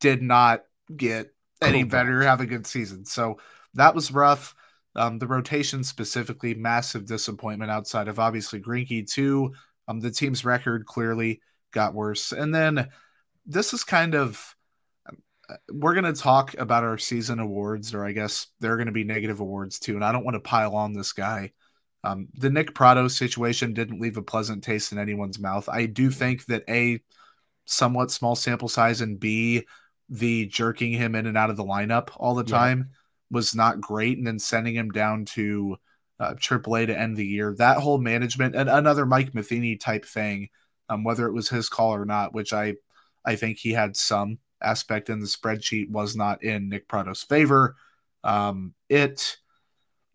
did 0.00 0.22
not 0.22 0.64
get 0.94 1.32
any 1.60 1.82
better, 1.84 2.22
have 2.22 2.40
a 2.40 2.46
good 2.46 2.66
season. 2.66 3.04
So 3.04 3.38
that 3.74 3.94
was 3.94 4.12
rough. 4.12 4.54
Um, 4.94 5.18
the 5.18 5.26
rotation 5.26 5.84
specifically, 5.84 6.54
massive 6.54 7.06
disappointment 7.06 7.70
outside 7.70 8.08
of 8.08 8.18
obviously 8.18 8.60
Greinke 8.60 9.10
too. 9.10 9.54
Um, 9.86 10.00
the 10.00 10.10
team's 10.10 10.44
record 10.44 10.86
clearly 10.86 11.40
got 11.72 11.94
worse, 11.94 12.32
and 12.32 12.54
then 12.54 12.88
this 13.46 13.72
is 13.72 13.84
kind 13.84 14.14
of 14.14 14.54
we're 15.72 15.94
going 15.94 16.12
to 16.12 16.20
talk 16.20 16.54
about 16.58 16.84
our 16.84 16.98
season 16.98 17.38
awards, 17.38 17.94
or 17.94 18.04
I 18.04 18.12
guess 18.12 18.48
there 18.60 18.72
are 18.72 18.76
going 18.76 18.86
to 18.86 18.92
be 18.92 19.04
negative 19.04 19.40
awards 19.40 19.78
too. 19.78 19.94
And 19.94 20.04
I 20.04 20.12
don't 20.12 20.24
want 20.24 20.34
to 20.34 20.40
pile 20.40 20.74
on 20.74 20.92
this 20.92 21.12
guy. 21.12 21.52
Um, 22.04 22.28
the 22.34 22.50
Nick 22.50 22.74
Pratto 22.74 23.08
situation 23.08 23.74
didn't 23.74 24.00
leave 24.00 24.16
a 24.16 24.22
pleasant 24.22 24.62
taste 24.62 24.92
in 24.92 24.98
anyone's 24.98 25.38
mouth. 25.38 25.68
I 25.68 25.86
do 25.86 26.10
think 26.10 26.46
that 26.46 26.64
a 26.68 27.00
somewhat 27.64 28.10
small 28.10 28.36
sample 28.36 28.68
size 28.68 29.00
and 29.00 29.18
B, 29.18 29.66
the 30.08 30.46
jerking 30.46 30.92
him 30.92 31.14
in 31.14 31.26
and 31.26 31.36
out 31.36 31.50
of 31.50 31.56
the 31.56 31.64
lineup 31.64 32.10
all 32.16 32.34
the 32.34 32.44
time 32.44 32.78
yeah. 32.78 33.36
was 33.36 33.54
not 33.54 33.80
great. 33.80 34.16
And 34.16 34.26
then 34.26 34.38
sending 34.38 34.74
him 34.74 34.90
down 34.90 35.24
to 35.26 35.76
uh, 36.20 36.34
AAA 36.34 36.86
to 36.86 36.98
end 36.98 37.16
the 37.16 37.26
year, 37.26 37.54
that 37.58 37.78
whole 37.78 37.98
management 37.98 38.54
and 38.54 38.68
another 38.68 39.04
Mike 39.04 39.34
Matheny 39.34 39.76
type 39.76 40.04
thing, 40.04 40.48
um, 40.88 41.04
whether 41.04 41.26
it 41.26 41.34
was 41.34 41.48
his 41.48 41.68
call 41.68 41.94
or 41.94 42.04
not, 42.04 42.32
which 42.32 42.52
I, 42.52 42.74
I 43.24 43.36
think 43.36 43.58
he 43.58 43.72
had 43.72 43.96
some 43.96 44.38
aspect 44.62 45.10
in 45.10 45.20
the 45.20 45.26
spreadsheet 45.26 45.90
was 45.90 46.16
not 46.16 46.42
in 46.42 46.68
Nick 46.68 46.88
Pratto's 46.88 47.22
favor. 47.22 47.76
Um, 48.24 48.74
it 48.88 49.36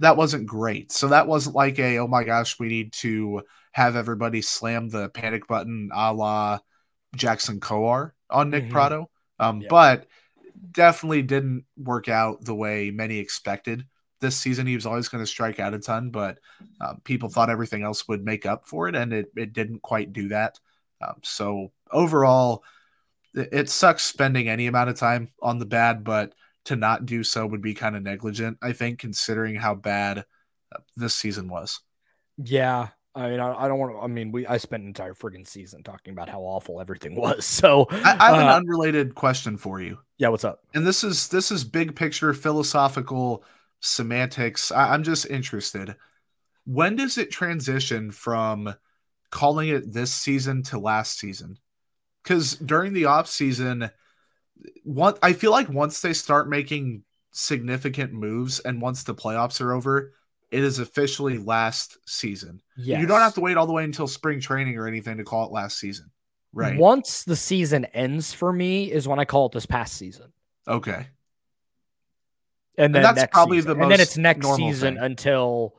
that 0.03 0.17
wasn't 0.17 0.45
great. 0.45 0.91
So 0.91 1.09
that 1.09 1.27
wasn't 1.27 1.55
like 1.55 1.79
a 1.79 1.99
oh 1.99 2.07
my 2.07 2.23
gosh, 2.23 2.59
we 2.59 2.67
need 2.67 2.93
to 2.93 3.41
have 3.71 3.95
everybody 3.95 4.41
slam 4.41 4.89
the 4.89 5.09
panic 5.09 5.47
button 5.47 5.89
a 5.93 6.13
la 6.13 6.59
Jackson 7.15 7.59
Kowar 7.59 8.11
on 8.29 8.49
Nick 8.49 8.63
mm-hmm. 8.65 8.73
Pratto. 8.73 9.09
Um, 9.39 9.61
yeah. 9.61 9.67
but 9.69 10.07
definitely 10.71 11.21
didn't 11.21 11.65
work 11.77 12.07
out 12.07 12.43
the 12.43 12.55
way 12.55 12.91
many 12.91 13.17
expected 13.17 13.85
this 14.19 14.37
season. 14.37 14.67
He 14.67 14.75
was 14.75 14.85
always 14.85 15.09
going 15.09 15.23
to 15.23 15.29
strike 15.29 15.59
out 15.59 15.73
a 15.73 15.79
ton, 15.79 16.09
but 16.09 16.39
um, 16.81 17.01
people 17.03 17.29
thought 17.29 17.49
everything 17.49 17.83
else 17.83 18.07
would 18.07 18.23
make 18.23 18.45
up 18.45 18.65
for 18.65 18.87
it, 18.87 18.95
and 18.95 19.13
it, 19.13 19.31
it 19.35 19.53
didn't 19.53 19.81
quite 19.81 20.13
do 20.13 20.29
that. 20.29 20.59
Um, 21.01 21.15
so 21.23 21.71
overall, 21.91 22.63
it 23.33 23.69
sucks 23.69 24.03
spending 24.03 24.47
any 24.47 24.67
amount 24.67 24.89
of 24.89 24.97
time 24.97 25.29
on 25.41 25.59
the 25.59 25.65
bad, 25.65 26.03
but 26.03 26.33
to 26.65 26.75
not 26.75 27.05
do 27.05 27.23
so 27.23 27.45
would 27.45 27.61
be 27.61 27.73
kind 27.73 27.95
of 27.95 28.03
negligent, 28.03 28.57
I 28.61 28.73
think, 28.73 28.99
considering 28.99 29.55
how 29.55 29.75
bad 29.75 30.19
uh, 30.73 30.79
this 30.95 31.15
season 31.15 31.49
was. 31.49 31.79
Yeah. 32.37 32.89
I 33.15 33.29
mean, 33.29 33.39
I, 33.39 33.53
I 33.53 33.67
don't 33.67 33.77
want 33.77 33.93
to. 33.93 33.99
I 33.99 34.07
mean, 34.07 34.31
we 34.31 34.47
I 34.47 34.57
spent 34.57 34.81
an 34.81 34.87
entire 34.87 35.13
friggin' 35.13 35.47
season 35.47 35.83
talking 35.83 36.13
about 36.13 36.29
how 36.29 36.41
awful 36.41 36.81
everything 36.81 37.15
was. 37.19 37.45
So 37.45 37.85
I, 37.91 38.17
I 38.19 38.25
have 38.27 38.35
uh, 38.35 38.41
an 38.41 38.47
unrelated 38.47 39.13
question 39.13 39.57
for 39.57 39.79
you. 39.79 39.99
Yeah, 40.17 40.29
what's 40.29 40.43
up? 40.43 40.61
And 40.73 40.85
this 40.85 41.03
is 41.03 41.27
this 41.27 41.51
is 41.51 41.63
big 41.63 41.95
picture 41.95 42.33
philosophical 42.33 43.43
semantics. 43.81 44.71
I, 44.71 44.93
I'm 44.93 45.03
just 45.03 45.27
interested. 45.27 45.95
When 46.65 46.95
does 46.95 47.17
it 47.17 47.29
transition 47.29 48.09
from 48.09 48.73
calling 49.29 49.69
it 49.69 49.93
this 49.93 50.13
season 50.13 50.63
to 50.63 50.79
last 50.79 51.19
season? 51.19 51.59
because 52.23 52.55
during 52.55 52.93
the 52.93 53.05
off 53.05 53.27
season, 53.27 53.89
what 54.83 55.19
I 55.21 55.33
feel 55.33 55.51
like 55.51 55.69
once 55.69 56.01
they 56.01 56.13
start 56.13 56.49
making 56.49 57.03
significant 57.31 58.13
moves 58.13 58.59
and 58.59 58.81
once 58.81 59.03
the 59.03 59.15
playoffs 59.15 59.59
are 59.61 59.73
over, 59.73 60.13
it 60.51 60.63
is 60.63 60.79
officially 60.79 61.37
last 61.37 61.97
season. 62.07 62.61
Yes. 62.77 63.01
You 63.01 63.07
don't 63.07 63.19
have 63.21 63.33
to 63.35 63.41
wait 63.41 63.57
all 63.57 63.65
the 63.65 63.73
way 63.73 63.83
until 63.83 64.07
spring 64.07 64.39
training 64.39 64.77
or 64.77 64.87
anything 64.87 65.17
to 65.17 65.23
call 65.23 65.45
it 65.45 65.51
last 65.51 65.79
season. 65.79 66.11
Right. 66.53 66.77
Once 66.77 67.23
the 67.23 67.35
season 67.35 67.85
ends 67.85 68.33
for 68.33 68.53
me 68.53 68.91
is 68.91 69.07
when 69.07 69.19
I 69.19 69.25
call 69.25 69.47
it 69.47 69.53
this 69.53 69.65
past 69.65 69.95
season. 69.95 70.31
Okay. 70.67 71.07
And 72.77 72.93
then 72.93 73.03
that's 73.03 73.17
next 73.17 73.33
probably 73.33 73.57
season. 73.57 73.77
the 73.77 73.83
and 73.83 73.91
then 73.91 73.99
it's 73.99 74.17
next 74.17 74.55
season 74.55 74.95
thing. 74.95 75.03
until 75.03 75.75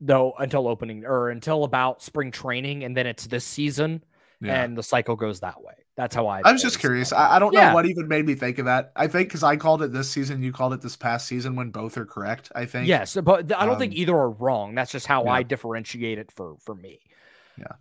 though 0.00 0.34
until 0.38 0.68
opening 0.68 1.04
or 1.04 1.30
until 1.30 1.64
about 1.64 2.02
spring 2.02 2.30
training 2.30 2.84
and 2.84 2.96
then 2.96 3.06
it's 3.06 3.26
this 3.26 3.44
season 3.44 4.04
Yeah. 4.40 4.62
and 4.62 4.76
the 4.76 4.82
cycle 4.82 5.16
goes 5.16 5.40
that 5.40 5.62
way. 5.62 5.74
That's 5.96 6.14
how 6.14 6.26
I 6.26 6.40
I 6.44 6.52
was 6.52 6.60
just 6.62 6.80
curious. 6.80 7.12
I, 7.12 7.36
I 7.36 7.38
don't 7.38 7.52
Yeah. 7.52 7.68
know 7.68 7.74
what 7.74 7.86
even 7.86 8.08
made 8.08 8.26
me 8.26 8.34
think 8.34 8.58
of 8.58 8.64
that. 8.66 8.90
I 8.96 9.06
think 9.06 9.28
because 9.28 9.44
I 9.44 9.56
called 9.56 9.80
it 9.82 9.92
this 9.92 10.10
season, 10.10 10.42
you 10.42 10.52
called 10.52 10.72
it 10.72 10.80
this 10.80 10.96
past 10.96 11.26
season 11.28 11.54
when 11.54 11.70
both 11.70 11.96
are 11.96 12.04
correct. 12.04 12.50
I 12.54 12.64
think. 12.66 12.88
Yes, 12.88 13.16
but 13.22 13.52
I 13.52 13.64
don't 13.64 13.78
think 13.78 13.92
Um, 13.92 13.98
either 13.98 14.14
are 14.16 14.30
wrong. 14.30 14.74
That's 14.74 14.90
just 14.90 15.06
how 15.06 15.24
yeah. 15.24 15.30
I 15.32 15.42
differentiate 15.44 16.18
it 16.18 16.32
for 16.32 16.56
for 16.64 16.74
me. 16.74 16.98
Yeah. 17.56 17.72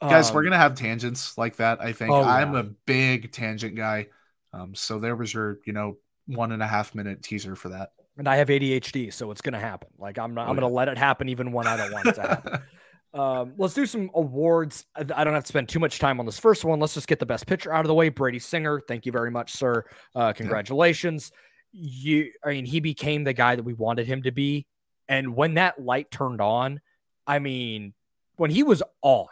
Guys, 0.00 0.32
we're 0.32 0.40
Um, 0.40 0.46
gonna 0.46 0.58
have 0.58 0.74
tangents 0.74 1.38
like 1.38 1.56
that. 1.56 1.80
I 1.80 1.92
think 1.92 2.10
oh, 2.10 2.22
I'm 2.22 2.54
yeah. 2.54 2.60
a 2.60 2.62
big 2.64 3.32
tangent 3.32 3.76
guy. 3.76 4.08
Um, 4.52 4.74
so 4.74 4.98
there 4.98 5.16
was 5.16 5.32
your, 5.32 5.58
you 5.64 5.72
know, 5.72 5.98
one 6.26 6.52
and 6.52 6.62
a 6.62 6.66
half 6.66 6.94
minute 6.94 7.22
teaser 7.22 7.54
for 7.56 7.68
that. 7.70 7.90
and 8.18 8.28
I 8.28 8.36
have 8.36 8.48
ADHD, 8.48 9.10
so 9.12 9.30
it's 9.30 9.40
gonna 9.42 9.60
happen. 9.60 9.88
Like 9.98 10.18
I'm 10.18 10.34
not, 10.34 10.46
Oh, 10.46 10.50
I'm 10.50 10.56
gonna 10.56 10.68
let 10.68 10.88
it 10.88 10.98
happen 10.98 11.28
even 11.28 11.52
when 11.52 11.66
I 11.66 11.76
don't 11.76 11.92
want 11.92 12.06
it 12.08 12.14
to 12.16 12.22
happen. 12.22 12.60
Um, 13.16 13.54
let's 13.56 13.72
do 13.72 13.86
some 13.86 14.10
awards. 14.14 14.84
I 14.94 15.24
don't 15.24 15.32
have 15.32 15.44
to 15.44 15.48
spend 15.48 15.70
too 15.70 15.78
much 15.78 15.98
time 15.98 16.20
on 16.20 16.26
this 16.26 16.38
first 16.38 16.66
one. 16.66 16.78
Let's 16.78 16.92
just 16.92 17.08
get 17.08 17.18
the 17.18 17.24
best 17.24 17.46
pitcher 17.46 17.72
out 17.72 17.80
of 17.80 17.88
the 17.88 17.94
way. 17.94 18.10
Brady 18.10 18.38
Singer, 18.38 18.78
thank 18.86 19.06
you 19.06 19.12
very 19.12 19.30
much, 19.30 19.52
sir. 19.52 19.86
Uh, 20.14 20.34
congratulations. 20.34 21.32
You, 21.72 22.30
I 22.44 22.50
mean, 22.50 22.66
he 22.66 22.80
became 22.80 23.24
the 23.24 23.32
guy 23.32 23.56
that 23.56 23.62
we 23.62 23.72
wanted 23.72 24.06
him 24.06 24.22
to 24.24 24.32
be. 24.32 24.66
And 25.08 25.34
when 25.34 25.54
that 25.54 25.80
light 25.80 26.10
turned 26.10 26.42
on, 26.42 26.82
I 27.26 27.38
mean, 27.38 27.94
when 28.36 28.50
he 28.50 28.62
was 28.62 28.82
on, 29.00 29.28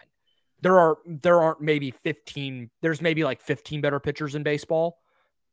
there 0.62 0.78
are 0.78 0.96
there 1.04 1.42
aren't 1.42 1.60
maybe 1.60 1.90
15, 1.90 2.70
there's 2.80 3.02
maybe 3.02 3.22
like 3.22 3.42
15 3.42 3.82
better 3.82 4.00
pitchers 4.00 4.34
in 4.34 4.42
baseball. 4.42 4.98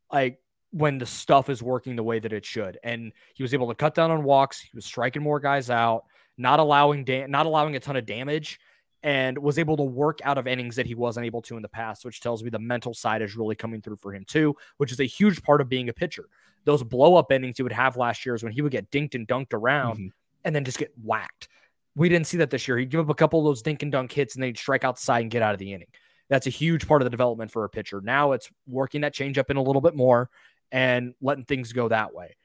Like 0.09 0.39
when 0.71 0.99
the 0.99 1.05
stuff 1.05 1.49
is 1.49 1.61
working 1.61 1.97
the 1.97 2.03
way 2.03 2.19
that 2.19 2.31
it 2.31 2.45
should. 2.45 2.79
And 2.81 3.11
he 3.33 3.43
was 3.43 3.53
able 3.53 3.67
to 3.67 3.75
cut 3.75 3.93
down 3.93 4.09
on 4.09 4.23
walks, 4.23 4.61
he 4.61 4.69
was 4.73 4.85
striking 4.85 5.21
more 5.21 5.41
guys 5.41 5.69
out 5.69 6.05
not 6.37 6.59
allowing 6.59 7.03
da- 7.03 7.27
not 7.27 7.45
allowing 7.45 7.75
a 7.75 7.79
ton 7.79 7.95
of 7.95 8.05
damage 8.05 8.59
and 9.03 9.37
was 9.37 9.57
able 9.57 9.77
to 9.77 9.83
work 9.83 10.19
out 10.23 10.37
of 10.37 10.45
innings 10.47 10.75
that 10.75 10.85
he 10.85 10.93
wasn't 10.95 11.25
able 11.25 11.41
to 11.41 11.55
in 11.55 11.61
the 11.61 11.67
past 11.69 12.05
which 12.05 12.21
tells 12.21 12.43
me 12.43 12.49
the 12.49 12.59
mental 12.59 12.93
side 12.93 13.21
is 13.21 13.35
really 13.35 13.55
coming 13.55 13.81
through 13.81 13.95
for 13.95 14.13
him 14.13 14.23
too 14.25 14.55
which 14.77 14.91
is 14.91 14.99
a 14.99 15.05
huge 15.05 15.41
part 15.43 15.61
of 15.61 15.69
being 15.69 15.89
a 15.89 15.93
pitcher. 15.93 16.25
Those 16.65 16.83
blow 16.83 17.15
up 17.15 17.31
innings 17.31 17.57
he 17.57 17.63
would 17.63 17.71
have 17.71 17.97
last 17.97 18.25
year 18.25 18.35
is 18.35 18.43
when 18.43 18.51
he 18.53 18.61
would 18.61 18.71
get 18.71 18.91
dinked 18.91 19.15
and 19.15 19.27
dunked 19.27 19.53
around 19.53 19.97
Mhm. 19.97 20.09
and 20.43 20.55
then 20.55 20.63
just 20.63 20.77
get 20.77 20.91
whacked. 21.03 21.47
We 21.95 22.07
didn't 22.07 22.27
see 22.27 22.37
that 22.37 22.51
this 22.51 22.67
year. 22.67 22.77
He'd 22.77 22.89
give 22.91 22.99
up 23.01 23.09
a 23.09 23.15
couple 23.15 23.39
of 23.39 23.45
those 23.45 23.61
dink 23.63 23.81
and 23.83 23.91
dunk 23.91 24.11
hits 24.11 24.35
and 24.35 24.43
they'd 24.43 24.57
strike 24.57 24.83
outside 24.83 25.21
and 25.21 25.31
get 25.31 25.41
out 25.41 25.53
of 25.53 25.59
the 25.59 25.73
inning. 25.73 25.87
That's 26.29 26.47
a 26.47 26.51
huge 26.51 26.87
part 26.87 27.01
of 27.01 27.05
the 27.05 27.09
development 27.09 27.51
for 27.51 27.65
a 27.65 27.69
pitcher. 27.69 27.99
Now 28.01 28.31
it's 28.33 28.49
working 28.67 29.01
that 29.01 29.13
change 29.13 29.37
up 29.37 29.49
in 29.49 29.57
a 29.57 29.61
little 29.61 29.81
bit 29.81 29.95
more 29.95 30.29
and 30.71 31.13
letting 31.21 31.43
things 31.45 31.73
go 31.73 31.89
that 31.89 32.13
way. 32.13 32.35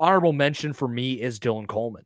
Honorable 0.00 0.32
mention 0.32 0.72
for 0.72 0.88
me 0.88 1.20
is 1.20 1.38
dylan 1.40 1.66
coleman 1.66 2.04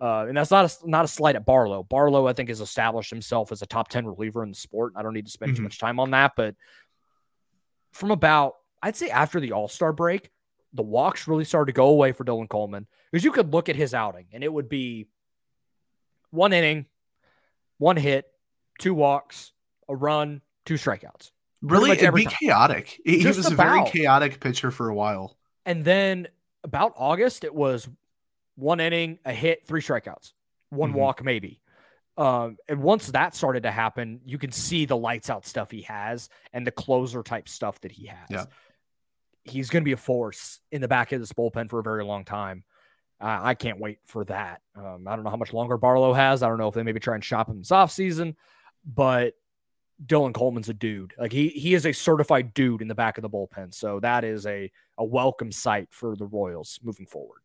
uh, 0.00 0.26
and 0.28 0.36
that's 0.36 0.50
not 0.50 0.64
a, 0.82 0.88
not 0.90 1.04
a 1.04 1.08
slight 1.08 1.36
at 1.36 1.44
Barlow. 1.44 1.82
Barlow, 1.82 2.26
I 2.26 2.32
think, 2.32 2.48
has 2.48 2.60
established 2.60 3.10
himself 3.10 3.50
as 3.52 3.62
a 3.62 3.66
top 3.66 3.88
10 3.88 4.06
reliever 4.06 4.42
in 4.42 4.50
the 4.50 4.56
sport. 4.56 4.92
I 4.96 5.02
don't 5.02 5.14
need 5.14 5.26
to 5.26 5.32
spend 5.32 5.56
too 5.56 5.60
Mhm. 5.62 5.64
much 5.64 5.78
time 5.78 5.98
on 6.00 6.10
that, 6.12 6.32
but 6.36 6.54
from 7.92 8.10
about, 8.10 8.54
I'd 8.82 8.96
say 8.96 9.10
after 9.10 9.40
the 9.40 9.52
All 9.52 9.68
Star 9.68 9.92
break, 9.92 10.30
the 10.72 10.82
walks 10.82 11.26
really 11.26 11.44
started 11.44 11.72
to 11.72 11.76
go 11.76 11.88
away 11.88 12.12
for 12.12 12.24
Dylan 12.24 12.48
Coleman 12.48 12.86
because 13.10 13.24
you 13.24 13.32
could 13.32 13.52
look 13.52 13.68
at 13.68 13.76
his 13.76 13.94
outing 13.94 14.26
and 14.32 14.44
it 14.44 14.52
would 14.52 14.68
be 14.68 15.06
one 16.30 16.52
inning, 16.52 16.86
one 17.78 17.96
hit, 17.96 18.26
two 18.78 18.94
walks, 18.94 19.52
a 19.88 19.96
run, 19.96 20.42
two 20.66 20.74
strikeouts. 20.74 21.30
Really, 21.62 21.90
it'd 21.92 22.14
be 22.14 22.24
time. 22.24 22.34
chaotic. 22.40 23.00
He, 23.04 23.18
he 23.20 23.26
was 23.26 23.50
a 23.50 23.54
very 23.54 23.82
chaotic 23.86 24.38
pitcher 24.40 24.70
for 24.70 24.88
a 24.90 24.94
while. 24.94 25.36
And 25.66 25.84
then 25.84 26.28
about 26.62 26.92
August, 26.96 27.42
it 27.44 27.54
was 27.54 27.88
one 28.58 28.80
inning, 28.80 29.18
a 29.24 29.32
hit, 29.32 29.66
three 29.66 29.80
strikeouts, 29.80 30.32
one 30.70 30.92
Mhm. 30.92 30.96
walk, 30.96 31.24
maybe. 31.24 31.60
Um, 32.16 32.56
and 32.68 32.82
once 32.82 33.06
that 33.12 33.36
started 33.36 33.62
to 33.62 33.70
happen, 33.70 34.20
you 34.24 34.38
can 34.38 34.50
see 34.50 34.84
the 34.84 34.96
lights 34.96 35.30
out 35.30 35.46
stuff 35.46 35.70
he 35.70 35.82
has 35.82 36.28
and 36.52 36.66
the 36.66 36.72
closer 36.72 37.22
type 37.22 37.48
stuff 37.48 37.80
that 37.82 37.92
he 37.92 38.06
has. 38.06 38.28
Yeah. 38.28 38.46
He's 39.44 39.70
going 39.70 39.82
to 39.82 39.84
be 39.84 39.92
a 39.92 39.96
force 39.96 40.60
in 40.72 40.80
the 40.80 40.88
back 40.88 41.12
of 41.12 41.20
this 41.20 41.32
bullpen 41.32 41.70
for 41.70 41.78
a 41.78 41.82
very 41.82 42.04
long 42.04 42.24
time. 42.24 42.64
Uh, 43.20 43.38
I 43.42 43.54
can't 43.54 43.78
wait 43.78 43.98
for 44.04 44.24
that. 44.24 44.62
Um, 44.74 45.06
I 45.06 45.14
don't 45.14 45.24
know 45.24 45.30
how 45.30 45.36
much 45.36 45.52
longer 45.52 45.76
Barlow 45.76 46.12
has. 46.12 46.42
I 46.42 46.48
don't 46.48 46.58
know 46.58 46.68
if 46.68 46.74
they 46.74 46.82
maybe 46.82 47.00
try 47.00 47.14
and 47.14 47.24
shop 47.24 47.48
him 47.48 47.58
this 47.58 47.70
offseason, 47.70 48.34
but 48.84 49.34
Dylan 50.04 50.34
Coleman's 50.34 50.68
a 50.68 50.74
dude. 50.74 51.14
Like 51.18 51.32
he 51.32 51.48
he 51.48 51.74
is 51.74 51.84
a 51.86 51.92
certified 51.92 52.54
dude 52.54 52.82
in 52.82 52.88
the 52.88 52.94
back 52.94 53.18
of 53.18 53.22
the 53.22 53.30
bullpen. 53.30 53.74
So 53.74 53.98
that 54.00 54.22
is 54.24 54.46
a 54.46 54.70
a 54.96 55.04
welcome 55.04 55.50
sight 55.50 55.88
for 55.90 56.14
the 56.14 56.26
Royals 56.26 56.78
moving 56.84 57.06
forward. 57.06 57.40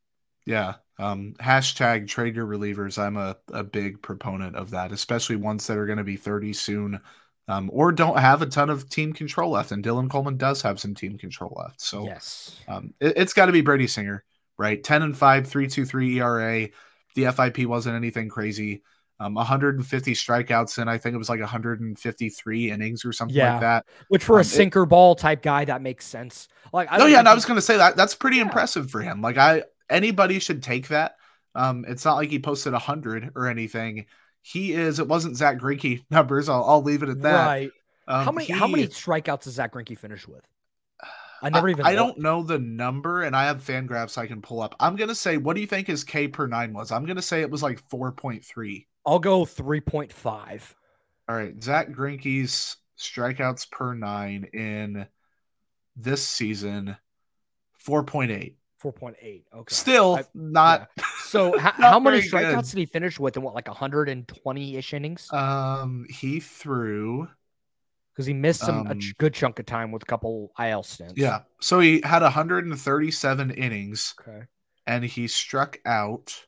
Yeah. 0.46 0.76
Um, 1.00 1.34
hashtag 1.40 2.08
trade 2.08 2.36
your 2.36 2.46
relievers. 2.46 2.98
I'm 3.02 3.18
a, 3.18 3.36
a 3.52 3.64
big 3.64 4.02
proponent 4.02 4.56
of 4.56 4.70
that, 4.72 4.92
especially 4.92 5.36
ones 5.36 5.66
that 5.68 5.78
are 5.78 5.86
going 5.86 5.98
to 5.98 6.04
be 6.04 6.18
30 6.18 6.54
soon 6.54 7.00
um, 7.48 7.70
or 7.74 7.92
don't 7.92 8.18
have 8.20 8.42
a 8.42 8.46
ton 8.46 8.70
of 8.70 8.90
team 8.90 9.12
control 9.12 9.52
left. 9.52 9.72
And 9.72 9.84
Dylan 9.84 10.10
Coleman 10.10 10.38
does 10.38 10.62
have 10.62 10.80
some 10.80 10.94
team 10.96 11.18
control 11.18 11.58
left. 11.62 11.82
So 11.82 12.06
yes. 12.06 12.58
um, 12.68 12.94
it, 13.00 13.18
has 13.18 13.34
got 13.34 13.48
to 13.48 13.52
be 13.52 13.62
Brady 13.62 13.88
Singer, 13.88 14.24
right? 14.58 14.82
10 14.84 15.02
and 15.02 15.18
5, 15.18 15.48
323 15.48 16.20
ERA. 16.20 16.70
The 17.16 17.32
FIP 17.32 17.66
wasn't 17.66 17.96
anything 17.96 18.30
crazy. 18.30 18.84
Um, 19.20 19.36
150 19.36 20.14
strikeouts, 20.14 20.80
and 20.80 20.90
I 20.90 20.98
think 20.98 21.14
it 21.16 21.18
was 21.18 21.30
like 21.30 21.40
153 21.40 22.72
innings 22.72 23.06
or 23.06 23.14
something 23.14 23.36
Yeah. 23.36 23.54
like 23.54 23.62
that. 23.62 23.86
Which 24.10 24.24
for 24.24 24.34
Um, 24.34 24.38
a 24.40 24.42
it- 24.42 24.46
sinker 24.46 24.86
ball 24.86 25.16
type 25.16 25.42
guy, 25.42 25.66
that 25.66 25.82
makes 25.82 26.06
sense. 26.06 26.48
Like 26.74 26.88
I 26.92 26.98
No, 26.98 27.06
yeah, 27.06 27.22
I 27.22 27.34
was 27.34 27.46
going 27.46 27.58
to 27.58 27.62
say 27.62 27.78
that 27.78 27.96
that's 27.96 28.16
pretty 28.16 28.38
Yeah. 28.38 28.44
impressive 28.44 28.90
for 28.90 29.02
him. 29.02 29.22
Like 29.22 29.38
I, 29.38 29.64
anybody 29.94 30.40
should 30.40 30.64
take 30.64 30.90
that. 30.90 31.16
Um, 31.56 31.86
it's 31.88 32.06
not 32.06 32.16
like 32.16 32.30
he 32.30 32.40
posted 32.40 32.74
a 32.74 32.78
100 32.78 33.32
or 33.36 33.48
anything. 33.48 34.08
He 34.42 34.74
is. 34.74 35.00
It 35.00 35.08
wasn't 35.08 35.38
Zack 35.38 35.58
Greinke 35.60 36.04
numbers. 36.12 36.50
I'll, 36.50 36.64
I'll 36.66 36.82
leave 36.84 37.04
it 37.04 37.10
at 37.10 37.22
that. 37.22 37.46
right. 37.46 37.72
Um, 38.08 38.26
how 38.26 38.32
many 38.34 38.48
how 38.48 38.68
many 38.68 38.88
strikeouts 38.88 39.44
does 39.44 39.54
Zack 39.54 39.74
Greinke 39.74 39.98
finish 39.98 40.28
with? 40.28 40.46
I 41.42 41.50
I, 41.50 41.50
never 41.50 41.70
even. 41.70 41.86
I 41.86 41.96
looked. 41.96 42.16
don't 42.16 42.20
know 42.20 42.44
the 42.44 42.60
number, 42.60 43.24
and 43.24 43.36
I 43.36 43.46
have 43.46 43.64
fan 43.64 43.86
graphs 43.86 44.18
I 44.18 44.28
can 44.28 44.42
pull 44.42 44.62
up. 44.62 44.76
I'm 44.80 44.96
gonna 44.96 45.16
say, 45.16 45.38
what 45.38 45.56
do 45.56 45.62
you 45.62 45.68
think 45.68 45.88
his 45.88 46.04
K 46.04 46.28
per 46.28 46.48
nine 46.48 46.74
was? 46.74 46.92
I'm 46.92 47.06
gonna 47.06 47.22
say 47.22 47.42
it 47.42 47.52
was 47.52 47.64
like 47.64 47.88
4.3. 47.90 48.86
I'll 49.06 49.20
go 49.20 49.46
three 49.46 49.82
point 49.82 50.12
five. 50.14 50.76
All 51.30 51.36
right, 51.36 51.62
Zack 51.64 51.90
Greinke's 51.90 52.78
strikeouts 52.98 53.70
per 53.72 53.94
nine 53.94 54.46
in 54.54 55.08
this 55.96 56.26
season, 56.26 56.98
Four 57.80 58.04
point 58.04 58.32
eight. 58.32 58.58
Okay. 58.92 59.74
Still 59.74 60.16
I- 60.16 60.24
not. 60.34 60.90
So 61.26 61.50
Not 61.56 61.76
how 61.76 62.00
many 62.00 62.20
very 62.28 62.44
good. 62.44 62.56
strikeouts 62.56 62.72
did 62.72 62.80
he 62.80 62.86
finish 62.86 63.20
with 63.20 63.38
in 63.38 63.44
what 63.44 63.56
like 63.56 63.68
120 63.68 64.76
ish 64.78 64.94
innings? 64.94 65.32
Um, 65.32 66.06
he 66.10 66.40
threw. 66.40 67.28
Because 68.14 68.26
he 68.28 68.34
missed 68.34 68.60
some 68.62 68.86
a 68.86 68.92
um, 68.92 69.00
ch- 69.00 69.18
good 69.18 69.34
chunk 69.34 69.58
of 69.58 69.66
time 69.66 69.92
with 69.92 70.04
a 70.04 70.06
couple 70.06 70.52
IL 70.60 70.84
stints. 70.84 71.16
Yeah, 71.18 71.42
so 71.60 71.80
he 71.80 72.00
had 72.04 72.22
137 72.22 73.52
innings, 73.52 74.14
Okay. 74.22 74.44
and 74.86 75.04
he 75.04 75.28
struck 75.28 75.80
out. 75.86 76.46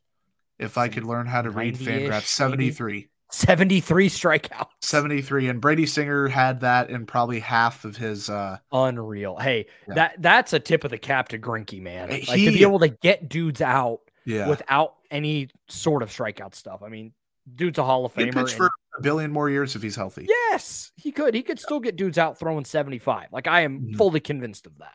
If 0.58 0.78
I 0.78 0.88
could 0.88 1.04
learn 1.04 1.26
how 1.28 1.42
to 1.42 1.50
read 1.50 1.76
90-ish, 1.76 1.88
Fangraphs, 1.88 2.10
maybe? 2.10 2.70
73. 2.72 3.10
73 3.32 4.10
strikeouts. 4.10 4.68
73 4.82 5.50
and 5.50 5.60
Brady 5.60 5.86
Singer 5.86 6.28
had 6.28 6.62
that 6.62 6.90
in 6.90 7.06
probably 7.06 7.40
half 7.40 7.84
of 7.86 7.98
his 7.98 8.30
uh 8.30 8.58
Unreal. 8.72 9.38
Hey, 9.38 9.66
Yeah. 9.88 9.94
that 9.96 10.22
that's 10.22 10.54
a 10.54 10.60
tip 10.60 10.84
of 10.84 10.92
the 10.92 10.98
cap 10.98 11.30
to 11.30 11.40
Greinke, 11.40 11.82
man. 11.82 12.10
Like 12.10 12.24
to 12.26 12.36
be 12.36 12.62
able 12.62 12.80
to 12.80 12.90
get 12.90 13.28
dudes 13.30 13.62
out 13.62 14.02
yeah 14.26 14.48
without 14.48 14.96
any 15.12 15.50
sort 15.68 16.02
of 16.04 16.10
strikeout 16.10 16.56
stuff. 16.56 16.82
I 16.84 16.90
mean, 16.90 17.14
dude's 17.56 17.78
a 17.80 17.84
Hall 17.84 18.06
of 18.06 18.16
he 18.16 18.24
Famer. 18.24 18.34
pitch 18.34 18.36
and- 18.36 18.52
for 18.52 18.70
a 18.98 19.02
billion 19.02 19.32
more 19.32 19.50
years 19.50 19.76
if 19.76 19.82
he's 19.82 19.96
healthy. 19.96 20.26
yes, 20.30 20.92
he 20.96 21.12
could. 21.12 21.34
He 21.34 21.42
could 21.44 21.60
still 21.60 21.80
get 21.82 21.96
dudes 21.98 22.18
out 22.18 22.40
throwing 22.40 22.64
75. 22.64 23.28
Like 23.34 23.48
I 23.48 23.62
am 23.62 23.82
Mhm. 23.82 23.96
fully 23.98 24.20
convinced 24.22 24.66
of 24.68 24.78
that. 24.78 24.94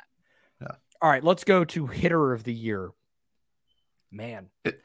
Yeah. 0.63 0.77
All 1.03 1.11
right, 1.11 1.23
let's 1.23 1.45
go 1.45 1.65
to 1.65 1.87
hitter 1.89 2.33
of 2.33 2.45
the 2.45 2.55
year. 2.55 2.91
Man, 4.11 4.49
It- 4.65 4.81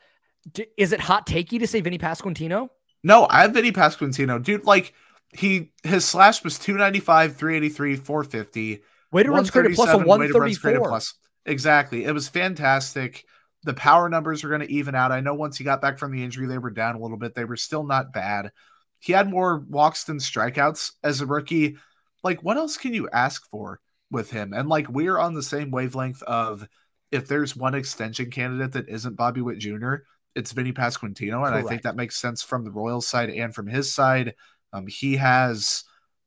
D- 0.52 0.68
is 0.78 0.92
it 0.92 1.00
hot 1.00 1.26
takey 1.26 1.58
to 1.60 1.66
say 1.68 1.82
Vinny 1.82 1.98
Pasquantino? 1.98 2.70
No, 3.06 3.28
I 3.30 3.44
have 3.44 3.54
Vinny 3.54 3.72
Pasquantino. 3.72 4.42
Dude, 4.42 4.66
like 4.66 4.94
he 5.32 5.72
his 5.84 6.04
slash 6.06 6.44
was 6.44 6.58
295, 6.58 7.36
383, 7.36 7.96
450. 7.98 8.82
Weighted 9.12 9.32
runs 9.32 9.52
created 9.52 9.76
plus 9.76 9.90
a 9.90 9.98
137 10.00 10.20
weighted 10.20 10.36
runs 10.36 10.58
created 10.58 10.80
134. 10.82 10.90
plus. 10.90 11.14
Exactly. 11.46 12.04
It 12.04 12.14
was 12.14 12.28
fantastic. 12.28 13.26
The 13.62 13.76
power 13.76 14.10
numbers 14.10 14.44
are 14.44 14.50
going 14.50 14.62
to 14.62 14.72
even 14.72 14.96
out. 14.96 15.12
I 15.12 15.20
know 15.20 15.36
once 15.36 15.56
he 15.56 15.64
got 15.64 15.84
back 15.84 16.00
from 16.00 16.14
the 16.14 16.24
injury, 16.24 16.48
they 16.48 16.58
were 16.58 16.72
down 16.72 16.96
a 16.96 17.00
little 17.00 17.18
bit. 17.18 17.36
They 17.36 17.46
were 17.46 17.58
still 17.58 17.86
not 17.86 18.12
bad. 18.12 18.52
He 18.98 19.14
had 19.14 19.30
more 19.30 19.60
walks 19.60 20.06
than 20.06 20.18
strikeouts 20.18 20.94
as 21.04 21.22
a 21.22 21.28
rookie. 21.28 21.78
Like, 22.24 22.42
what 22.42 22.58
else 22.58 22.76
can 22.76 22.96
you 22.96 23.08
ask 23.10 23.48
for 23.52 23.82
with 24.10 24.32
him? 24.32 24.52
And 24.52 24.68
like, 24.68 24.90
we're 24.90 25.20
on 25.20 25.36
the 25.36 25.44
same 25.44 25.70
wavelength 25.70 26.24
of 26.24 26.68
if 27.12 27.28
there's 27.28 27.56
one 27.56 27.76
extension 27.76 28.32
candidate 28.32 28.72
that 28.72 28.90
isn't 28.90 29.16
Bobby 29.16 29.42
Witt 29.42 29.60
Jr., 29.60 29.98
it's 30.36 30.52
Vinny 30.52 30.74
Pasquantino. 30.74 31.46
And 31.48 31.56
I 31.56 31.64
think 31.64 31.84
that 31.84 31.96
makes 31.96 32.18
sense 32.20 32.44
from 32.44 32.64
the 32.64 32.72
Royals 32.72 33.08
side 33.08 33.30
and 33.30 33.54
from 33.56 33.68
his 33.68 33.94
side. 33.94 34.36
Um, 34.74 34.86
he 34.88 35.16
has 35.16 35.84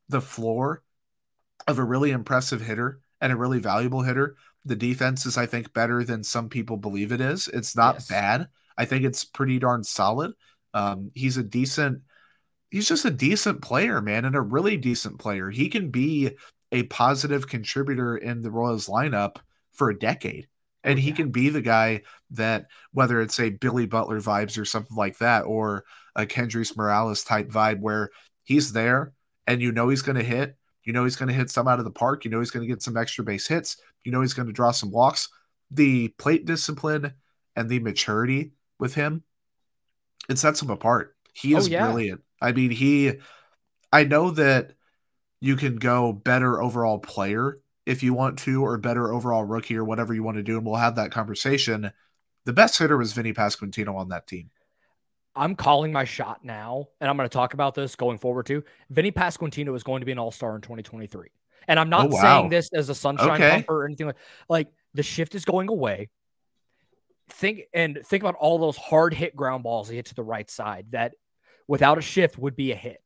the 0.09 0.21
floor 0.21 0.83
of 1.67 1.79
a 1.79 1.85
really 1.85 2.11
impressive 2.11 2.61
hitter 2.63 3.01
and 3.21 3.33
a 3.33 3.37
really 3.37 3.59
valuable 3.59 4.03
hitter. 4.03 4.37
The 4.65 4.77
defense 4.77 5.27
is, 5.27 5.37
I 5.37 5.47
think, 5.47 5.73
better 5.73 6.03
than 6.05 6.25
some 6.25 6.49
people 6.49 6.77
believe 6.77 7.13
it 7.13 7.21
is. 7.21 7.49
It's 7.49 7.77
not 7.77 7.97
Yes. 7.97 8.09
bad. 8.09 8.49
I 8.77 8.85
think 8.85 9.05
it's 9.05 9.25
pretty 9.25 9.59
darn 9.59 9.85
solid. 9.85 10.33
Um, 10.73 11.11
he's 11.15 11.37
a 11.37 11.43
decent, 11.43 12.03
he's 12.71 12.89
just 12.89 13.05
a 13.05 13.11
decent 13.11 13.61
player, 13.63 14.01
man, 14.01 14.25
and 14.25 14.37
a 14.37 14.41
really 14.41 14.77
decent 14.77 15.19
player. 15.19 15.51
He 15.51 15.69
can 15.69 15.91
be 15.91 16.37
a 16.73 16.85
positive 16.85 17.49
contributor 17.49 18.17
in 18.17 18.43
the 18.43 18.51
Royals 18.51 18.87
lineup 18.87 19.37
for 19.73 19.91
a 19.91 19.99
decade. 19.99 20.49
And 20.89 20.99
he 20.99 21.11
yeah. 21.11 21.15
can 21.15 21.31
be 21.31 21.51
the 21.51 21.63
guy 21.63 22.03
that, 22.33 22.67
whether 22.93 23.21
it's 23.21 23.41
a 23.41 23.51
Billy 23.51 23.87
Butler 23.87 24.21
vibes 24.21 24.59
or 24.59 24.67
something 24.67 24.97
like 24.97 25.19
that, 25.19 25.43
or 25.43 25.85
a 26.17 26.27
Kendrys 26.27 26.77
Morales 26.77 27.25
type 27.25 27.51
vibe 27.51 27.81
where 27.81 28.11
he's 28.45 28.73
there 28.73 29.13
and 29.47 29.63
you 29.63 29.73
know 29.73 29.89
he's 29.91 30.03
going 30.03 30.19
to 30.19 30.25
hit, 30.25 30.57
you 30.85 30.93
know 30.95 31.05
he's 31.05 31.17
going 31.17 31.29
to 31.29 31.35
hit 31.35 31.51
some 31.51 31.69
out 31.69 31.79
of 31.79 31.87
the 31.87 31.93
park, 31.93 32.25
you 32.25 32.31
know 32.33 32.41
he's 32.41 32.51
going 32.51 32.67
to 32.67 32.73
get 32.73 32.83
some 32.83 32.97
extra 32.97 33.25
base 33.25 33.47
hits, 33.49 33.77
you 34.05 34.13
know 34.13 34.23
he's 34.23 34.35
going 34.35 34.49
to 34.49 34.53
draw 34.55 34.73
some 34.73 34.91
walks. 34.91 35.29
The 35.71 36.09
plate 36.19 36.47
discipline 36.47 37.15
and 37.57 37.69
the 37.69 37.81
maturity 37.81 38.53
with 38.81 38.95
him, 38.95 39.25
it 40.29 40.39
sets 40.39 40.63
him 40.63 40.71
apart. 40.71 41.17
He 41.35 41.55
Oh, 41.55 41.59
is 41.59 41.69
yeah. 41.69 41.85
brilliant. 41.87 42.23
I 42.41 42.53
mean, 42.53 42.71
he, 42.71 43.15
I 43.93 44.05
know 44.05 44.31
that 44.33 44.73
you 45.41 45.57
can 45.57 45.77
go 45.77 46.13
better 46.13 46.63
overall 46.63 46.99
player 46.99 47.61
if 47.89 48.03
you 48.03 48.13
want 48.13 48.39
to, 48.41 48.63
or 48.63 48.77
better 48.79 49.13
overall 49.13 49.45
rookie, 49.45 49.77
or 49.77 49.83
whatever 49.85 50.13
you 50.15 50.23
want 50.23 50.37
to 50.37 50.43
do, 50.43 50.59
and 50.59 50.67
we'll 50.67 50.77
have 50.77 50.97
that 50.97 51.11
conversation. 51.11 51.91
The 52.45 52.53
best 52.53 52.79
hitter 52.79 52.97
was 52.97 53.13
Vinny 53.13 53.33
Pasquantino 53.33 53.95
on 53.97 54.11
that 54.11 54.27
team. 54.27 54.51
I'm 55.35 55.55
calling 55.55 55.93
my 55.93 56.05
shot 56.05 56.45
now, 56.45 56.89
and 57.01 57.09
I'm 57.09 57.17
going 57.17 57.29
to 57.29 57.33
talk 57.33 57.55
about 57.55 57.75
this 57.75 57.97
going 57.97 58.19
forward 58.19 58.47
too. 58.47 58.63
Vinny 58.91 59.11
Pasquantino 59.11 59.75
is 59.75 59.83
going 59.83 60.01
to 60.01 60.07
be 60.07 60.13
an 60.13 60.19
All 60.19 60.31
Star 60.31 60.55
in 60.55 60.61
2023, 60.61 61.29
and 61.67 61.81
I'm 61.81 61.89
not 61.89 62.07
Oh, 62.07 62.09
wow. 62.15 62.21
saying 62.23 62.51
this 62.51 62.71
as 62.75 62.89
a 62.89 62.95
sunshine 62.95 63.41
Okay. 63.41 63.51
bumper 63.51 63.83
or 63.83 63.87
anything 63.87 64.07
like. 64.07 64.17
Like 64.49 64.69
the 64.95 65.03
shift 65.03 65.35
is 65.35 65.45
going 65.45 65.69
away. 65.69 66.09
Think 67.31 67.63
and 67.75 68.01
think 68.07 68.23
about 68.23 68.37
all 68.37 68.59
those 68.59 68.77
hard 68.77 69.13
hit 69.15 69.37
ground 69.37 69.63
balls 69.63 69.89
he 69.89 69.97
hit 69.97 70.07
to 70.07 70.15
the 70.15 70.23
right 70.23 70.51
side 70.51 70.87
that, 70.91 71.13
without 71.67 71.99
a 71.99 72.03
shift, 72.03 72.39
would 72.39 72.57
be 72.57 72.73
a 72.73 72.77
hit. 72.77 73.03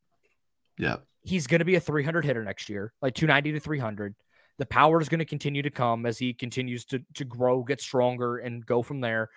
Yeah. 0.78 0.98
He's 1.24 1.46
going 1.46 1.58
to 1.58 1.64
be 1.64 1.74
a 1.74 1.80
300 1.80 2.24
hitter 2.24 2.44
next 2.44 2.68
year, 2.68 2.92
like 3.02 3.14
290 3.14 3.52
to 3.52 3.60
300. 3.60 4.14
The 4.62 4.66
power 4.66 5.00
is 5.00 5.08
going 5.08 5.18
to 5.18 5.24
continue 5.24 5.60
to 5.62 5.70
come 5.70 6.06
as 6.06 6.18
he 6.18 6.32
continues 6.32 6.84
to 6.84 7.02
to 7.14 7.24
grow, 7.24 7.64
get 7.64 7.80
stronger, 7.80 8.38
and 8.38 8.64
go 8.64 8.80
from 8.80 9.00
there. 9.00 9.28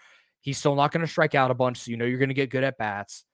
He's 0.41 0.59
still 0.59 0.75
not 0.75 0.91
going 0.91 1.03
to 1.03 1.11
strike 1.11 1.33
out 1.33 1.49
a 1.49 1.55
bunch, 1.55 1.79
so 1.79 1.89
you 1.89 1.97
know 1.97 2.05
you're 2.05 2.19
going 2.19 2.29
to 2.29 2.35
get 2.35 2.51
good 2.51 2.63
at 2.63 2.77
bats. 2.77 3.25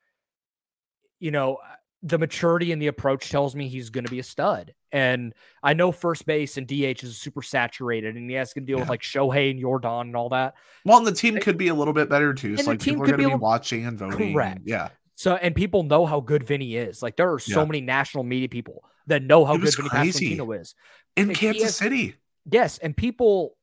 You 1.20 1.32
know, 1.32 1.56
uh, 1.56 1.76
the 2.02 2.18
maturity 2.18 2.72
and 2.72 2.82
the 2.82 2.88
approach 2.88 3.30
tells 3.30 3.58
me 3.58 3.68
he's 3.68 3.90
going 3.90 4.06
to 4.06 4.10
be 4.10 4.20
a 4.20 4.24
stud. 4.24 4.74
And 4.94 5.34
I 5.62 5.74
know 5.74 5.92
first 5.92 6.26
base 6.26 6.56
and 6.56 6.66
DH 6.66 7.04
is 7.04 7.18
super 7.18 7.42
saturated, 7.42 8.16
and 8.16 8.30
he 8.30 8.38
has 8.38 8.54
to 8.54 8.62
deal 8.62 8.80
with 8.80 8.88
like 8.88 9.02
Shohei 9.02 9.52
and 9.52 9.60
Jordan 9.60 10.00
and 10.08 10.16
all 10.16 10.30
that. 10.30 10.54
Well, 10.86 10.98
and 10.98 11.06
the 11.06 11.12
team 11.12 11.40
could 11.42 11.58
be 11.58 11.68
a 11.68 11.76
little 11.76 11.94
bit 11.94 12.08
better 12.08 12.34
too. 12.34 12.56
So 12.56 12.72
like 12.72 12.80
people 12.80 13.04
are 13.04 13.08
going 13.08 13.18
be 13.18 13.24
to 13.26 13.32
a 13.32 13.38
be 13.38 13.42
watching 13.42 13.86
and 13.86 14.00
voting. 14.00 14.32
Correct. 14.32 14.62
yeah. 14.64 14.92
So, 15.22 15.36
and 15.36 15.54
people 15.54 15.84
know 15.84 16.06
how 16.08 16.20
good 16.20 16.44
Vinny 16.44 16.76
is. 16.76 17.04
Like 17.04 17.16
there 17.16 17.32
are 17.32 17.38
so 17.40 17.60
Yeah. 17.60 17.66
many 17.66 17.82
national 17.82 18.24
media 18.24 18.50
people 18.50 18.84
that 19.06 19.22
know 19.22 19.46
how 19.46 19.56
good 19.56 19.76
Vinny 19.76 19.90
crazy. 19.90 20.36
Pasquantino 20.38 20.60
is. 20.60 20.74
In 21.16 21.28
Like, 21.28 21.38
Kansas 21.38 21.64
has- 21.64 21.76
City. 21.78 22.16
Yes, 22.52 22.80
and 22.80 22.98
people 22.98 23.56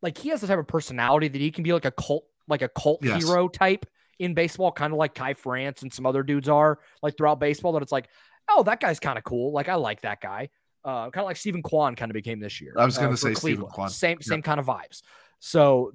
like 0.00 0.16
he 0.16 0.30
has 0.30 0.40
the 0.40 0.46
type 0.46 0.58
of 0.58 0.66
personality 0.66 1.28
that 1.28 1.40
he 1.40 1.50
can 1.50 1.62
be 1.62 1.72
like 1.74 1.84
a 1.84 1.90
cult, 1.90 2.24
like 2.48 2.62
a 2.62 2.68
cult 2.68 3.00
Yes. 3.04 3.22
hero 3.22 3.48
type 3.48 3.84
in 4.18 4.32
baseball, 4.32 4.72
kind 4.72 4.92
of 4.94 4.98
like 4.98 5.12
Ty 5.14 5.34
France 5.34 5.82
and 5.82 5.92
some 5.92 6.06
other 6.06 6.22
dudes 6.22 6.48
are 6.48 6.78
like 7.02 7.16
throughout 7.18 7.38
baseball. 7.38 7.72
That 7.72 7.82
it's 7.82 7.92
like, 7.92 8.08
oh, 8.48 8.62
that 8.62 8.80
guy's 8.80 8.98
kind 8.98 9.18
of 9.18 9.24
cool. 9.24 9.52
Like 9.52 9.68
I 9.68 9.74
like 9.74 10.00
that 10.02 10.22
guy. 10.22 10.48
Uh, 10.84 11.10
kind 11.10 11.22
of 11.24 11.26
like 11.26 11.36
Steven 11.36 11.62
Kwan 11.62 11.96
kind 11.96 12.10
of 12.10 12.14
became 12.14 12.40
this 12.40 12.60
year. 12.62 12.74
I 12.78 12.84
was 12.86 12.96
gonna 12.96 13.08
uh, 13.08 13.10
for 13.12 13.16
say 13.18 13.34
Stephen 13.34 13.40
Cleveland. 13.40 13.72
Kwan. 13.74 13.88
Same 13.90 14.16
Yep. 14.18 14.22
same 14.24 14.42
kind 14.42 14.58
of 14.60 14.64
vibes. 14.66 15.02
So 15.38 15.92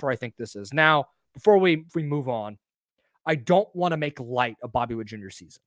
where 0.00 0.12
I 0.12 0.16
think 0.16 0.36
this 0.36 0.56
is 0.56 0.72
now. 0.72 1.08
Before 1.34 1.58
we 1.58 1.84
we 1.94 2.02
move 2.02 2.28
on, 2.30 2.56
I 3.26 3.34
don't 3.34 3.68
want 3.74 3.92
to 3.92 3.96
make 3.96 4.20
light 4.20 4.56
of 4.62 4.72
Bobby 4.72 4.94
Witt 4.94 5.08
Jr. 5.08 5.30
season 5.30 5.62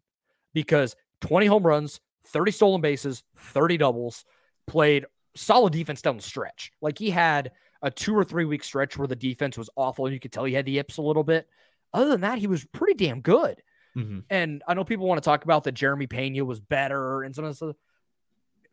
because 0.54 0.96
20 1.22 1.46
home 1.48 1.64
runs, 1.64 2.00
30 2.26 2.52
stolen 2.52 2.82
bases, 2.82 3.24
30 3.38 3.78
doubles, 3.78 4.26
played 4.68 5.06
solid 5.36 5.74
defense 5.74 6.02
down 6.02 6.18
the 6.18 6.24
stretch. 6.24 6.72
Like 6.82 6.98
he 6.98 7.10
had 7.10 7.52
a 7.82 7.92
two 7.92 8.16
or 8.16 8.24
three 8.24 8.46
week 8.46 8.64
stretch 8.64 8.98
where 8.98 9.08
the 9.08 9.16
defense 9.16 9.58
was 9.58 9.70
awful 9.76 10.06
and 10.06 10.14
you 10.14 10.20
could 10.20 10.32
tell 10.32 10.44
he 10.46 10.54
had 10.54 10.66
the 10.66 10.72
yips 10.74 10.98
a 10.98 11.02
little 11.02 11.24
bit. 11.24 11.48
Other 11.94 12.10
than 12.10 12.22
that, 12.22 12.38
he 12.38 12.48
was 12.48 12.66
pretty 12.66 12.94
damn 12.94 13.22
good. 13.22 13.62
Mhm. 13.96 14.24
And 14.30 14.62
I 14.68 14.74
know 14.76 14.84
people 14.84 15.08
want 15.08 15.22
to 15.22 15.28
talk 15.28 15.44
about 15.44 15.64
that 15.64 15.72
Jeremy 15.74 16.08
Pena 16.08 16.46
was 16.46 16.60
better 16.60 17.24
and 17.24 17.36
some 17.36 17.46
of 17.46 17.58
this. 17.58 17.76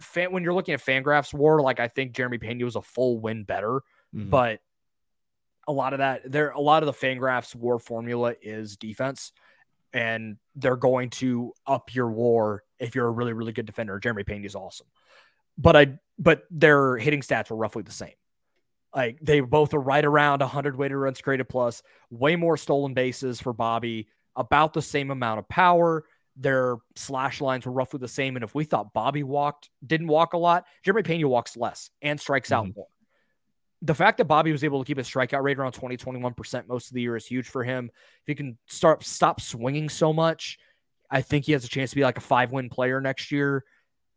Fan, 0.00 0.30
when 0.30 0.42
you're 0.42 0.52
looking 0.52 0.74
at 0.74 0.80
Fangraphs 0.84 1.32
War, 1.32 1.62
like 1.62 1.80
I 1.80 1.88
think 1.88 2.12
Jeremy 2.12 2.36
Pena 2.36 2.64
was 2.64 2.76
a 2.76 2.82
full 2.82 3.18
win 3.18 3.44
better, 3.44 3.80
Mhm. 4.14 4.28
but 4.28 4.60
a 5.66 5.72
lot 5.72 5.92
of 5.92 5.98
that 5.98 6.30
there 6.30 6.50
a 6.50 6.60
lot 6.60 6.82
of 6.82 6.86
the 6.86 7.06
Fangraphs 7.06 7.54
War 7.54 7.78
formula 7.78 8.34
is 8.42 8.76
defense, 8.76 9.32
and 9.92 10.36
they're 10.54 10.76
going 10.76 11.10
to 11.10 11.52
up 11.66 11.94
your 11.94 12.10
WAR 12.10 12.62
if 12.78 12.94
you're 12.94 13.06
a 13.08 13.10
really 13.10 13.32
really 13.32 13.52
good 13.52 13.66
defender. 13.66 13.98
Jeremy 13.98 14.24
Pena 14.24 14.46
is 14.46 14.54
awesome, 14.54 14.86
but 15.58 15.76
I 15.76 15.98
but 16.18 16.44
their 16.50 16.96
hitting 16.96 17.20
stats 17.20 17.50
were 17.50 17.56
roughly 17.56 17.82
the 17.82 17.92
same. 17.92 18.14
Like 18.94 19.18
they 19.20 19.40
both 19.40 19.74
are 19.74 19.80
right 19.80 20.04
around 20.04 20.40
100 20.40 20.76
weighted 20.76 20.96
runs 20.96 21.20
created 21.20 21.48
plus, 21.48 21.82
way 22.10 22.36
more 22.36 22.56
stolen 22.56 22.94
bases 22.94 23.40
for 23.40 23.52
Bobby, 23.52 24.08
about 24.36 24.72
the 24.72 24.82
same 24.82 25.10
amount 25.10 25.38
of 25.38 25.48
power. 25.48 26.04
Their 26.36 26.76
slash 26.96 27.40
lines 27.40 27.66
were 27.66 27.72
roughly 27.72 27.98
the 27.98 28.08
same. 28.08 28.36
And 28.36 28.44
if 28.44 28.54
we 28.54 28.64
thought 28.64 28.92
Bobby 28.92 29.22
walked, 29.22 29.70
didn't 29.86 30.06
walk 30.08 30.32
a 30.34 30.38
lot, 30.38 30.64
Jeremy 30.84 31.02
Pena 31.02 31.28
walks 31.28 31.56
less 31.56 31.90
and 32.02 32.20
strikes 32.20 32.52
out 32.52 32.66
Mhm. 32.66 32.76
more. 32.76 32.86
The 33.82 33.94
fact 33.94 34.18
that 34.18 34.24
Bobby 34.24 34.52
was 34.52 34.64
able 34.64 34.82
to 34.82 34.86
keep 34.86 34.96
his 34.98 35.08
strikeout 35.08 35.42
rate 35.42 35.58
around 35.58 35.72
20, 35.72 35.96
21% 35.96 36.66
most 36.66 36.88
of 36.88 36.94
the 36.94 37.02
year 37.02 37.16
is 37.16 37.26
huge 37.26 37.48
for 37.48 37.62
him. 37.62 37.90
If 38.22 38.26
he 38.26 38.34
can 38.34 38.56
start 38.66 39.04
stop 39.04 39.40
swinging 39.40 39.88
so 39.88 40.12
much, 40.12 40.58
I 41.10 41.20
think 41.20 41.44
he 41.44 41.52
has 41.52 41.64
a 41.64 41.68
chance 41.68 41.90
to 41.90 41.96
be 41.96 42.02
like 42.02 42.16
a 42.16 42.22
five 42.22 42.52
win 42.52 42.68
player 42.70 43.00
next 43.00 43.30
year 43.30 43.64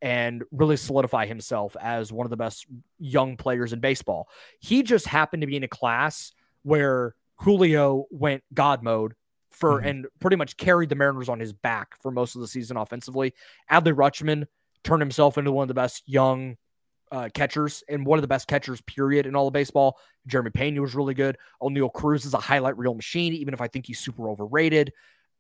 and 0.01 0.43
really 0.51 0.77
solidify 0.77 1.25
himself 1.25 1.75
as 1.81 2.11
one 2.11 2.25
of 2.25 2.29
the 2.29 2.37
best 2.37 2.65
young 2.99 3.35
players 3.35 3.73
in 3.73 3.81
baseball. 3.81 4.29
He 4.59 4.81
just 4.81 5.05
happened 5.07 5.41
to 5.41 5.47
be 5.47 5.57
in 5.57 5.63
a 5.63 5.67
class 5.67 6.31
where 6.63 7.15
Julio 7.41 8.05
went 8.09 8.43
God 8.53 8.81
mode 8.81 9.13
for 9.51 9.81
Mhm. 9.81 9.85
and 9.85 10.07
pretty 10.19 10.37
much 10.37 10.55
carried 10.55 10.87
the 10.89 10.95
Mariners 10.95 11.27
on 11.27 11.39
his 11.39 11.51
back 11.51 12.01
for 12.01 12.11
most 12.11 12.35
of 12.35 12.41
the 12.41 12.47
season 12.47 12.77
offensively. 12.77 13.33
Adley 13.69 13.93
Rutschman 13.93 14.47
turned 14.83 15.01
himself 15.01 15.37
into 15.37 15.51
one 15.51 15.63
of 15.63 15.67
the 15.67 15.73
best 15.73 16.07
young 16.07 16.55
uh, 17.11 17.29
catchers 17.33 17.83
and 17.89 18.05
one 18.05 18.19
of 18.19 18.21
the 18.21 18.27
best 18.27 18.47
catchers, 18.47 18.81
period, 18.81 19.25
in 19.25 19.35
all 19.35 19.47
of 19.47 19.53
baseball. 19.53 19.97
Jeremy 20.27 20.51
Pena 20.51 20.81
was 20.81 20.95
really 20.95 21.13
good. 21.13 21.37
Oneil 21.61 21.91
Cruz 21.91 22.25
is 22.25 22.33
a 22.33 22.39
highlight 22.39 22.77
reel 22.77 22.93
machine, 22.93 23.33
even 23.33 23.53
if 23.53 23.61
I 23.61 23.67
think 23.67 23.85
he's 23.85 23.99
super 23.99 24.29
overrated. 24.29 24.93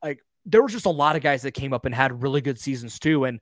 Like 0.03 0.19
there 0.45 0.63
was 0.63 0.71
just 0.71 0.85
a 0.85 0.91
lot 0.91 1.15
of 1.15 1.21
guys 1.21 1.43
that 1.43 1.51
came 1.51 1.73
up 1.73 1.85
and 1.85 1.93
had 1.93 2.23
really 2.23 2.41
good 2.41 2.59
seasons 2.59 2.99
too. 2.99 3.25
And 3.25 3.39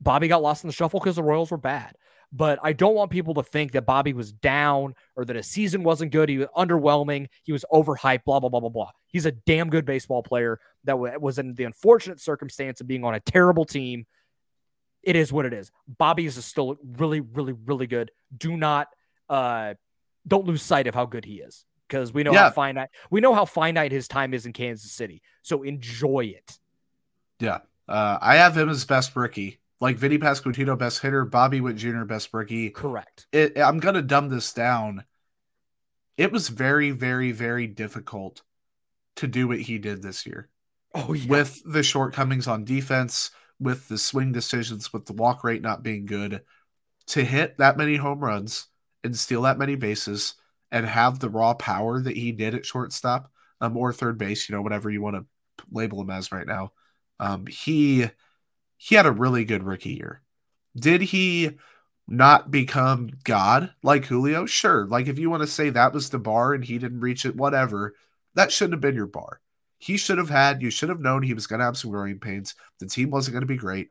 Bobby 0.00 0.28
got 0.28 0.42
lost 0.42 0.64
in 0.64 0.68
the 0.68 0.74
shuffle 0.74 1.00
because 1.00 1.16
the 1.16 1.22
Royals 1.22 1.50
were 1.50 1.56
bad. 1.56 1.94
But 2.32 2.58
I 2.64 2.72
don't 2.72 2.96
want 2.96 3.12
people 3.12 3.34
to 3.34 3.44
think 3.44 3.72
that 3.72 3.86
Bobby 3.86 4.12
was 4.12 4.32
down 4.32 4.94
or 5.14 5.24
that 5.24 5.36
his 5.36 5.46
season 5.46 5.84
wasn't 5.84 6.10
good. 6.10 6.28
He 6.28 6.38
was 6.38 6.48
underwhelming. 6.56 7.28
He 7.44 7.52
was 7.52 7.64
overhyped, 7.72 8.24
blah, 8.24 8.40
blah, 8.40 8.48
blah, 8.48 8.58
blah, 8.58 8.70
blah. 8.70 8.90
He's 9.06 9.24
a 9.24 9.30
damn 9.30 9.70
good 9.70 9.84
baseball 9.84 10.24
player 10.24 10.58
that 10.82 10.98
was 10.98 11.38
in 11.38 11.54
the 11.54 11.62
unfortunate 11.62 12.20
circumstance 12.20 12.80
of 12.80 12.88
being 12.88 13.04
on 13.04 13.14
a 13.14 13.20
terrible 13.20 13.64
team. 13.64 14.06
It 15.06 15.16
is 15.16 15.32
what 15.32 15.44
it 15.46 15.52
is. 15.52 15.70
Bobby 15.86 16.26
is 16.26 16.42
still 16.44 16.76
really, 16.96 17.20
really, 17.20 17.52
really 17.52 17.86
good. 17.86 18.10
Do 18.36 18.56
not, 18.56 18.88
uh, 19.28 19.74
don't 20.26 20.46
lose 20.46 20.62
sight 20.62 20.86
of 20.86 20.94
how 20.94 21.06
good 21.06 21.24
he 21.24 21.34
is 21.40 21.64
because 21.88 22.12
we 22.12 22.22
know 22.22 22.32
Yeah. 22.32 22.44
how 22.44 22.50
finite, 22.50 22.88
we 23.10 23.20
know 23.20 23.34
how 23.34 23.44
finite 23.44 23.92
his 23.92 24.08
time 24.08 24.32
is 24.34 24.46
in 24.46 24.52
Kansas 24.52 24.90
City. 24.92 25.22
So 25.42 25.62
enjoy 25.62 26.32
it. 26.36 26.58
Yeah. 27.38 27.58
Uh, 27.86 28.18
I 28.20 28.36
have 28.36 28.56
him 28.56 28.68
as 28.70 28.84
best 28.84 29.14
rookie. 29.14 29.60
Like 29.80 29.96
Vinny 29.96 30.16
Pasquantino, 30.18 30.78
best 30.78 31.00
hitter. 31.00 31.24
Bobby 31.26 31.60
Witt 31.60 31.76
Jr., 31.76 32.04
best 32.04 32.30
rookie. 32.32 32.70
Correct. 32.70 33.26
It, 33.32 33.58
I'm 33.58 33.80
going 33.80 33.96
to 33.96 34.02
dumb 34.02 34.30
this 34.30 34.52
down. 34.54 35.04
It 36.16 36.32
was 36.32 36.48
very, 36.48 36.90
very, 36.92 37.32
very 37.32 37.66
difficult 37.66 38.42
to 39.16 39.26
do 39.26 39.48
what 39.48 39.60
he 39.60 39.78
did 39.78 40.00
this 40.02 40.24
year 40.26 40.48
Oh, 40.94 41.12
yeah. 41.12 41.28
with 41.28 41.60
the 41.66 41.82
shortcomings 41.82 42.46
on 42.46 42.64
defense, 42.64 43.30
with 43.60 43.88
the 43.88 43.98
swing 43.98 44.32
decisions, 44.32 44.92
with 44.92 45.06
the 45.06 45.12
walk 45.12 45.44
rate 45.44 45.62
not 45.62 45.82
being 45.82 46.06
good. 46.06 46.42
To 47.08 47.24
hit 47.24 47.58
that 47.58 47.76
many 47.76 47.96
home 47.96 48.20
runs 48.20 48.66
and 49.02 49.16
steal 49.16 49.42
that 49.42 49.58
many 49.58 49.76
bases 49.76 50.34
and 50.72 50.86
have 50.86 51.18
the 51.18 51.28
raw 51.28 51.54
power 51.54 52.00
that 52.00 52.16
he 52.16 52.32
did 52.32 52.54
at 52.54 52.66
shortstop 52.66 53.30
um, 53.60 53.76
or 53.76 53.92
third 53.92 54.18
base, 54.18 54.48
you 54.48 54.54
know, 54.54 54.62
whatever 54.62 54.90
you 54.90 55.02
want 55.02 55.16
to 55.16 55.26
label 55.70 56.00
him 56.00 56.10
as 56.10 56.32
right 56.32 56.46
now. 56.46 56.72
Um, 57.20 57.46
he 57.46 58.06
he 58.76 58.94
had 58.94 59.06
a 59.06 59.12
really 59.12 59.44
good 59.44 59.62
rookie 59.62 59.94
year. 59.94 60.22
Did 60.76 61.00
he 61.02 61.52
not 62.08 62.50
become 62.50 63.10
God 63.22 63.72
like 63.82 64.04
Julio? 64.06 64.46
Sure. 64.46 64.86
Like 64.86 65.06
if 65.06 65.18
you 65.18 65.30
want 65.30 65.42
to 65.42 65.46
say 65.46 65.70
that 65.70 65.92
was 65.92 66.10
the 66.10 66.18
bar 66.18 66.54
and 66.54 66.64
he 66.64 66.78
didn't 66.78 67.00
reach 67.00 67.24
it, 67.24 67.36
whatever, 67.36 67.94
that 68.34 68.52
shouldn't 68.52 68.74
have 68.74 68.80
been 68.80 68.96
your 68.96 69.06
bar. 69.06 69.40
He 69.84 69.96
should 69.98 70.18
have 70.18 70.30
had, 70.30 70.62
you 70.62 70.70
should 70.70 70.88
have 70.88 71.00
known 71.00 71.22
he 71.22 71.34
was 71.34 71.46
going 71.46 71.58
to 71.60 71.66
have 71.66 71.76
some 71.76 71.90
growing 71.90 72.18
pains. 72.18 72.54
The 72.80 72.86
team 72.86 73.10
wasn't 73.10 73.34
going 73.34 73.42
to 73.42 73.46
be 73.46 73.56
great. 73.56 73.90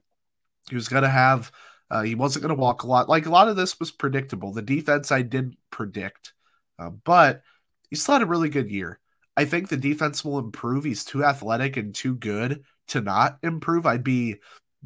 He 0.69 0.75
was 0.75 0.87
going 0.87 1.03
to 1.03 1.09
have 1.09 1.51
Uh, 1.91 2.01
he 2.01 2.15
wasn't 2.15 2.41
going 2.41 2.55
to 2.55 2.61
walk 2.61 2.83
a 2.83 2.87
lot. 2.87 3.09
Like 3.09 3.27
a 3.27 3.29
lot 3.29 3.49
of 3.49 3.55
this 3.55 3.79
was 3.79 3.91
predictable. 3.91 4.51
The 4.53 4.61
defense 4.63 5.11
I 5.11 5.21
did 5.21 5.55
predict, 5.69 6.33
uh, 6.79 6.89
but 6.89 7.43
he 7.89 7.95
still 7.95 8.13
had 8.13 8.23
a 8.23 8.25
really 8.25 8.49
good 8.49 8.71
year. 8.71 8.99
I 9.37 9.45
think 9.45 9.69
the 9.69 9.77
defense 9.77 10.25
will 10.25 10.39
improve. 10.39 10.83
He's 10.85 11.05
too 11.05 11.23
athletic 11.23 11.77
and 11.77 11.93
too 11.93 12.15
good 12.15 12.63
to 12.87 13.01
not 13.01 13.37
improve. 13.43 13.85
I'd 13.85 14.03
be 14.03 14.37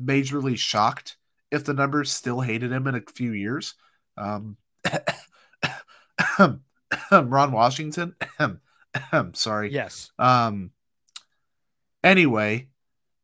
majorly 0.01 0.57
shocked 0.57 1.17
if 1.51 1.63
the 1.63 1.73
numbers 1.73 2.11
still 2.11 2.41
hated 2.41 2.71
him 2.71 2.87
in 2.87 2.95
a 2.95 3.01
few 3.13 3.31
years. 3.31 3.75
Um, 4.17 4.57
Ron 7.11 7.51
Washington. 7.51 8.15
Sorry. 9.33 9.71
Yes. 9.71 10.11
Um. 10.19 10.71
Anyway, 12.03 12.67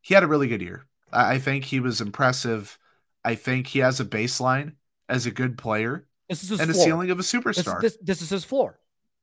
he 0.02 0.14
had 0.14 0.24
a 0.24 0.28
really 0.28 0.48
good 0.48 0.62
year. 0.62 0.86
I, 1.12 1.36
I 1.36 1.40
think 1.40 1.64
he 1.66 1.80
was 1.80 2.02
impressive. 2.02 2.78
I 3.24 3.36
think 3.36 3.68
he 3.68 3.80
has 3.80 4.00
a 4.00 4.06
baseline 4.06 4.74
as 5.10 5.26
a 5.26 5.32
good 5.32 5.58
player 5.58 6.06
This 6.30 6.44
is 6.44 6.50
his 6.50 6.60
and 6.60 6.70
a 6.70 6.74
floor. 6.74 6.86
ceiling 6.86 7.12
of 7.12 7.20
a 7.20 7.24
superstar. 7.24 7.80
this, 7.82 7.98
this 8.02 8.22
is 8.22 8.30
his 8.30 8.44
floor. 8.44 8.80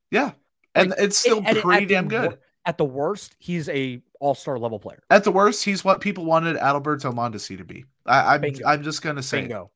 yeah, 0.09 0.31
and 0.75 0.89
Like, 0.91 0.99
it's 0.99 1.17
still 1.17 1.43
It- 1.45 1.61
pretty 1.61 1.85
the 1.85 1.93
damn 1.95 2.07
good. 2.07 2.37
At 2.63 2.77
the 2.77 2.85
worst, 2.85 3.35
he's 3.39 3.67
a 3.69 4.03
all-star 4.19 4.59
level 4.59 4.77
player. 4.79 5.01
At 5.09 5.23
the 5.23 5.31
worst, 5.31 5.65
he's 5.65 5.83
what 5.83 5.99
people 5.99 6.25
wanted 6.25 6.57
Adalberto 6.57 7.11
Mondesi 7.11 7.57
to 7.57 7.63
be. 7.63 7.85
I, 8.05 8.35
I'm 8.35 8.43
I'm 8.67 8.83
just 8.83 9.01
gonna 9.01 9.23
say 9.23 9.39
it. 9.39 9.41
Bingo. 9.47 9.71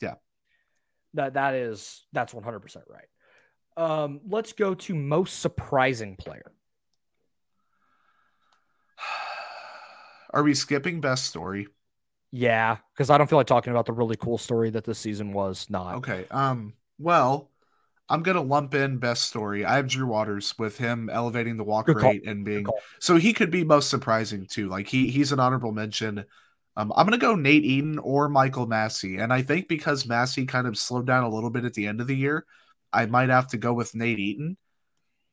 Yeah. 0.00 0.14
That 1.14 1.34
that 1.34 1.54
is 1.54 2.06
that's 2.12 2.32
100% 2.32 2.76
right. 2.88 3.06
Um, 3.76 4.20
let's 4.28 4.52
go 4.52 4.74
to 4.74 4.94
most 4.94 5.40
surprising 5.40 6.14
player. 6.14 6.52
Are 10.30 10.42
we 10.42 10.54
skipping 10.54 11.00
best 11.00 11.24
story? 11.26 11.68
Yeah, 12.30 12.76
because 12.92 13.10
I 13.10 13.16
don't 13.16 13.28
feel 13.28 13.38
like 13.38 13.46
talking 13.46 13.70
about 13.70 13.86
the 13.86 13.92
really 13.92 14.16
cool 14.16 14.38
story 14.38 14.70
that 14.70 14.84
this 14.84 14.98
season 14.98 15.32
was 15.32 15.68
not. 15.70 15.96
Okay. 15.96 16.26
Um. 16.30 16.74
Well, 16.98 17.50
I'm 18.08 18.22
gonna 18.22 18.42
lump 18.42 18.74
in 18.74 18.98
best 18.98 19.24
story. 19.24 19.64
I 19.64 19.76
have 19.76 19.88
Drew 19.88 20.06
Waters 20.06 20.54
with 20.58 20.78
him 20.78 21.10
elevating 21.10 21.56
the 21.56 21.64
walk 21.64 21.88
rate 21.88 22.26
and 22.26 22.44
being 22.44 22.66
so 23.00 23.16
he 23.16 23.32
could 23.32 23.50
be 23.50 23.64
most 23.64 23.90
surprising 23.90 24.46
too. 24.46 24.68
Like 24.68 24.86
he 24.88 25.10
he's 25.10 25.32
an 25.32 25.40
honorable 25.40 25.72
mention. 25.72 26.24
Um, 26.76 26.92
I'm 26.94 27.06
gonna 27.06 27.18
go 27.18 27.34
Nate 27.34 27.64
Eaton 27.64 27.98
or 27.98 28.28
Michael 28.28 28.66
Massey, 28.66 29.18
and 29.18 29.32
I 29.32 29.42
think 29.42 29.68
because 29.68 30.06
Massey 30.06 30.46
kind 30.46 30.66
of 30.66 30.78
slowed 30.78 31.06
down 31.06 31.24
a 31.24 31.28
little 31.28 31.50
bit 31.50 31.64
at 31.64 31.74
the 31.74 31.86
end 31.86 32.00
of 32.00 32.06
the 32.06 32.16
year, 32.16 32.46
I 32.92 33.06
might 33.06 33.30
have 33.30 33.48
to 33.48 33.58
go 33.58 33.72
with 33.72 33.94
Nate 33.94 34.18
Eaton. 34.18 34.56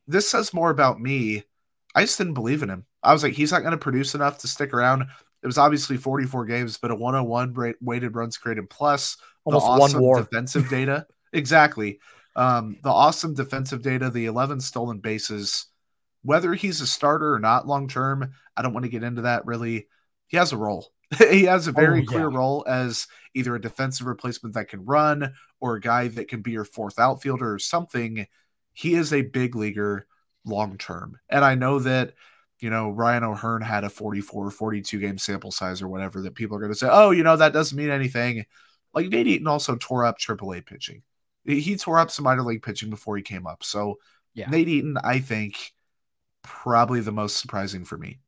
This 0.08 0.30
says 0.30 0.54
more 0.54 0.70
about 0.70 1.00
me. 1.00 1.44
I 1.96 2.02
just 2.04 2.18
didn't 2.20 2.36
believe 2.36 2.64
in 2.64 2.70
him. 2.70 2.86
I 3.04 3.14
was 3.14 3.24
like, 3.24 3.34
he's 3.34 3.52
not 3.54 3.62
going 3.62 3.72
to 3.72 3.78
produce 3.80 4.16
enough 4.16 4.40
to 4.40 4.48
stick 4.50 4.74
around. 4.74 5.04
It 5.04 5.48
was 5.48 5.58
obviously 5.58 5.98
44 5.98 6.46
games, 6.46 6.78
but 6.78 6.92
a 6.92 6.96
101 6.96 7.54
rate, 7.54 7.78
weighted 7.82 8.16
runs 8.16 8.38
created 8.38 8.70
plus 8.70 9.18
the 9.50 9.58
Almost 9.58 9.66
awesome 9.68 10.02
one 10.02 10.02
war. 10.02 10.16
defensive 10.16 10.68
data. 10.70 11.08
exactly. 11.34 12.00
Um, 12.36 12.78
the 12.84 12.90
awesome 12.90 13.34
defensive 13.34 13.82
data, 13.82 14.10
the 14.10 14.26
11 14.26 14.60
stolen 14.62 15.00
bases. 15.00 15.68
Whether 16.24 16.54
he's 16.56 16.82
a 16.82 16.88
starter 16.88 17.34
or 17.34 17.40
not 17.40 17.68
long 17.68 17.88
term, 17.88 18.34
I 18.58 18.62
don't 18.64 18.74
want 18.74 18.86
to 18.86 18.90
get 18.92 19.04
into 19.04 19.24
that 19.24 19.46
really. 19.46 19.88
He 20.28 20.38
has 20.38 20.52
a 20.54 20.58
role. 20.58 20.92
he 21.30 21.44
has 21.44 21.68
a 21.68 21.72
very 21.72 22.02
Oh, 22.02 22.06
clear 22.06 22.28
role 22.30 22.66
as 22.68 23.08
either 23.36 23.56
a 23.56 23.62
defensive 23.62 24.08
replacement 24.08 24.56
that 24.56 24.70
can 24.70 24.86
run 24.86 25.34
or 25.60 25.76
a 25.76 25.82
guy 25.82 26.08
that 26.10 26.28
can 26.28 26.42
be 26.42 26.52
your 26.52 26.66
fourth 26.66 26.98
outfielder 27.00 27.54
or 27.54 27.60
something. 27.60 28.26
He 28.74 28.96
is 28.96 29.14
a 29.14 29.22
big 29.22 29.56
leaguer 29.56 30.08
long 30.46 30.78
term. 30.78 31.18
And 31.30 31.44
I 31.44 31.56
know 31.56 31.80
that, 31.80 32.14
you 32.60 32.70
know, 32.70 32.90
Ryan 32.92 33.24
O'Hearn 33.24 33.62
had 33.62 33.84
a 33.84 33.90
44, 33.90 34.52
42 34.52 35.00
game 35.00 35.18
sample 35.18 35.52
size 35.52 35.82
or 35.82 35.88
whatever 35.88 36.22
that 36.22 36.36
people 36.36 36.56
are 36.58 36.60
going 36.60 36.72
to 36.72 36.78
say, 36.78 36.88
oh, 36.90 37.12
you 37.12 37.24
know, 37.24 37.36
that 37.38 37.54
doesn't 37.54 37.78
mean 37.78 37.90
anything. 37.90 38.46
Like 38.94 39.10
Nate 39.10 39.28
Eaton 39.28 39.48
also 39.48 39.76
tore 39.76 40.06
up 40.06 40.20
AAA 40.20 40.62
pitching. 40.62 41.02
He 41.44 41.76
tore 41.76 42.00
up 42.00 42.10
some 42.10 42.24
minor 42.24 42.42
league 42.44 42.64
pitching 42.64 42.90
before 42.90 43.18
he 43.18 43.24
came 43.24 43.46
up. 43.46 43.64
So 43.64 44.00
Yeah. 44.34 44.50
Nate 44.50 44.68
Eaton, 44.68 44.98
I 45.04 45.20
think, 45.20 45.74
probably 46.42 47.02
the 47.02 47.12
most 47.12 47.38
surprising 47.38 47.86
for 47.86 47.98
me. 47.98 48.20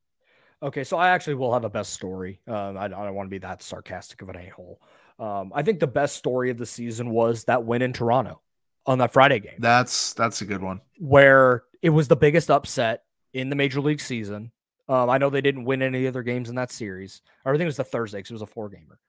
Okay, 0.61 0.84
so 0.84 0.97
I 0.97 1.09
actually 1.09 1.36
will 1.36 1.53
have 1.53 1.63
a 1.65 1.70
best 1.70 1.93
story. 1.93 2.39
Um, 2.47 2.78
I, 2.78 2.86
I 2.86 2.88
don't 2.88 3.13
want 3.13 3.28
to 3.28 3.32
be 3.32 3.38
that 3.39 3.61
sarcastic 3.61 4.22
of 4.24 4.30
an 4.30 4.38
a 4.38 4.49
hole. 4.49 4.82
Um, 5.20 5.51
I 5.53 5.61
think 5.63 5.80
the 5.80 5.88
best 5.88 6.15
story 6.15 6.49
of 6.49 6.57
the 6.57 6.65
season 6.65 7.11
was 7.11 7.43
that 7.45 7.63
win 7.63 7.82
in 7.82 7.93
Toronto 7.93 8.41
on 8.86 8.99
that 8.99 9.13
Friday 9.13 9.39
game, 9.39 9.57
That's 9.59 10.13
that's 10.13 10.41
a 10.41 10.45
good 10.45 10.61
one. 10.61 10.82
where 10.97 11.63
it 11.82 11.89
was 11.89 12.07
the 12.07 12.15
biggest 12.15 12.49
upset 12.49 13.03
in 13.34 13.49
the 13.49 13.55
major 13.55 13.82
league 13.82 14.01
season. 14.01 14.51
Um, 14.89 15.09
I 15.09 15.17
know 15.17 15.30
they 15.30 15.41
didn't 15.41 15.65
win 15.65 15.82
any 15.82 16.07
other 16.07 16.23
games 16.23 16.49
in 16.49 16.55
that 16.55 16.71
series. 16.71 17.21
Or 17.45 17.51
I 17.51 17.55
think 17.55 17.63
it 17.63 17.67
was 17.67 17.78
the 17.78 17.84
Thursday 17.84 18.19
because 18.19 18.32
it 18.32 18.36
was 18.36 18.41
a 18.41 18.47
four 18.47 18.69
gamer. 18.69 18.99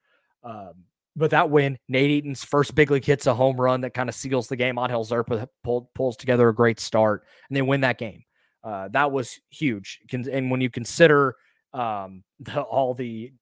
Um, 0.42 0.84
but 1.16 1.30
that 1.30 1.50
win, 1.50 1.78
Nate 1.88 2.10
Eaton's 2.10 2.44
first 2.44 2.74
big 2.74 2.90
league 2.90 3.04
hits 3.04 3.26
a 3.26 3.34
home 3.34 3.60
run 3.60 3.80
that 3.82 3.94
kind 3.94 4.08
of 4.08 4.14
seals 4.14 4.48
the 4.48 4.56
game. 4.56 4.78
Angel 4.78 5.04
Zerpa 5.04 5.48
pull, 5.64 5.90
pulls 5.94 6.16
together 6.16 6.48
a 6.48 6.54
great 6.54 6.78
start, 6.78 7.24
and 7.48 7.56
they 7.56 7.62
win 7.62 7.80
that 7.80 7.98
game. 7.98 8.24
Uh, 8.62 8.88
that 8.88 9.10
was 9.10 9.40
huge. 9.50 10.00
And 10.12 10.50
when 10.50 10.60
you 10.60 10.70
consider 10.70 11.36
um, 11.72 12.22
the, 12.40 12.60
all 12.60 12.94
the 12.94 13.32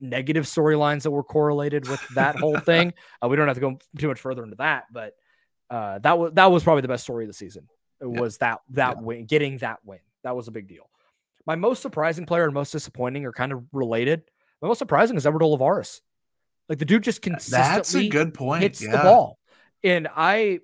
negative 0.00 0.44
storylines 0.44 1.02
that 1.02 1.10
were 1.10 1.22
correlated 1.22 1.88
with 1.88 2.00
that 2.14 2.36
whole 2.36 2.58
thing, 2.58 2.94
uh, 3.22 3.28
we 3.28 3.36
don't 3.36 3.46
have 3.46 3.56
to 3.56 3.60
go 3.60 3.78
too 3.98 4.08
much 4.08 4.20
further 4.20 4.42
into 4.42 4.56
that. 4.56 4.84
But 4.92 5.14
uh, 5.70 5.98
that 6.00 6.18
was 6.18 6.32
that 6.34 6.50
was 6.50 6.64
probably 6.64 6.82
the 6.82 6.88
best 6.88 7.04
story 7.04 7.24
of 7.24 7.28
the 7.28 7.34
season. 7.34 7.68
Yeah. 8.00 8.20
was 8.20 8.38
that 8.38 8.60
that 8.70 8.96
Yeah. 8.96 9.02
win, 9.02 9.26
getting 9.26 9.58
that 9.58 9.78
win. 9.84 10.00
That 10.22 10.36
was 10.36 10.48
a 10.48 10.50
big 10.50 10.68
deal. 10.68 10.88
My 11.46 11.56
most 11.56 11.82
surprising 11.82 12.26
player 12.26 12.44
and 12.44 12.54
most 12.54 12.70
disappointing 12.70 13.24
are 13.24 13.32
kind 13.32 13.52
of 13.52 13.64
related. 13.72 14.22
My 14.62 14.68
most 14.68 14.78
surprising 14.78 15.16
is 15.16 15.26
Edward 15.26 15.42
Olivares. 15.42 16.02
Like 16.68 16.78
the 16.78 16.84
dude 16.84 17.02
just 17.02 17.22
consistently 17.22 17.62
That's 17.68 17.94
a 17.94 18.08
good 18.08 18.34
point. 18.34 18.62
hits 18.62 18.82
yeah. 18.82 18.92
the 18.92 18.98
ball. 18.98 19.38
And 19.82 20.06
I 20.14 20.60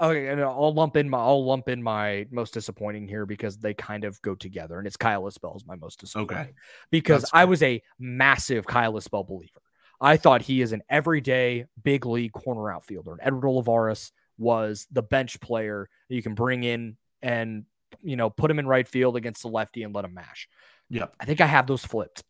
okay, 0.00 0.28
and 0.28 0.40
I'll 0.40 0.74
lump 0.74 0.96
in 0.96 1.08
my 1.08 1.18
I'll 1.18 1.44
lump 1.44 1.68
in 1.68 1.82
my 1.82 2.26
most 2.30 2.54
disappointing 2.54 3.08
here 3.08 3.24
because 3.26 3.56
they 3.58 3.74
kind 3.74 4.04
of 4.04 4.20
go 4.22 4.34
together, 4.34 4.78
and 4.78 4.86
it's 4.86 4.96
Kyle 4.96 5.22
Isbell 5.22 5.56
is 5.56 5.66
my 5.66 5.76
most 5.76 6.00
disappointing. 6.00 6.36
Okay. 6.36 6.52
Because 6.90 7.22
That's 7.22 7.34
I 7.34 7.44
was 7.46 7.62
a 7.62 7.82
massive 7.98 8.66
Kyle 8.66 8.92
Isbell 8.94 9.26
believer. 9.26 9.60
I 10.00 10.16
thought 10.16 10.42
he 10.42 10.60
is 10.62 10.72
an 10.72 10.82
everyday 10.90 11.66
big 11.82 12.04
league 12.06 12.32
corner 12.32 12.70
outfielder. 12.72 13.12
And 13.12 13.20
Edward 13.22 13.46
Olivares 13.46 14.12
was 14.42 14.86
the 14.90 15.02
bench 15.02 15.40
player 15.40 15.88
that 16.08 16.14
you 16.14 16.22
can 16.22 16.34
bring 16.34 16.64
in 16.64 16.96
and 17.22 17.64
you 18.02 18.16
know 18.16 18.30
put 18.30 18.50
him 18.50 18.58
in 18.58 18.66
right 18.66 18.86
field 18.86 19.16
against 19.16 19.42
the 19.42 19.48
lefty 19.48 19.82
and 19.82 19.94
let 19.94 20.04
him 20.04 20.14
mash. 20.14 20.48
Yep. 20.90 21.14
I 21.18 21.24
think 21.24 21.40
I 21.40 21.46
have 21.46 21.66
those 21.66 21.84
flipped. 21.84 22.22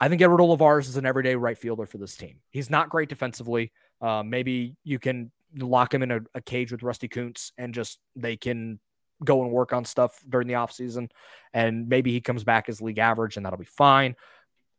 I 0.00 0.08
think 0.08 0.22
Edward 0.22 0.40
Olivares 0.40 0.88
is 0.88 0.96
an 0.96 1.04
everyday 1.04 1.34
right 1.34 1.58
fielder 1.58 1.84
for 1.84 1.98
this 1.98 2.16
team. 2.16 2.40
He's 2.50 2.70
not 2.70 2.88
great 2.88 3.08
defensively. 3.08 3.72
Uh, 4.00 4.22
maybe 4.24 4.76
you 4.84 4.98
can 4.98 5.30
lock 5.56 5.92
him 5.92 6.02
in 6.02 6.10
a, 6.10 6.20
a 6.34 6.40
cage 6.40 6.70
with 6.70 6.82
Rusty 6.82 7.08
Kuntz 7.08 7.52
and 7.58 7.74
just 7.74 7.98
they 8.14 8.36
can 8.36 8.78
go 9.24 9.42
and 9.42 9.50
work 9.50 9.72
on 9.72 9.84
stuff 9.84 10.22
during 10.28 10.46
the 10.46 10.54
offseason. 10.54 11.10
And 11.52 11.88
maybe 11.88 12.12
he 12.12 12.20
comes 12.20 12.44
back 12.44 12.68
as 12.68 12.80
league 12.80 12.98
average 12.98 13.36
and 13.36 13.44
that'll 13.44 13.58
be 13.58 13.64
fine. 13.64 14.14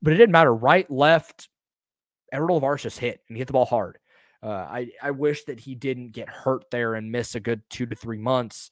But 0.02 0.14
it 0.14 0.18
didn't 0.18 0.32
matter. 0.32 0.54
Right, 0.54 0.90
left, 0.90 1.50
Edward 2.32 2.52
Olivares 2.52 2.84
just 2.84 3.00
hit 3.00 3.22
and 3.28 3.36
he 3.36 3.40
hit 3.40 3.48
the 3.48 3.54
ball 3.54 3.66
hard. 3.66 3.98
Uh, 4.42 4.48
I, 4.48 4.92
I 5.02 5.12
wish 5.12 5.44
that 5.46 5.60
he 5.60 5.76
didn't 5.76 6.12
get 6.12 6.30
hurt 6.30 6.72
there 6.72 6.96
and 6.96 7.12
miss 7.12 7.36
a 7.36 7.40
good 7.40 7.62
two 7.70 7.86
to 7.86 7.96
three 7.96 8.18
months 8.18 8.72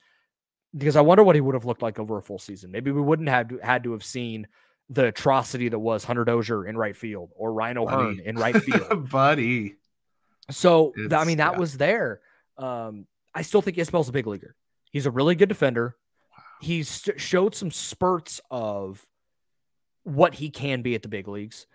because 0.76 0.96
I 0.96 1.02
wonder 1.02 1.24
what 1.24 1.36
he 1.36 1.42
would 1.42 1.56
have 1.56 1.66
looked 1.66 1.82
like 1.82 2.00
over 2.00 2.18
a 2.18 2.22
full 2.22 2.40
season. 2.40 2.72
Maybe 2.72 2.92
we 2.92 3.02
wouldn't 3.02 3.30
have 3.30 3.50
to, 3.50 3.58
had 3.58 3.84
to 3.84 3.92
have 3.92 4.04
seen 4.04 4.48
the 4.90 5.08
atrocity 5.08 5.70
that 5.70 5.80
was 5.80 6.04
Hunter 6.04 6.24
Dozier 6.24 6.66
in 6.66 6.78
right 6.78 6.96
field 6.96 7.32
or 7.36 7.54
Ryan 7.54 7.80
O'Hearn 7.80 8.22
in 8.24 8.36
right 8.38 8.56
field. 8.56 9.10
Buddy. 9.12 9.76
so 10.50 10.94
th- 10.96 11.12
I 11.12 11.26
mean 11.26 11.38
that 11.38 11.54
yeah. 11.54 11.60
was 11.60 11.78
there. 11.78 12.22
Um, 12.58 13.06
I 13.36 13.42
still 13.42 13.62
think 13.62 13.78
Isbell's 13.78 14.10
a 14.10 14.14
big 14.14 14.28
leaguer. 14.28 14.56
He's 14.92 15.06
a 15.06 15.12
really 15.12 15.36
good 15.36 15.50
defender. 15.50 15.96
He's 16.62 16.90
st- 16.90 17.20
showed 17.20 17.54
some 17.54 17.72
spurts 17.72 18.40
of 18.50 19.06
what 20.04 20.36
he 20.36 20.50
can 20.50 20.82
be 20.82 20.96
at 20.96 21.02
the 21.02 21.10
big 21.10 21.28
leagues, 21.28 21.68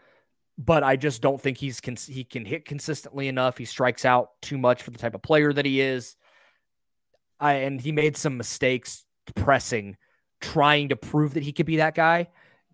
but 0.59 0.83
I 0.83 0.97
just 0.97 1.23
don't 1.23 1.41
think 1.41 1.59
he's 1.59 1.81
cons- 1.81 2.07
he 2.07 2.25
can 2.25 2.45
hit 2.45 2.65
consistently 2.65 3.29
enough. 3.29 3.59
He 3.59 3.65
strikes 3.65 4.05
out 4.05 4.31
too 4.43 4.59
much 4.59 4.83
for 4.83 4.91
the 4.91 4.99
type 4.99 5.15
of 5.15 5.23
player 5.23 5.53
that 5.53 5.65
he 5.65 5.81
is. 5.81 6.17
I 7.41 7.55
and 7.55 7.81
he 7.81 7.93
made 7.93 8.17
some 8.17 8.37
mistakes 8.37 9.05
pressing, 9.35 9.97
trying 10.41 10.91
to 10.91 10.97
prove 10.97 11.35
that 11.35 11.43
he 11.43 11.53
could 11.53 11.67
be 11.67 11.77
that 11.77 11.95
guy. 11.95 12.29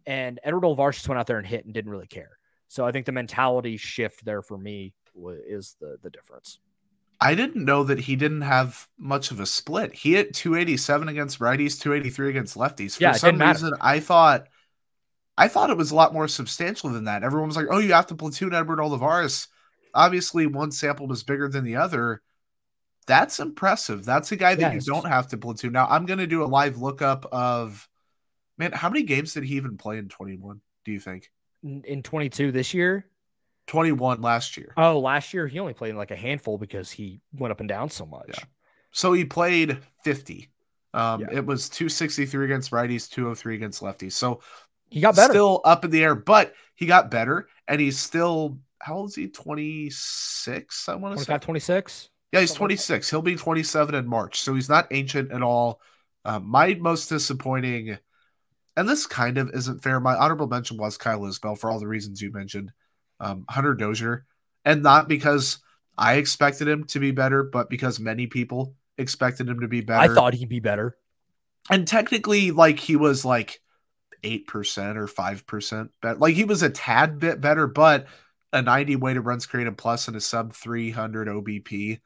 And 0.07 0.41
Edward 0.43 0.62
Olvar 0.62 0.93
just 0.93 1.09
went 1.09 1.18
out 1.18 1.26
there 1.26 1.39
and 1.39 1.47
hit 1.47 1.64
and 1.64 1.74
didn't 1.74 1.91
really 1.91 2.07
care. 2.07 2.39
So 2.66 2.85
I 2.87 2.93
think 2.93 3.07
the 3.07 3.12
mentality 3.12 3.76
shift 3.76 4.24
there 4.24 4.43
for 4.43 4.59
me 4.59 4.95
is 5.47 5.76
the 5.81 5.99
the 6.03 6.11
difference. 6.11 6.59
I 7.20 7.35
didn't 7.35 7.64
know 7.64 7.83
that 7.85 7.99
he 7.99 8.14
didn't 8.14 8.43
have 8.43 8.87
much 8.97 9.33
of 9.33 9.41
a 9.41 9.47
split. 9.47 9.93
He 9.93 10.12
hit 10.12 10.35
287 10.35 11.09
against 11.09 11.41
righties, 11.41 11.81
283 11.81 12.31
against 12.31 12.57
lefties. 12.57 12.97
For 12.97 13.03
Yeah, 13.05 13.12
some 13.12 13.39
reason, 13.41 13.74
I 13.81 13.99
thought 13.99 14.47
I 15.39 15.49
thought 15.49 15.70
it 15.70 15.76
was 15.76 15.93
a 15.93 15.95
lot 15.95 16.12
more 16.12 16.28
substantial 16.28 16.91
than 16.91 17.05
that. 17.05 17.22
Everyone 17.22 17.49
was 17.49 17.57
like, 17.57 17.68
"Oh, 17.70 17.78
you 17.78 17.93
have 17.93 18.09
to 18.09 18.14
platoon 18.16 18.53
Edward 18.53 18.80
Olivares." 18.80 19.47
Obviously, 19.95 20.47
one 20.47 20.72
sample 20.72 21.07
was 21.07 21.22
bigger 21.22 21.49
than 21.49 21.64
the 21.64 21.76
other. 21.76 22.22
That's 23.07 23.41
impressive. 23.41 24.05
That's 24.05 24.32
a 24.32 24.36
guy 24.36 24.55
that 24.57 24.61
Yeah, 24.61 24.72
you 24.74 24.80
don't 24.80 25.07
have 25.07 25.28
to 25.28 25.39
platoon. 25.39 25.72
Now, 25.72 25.86
I'm 25.89 26.05
going 26.05 26.18
to 26.18 26.26
do 26.26 26.43
a 26.43 26.47
live 26.47 26.76
lookup 26.76 27.24
of 27.32 27.89
man. 28.59 28.72
How 28.72 28.91
many 28.91 29.05
games 29.05 29.32
did 29.32 29.45
he 29.45 29.55
even 29.57 29.78
play 29.78 29.97
in 29.97 30.09
21? 30.09 30.61
Do 30.84 30.93
you 30.93 31.01
think? 31.01 31.30
In, 31.62 31.82
in 31.84 32.03
22 32.03 32.53
this 32.53 32.74
year, 32.74 33.07
21 33.68 34.20
last 34.20 34.57
year. 34.57 34.74
Oh, 34.76 34.99
last 34.99 35.32
year 35.32 35.47
he 35.47 35.59
only 35.59 35.72
played 35.72 35.95
like 35.95 36.11
a 36.11 36.16
handful 36.16 36.59
because 36.59 36.91
he 36.91 37.20
went 37.32 37.53
up 37.53 37.61
and 37.61 37.68
down 37.68 37.91
so 37.91 38.05
much. 38.05 38.28
Yeah. 38.28 38.45
So 38.91 39.12
he 39.12 39.24
played 39.24 39.78
50. 40.05 40.51
Um, 40.95 41.20
Yeah. 41.20 41.28
It 41.32 41.47
was 41.47 41.68
263 41.68 42.45
against 42.45 42.70
righties, 42.70 43.09
203 43.09 43.55
against 43.55 43.82
lefties. 43.82 44.12
So 44.12 44.41
He 44.91 45.01
got 45.01 45.16
better. 45.16 45.32
still 45.32 45.61
up 45.64 45.84
in 45.84 45.91
the 45.91 46.03
air, 46.03 46.14
but 46.14 46.55
he 46.74 46.86
got 46.86 47.11
better 47.11 47.49
and 47.66 47.80
he's 47.80 47.99
still, 47.99 48.59
how 48.80 48.97
old 48.97 49.11
is 49.11 49.14
he? 49.14 49.28
26, 49.28 50.89
I 50.89 50.95
want 50.95 51.14
to 51.14 51.20
say. 51.24 51.26
25, 51.26 51.41
26. 51.41 52.11
Yeah, 52.32 52.41
he's 52.41 52.51
something 52.51 52.62
like 52.64 52.68
that. 52.70 52.84
26. 52.84 53.11
He'll 53.11 53.22
be 53.22 53.36
27 53.36 53.95
in 53.95 54.07
March. 54.07 54.41
So 54.41 54.55
he's 54.55 54.68
not 54.68 54.86
ancient 54.91 55.32
at 55.32 55.43
all. 55.43 55.80
Um, 56.24 56.47
my 56.47 56.74
most 56.74 57.09
disappointing, 57.09 57.97
and 58.76 58.89
this 58.89 59.07
kind 59.07 59.39
of 59.39 59.51
isn't 59.55 59.82
fair. 59.82 59.99
My 60.01 60.14
honorable 60.14 60.47
mention 60.47 60.76
was 60.76 60.97
Kyle 60.99 61.20
Isbell 61.20 61.59
for 61.59 61.70
all 61.70 61.80
the 61.80 61.86
reasons 61.86 62.20
you 62.20 62.30
mentioned. 62.32 62.72
Um, 63.20 63.45
Hunter 63.49 63.74
Dozier, 63.74 64.26
and 64.64 64.82
not 64.82 65.09
because 65.09 65.59
I 65.97 66.14
expected 66.14 66.68
him 66.68 66.84
to 66.84 67.01
be 67.01 67.11
better, 67.11 67.43
but 67.43 67.70
because 67.70 67.99
many 67.99 68.26
people 68.26 68.74
expected 68.99 69.49
him 69.49 69.61
to 69.61 69.68
be 69.68 69.80
better. 69.80 70.12
I 70.12 70.14
thought 70.14 70.34
he'd 70.34 70.49
be 70.49 70.61
better. 70.61 70.97
and 71.70 71.86
technically, 71.89 72.51
like 72.51 72.78
he 72.78 72.95
was 72.97 73.24
like 73.24 73.61
eight 74.23 74.47
percent 74.47 74.99
or 74.99 75.07
five 75.07 75.47
percent 75.47 75.91
better. 76.03 76.19
Like 76.19 76.35
he 76.35 76.45
was 76.45 76.62
a 76.62 76.71
tad 76.71 77.19
bit 77.19 77.41
better, 77.41 77.66
but 77.66 78.07
a 78.53 78.62
90 78.62 78.97
weighted 78.97 79.25
runs 79.25 79.47
created 79.47 79.77
plus 79.77 80.09
and 80.09 80.16
a 80.16 80.21
sub 80.21 80.53
300 80.53 81.29
OBP. 81.29 82.01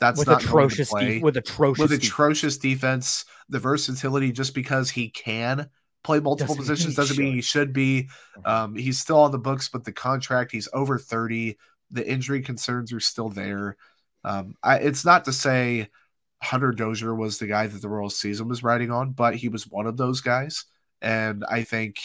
That's 0.00 0.18
with 0.18 0.28
not 0.28 0.42
atrocious 0.42 0.92
de- 0.92 1.20
with 1.20 1.36
atrocious 1.36 1.80
with 1.80 1.90
defense. 1.90 2.06
atrocious 2.06 2.58
defense, 2.58 3.24
the 3.48 3.58
versatility 3.58 4.32
just 4.32 4.54
because 4.54 4.90
he 4.90 5.08
can 5.08 5.68
play 6.02 6.20
multiple 6.20 6.54
Doesn't 6.54 6.62
positions 6.62 6.94
doesn't 6.94 7.18
mean 7.18 7.34
he 7.34 7.40
should 7.40 7.72
be. 7.72 8.08
Um, 8.44 8.74
he's 8.74 9.00
still 9.00 9.20
on 9.20 9.30
the 9.30 9.38
books, 9.38 9.68
but 9.68 9.84
the 9.84 9.92
contract, 9.92 10.52
he's 10.52 10.68
over 10.72 10.98
30. 10.98 11.56
The 11.90 12.08
injury 12.08 12.42
concerns 12.42 12.92
are 12.92 13.00
still 13.00 13.28
there. 13.28 13.76
Um, 14.24 14.54
I, 14.62 14.78
it's 14.78 15.04
not 15.04 15.24
to 15.26 15.32
say 15.32 15.88
Hunter 16.42 16.72
Dozier 16.72 17.14
was 17.14 17.38
the 17.38 17.46
guy 17.46 17.66
that 17.66 17.80
the 17.80 17.88
Royals 17.88 18.16
season 18.16 18.48
was 18.48 18.62
riding 18.62 18.90
on, 18.90 19.12
but 19.12 19.34
he 19.34 19.48
was 19.48 19.66
one 19.66 19.86
of 19.86 19.96
those 19.96 20.20
guys. 20.20 20.64
And 21.04 21.44
I 21.48 21.62
think, 21.62 21.98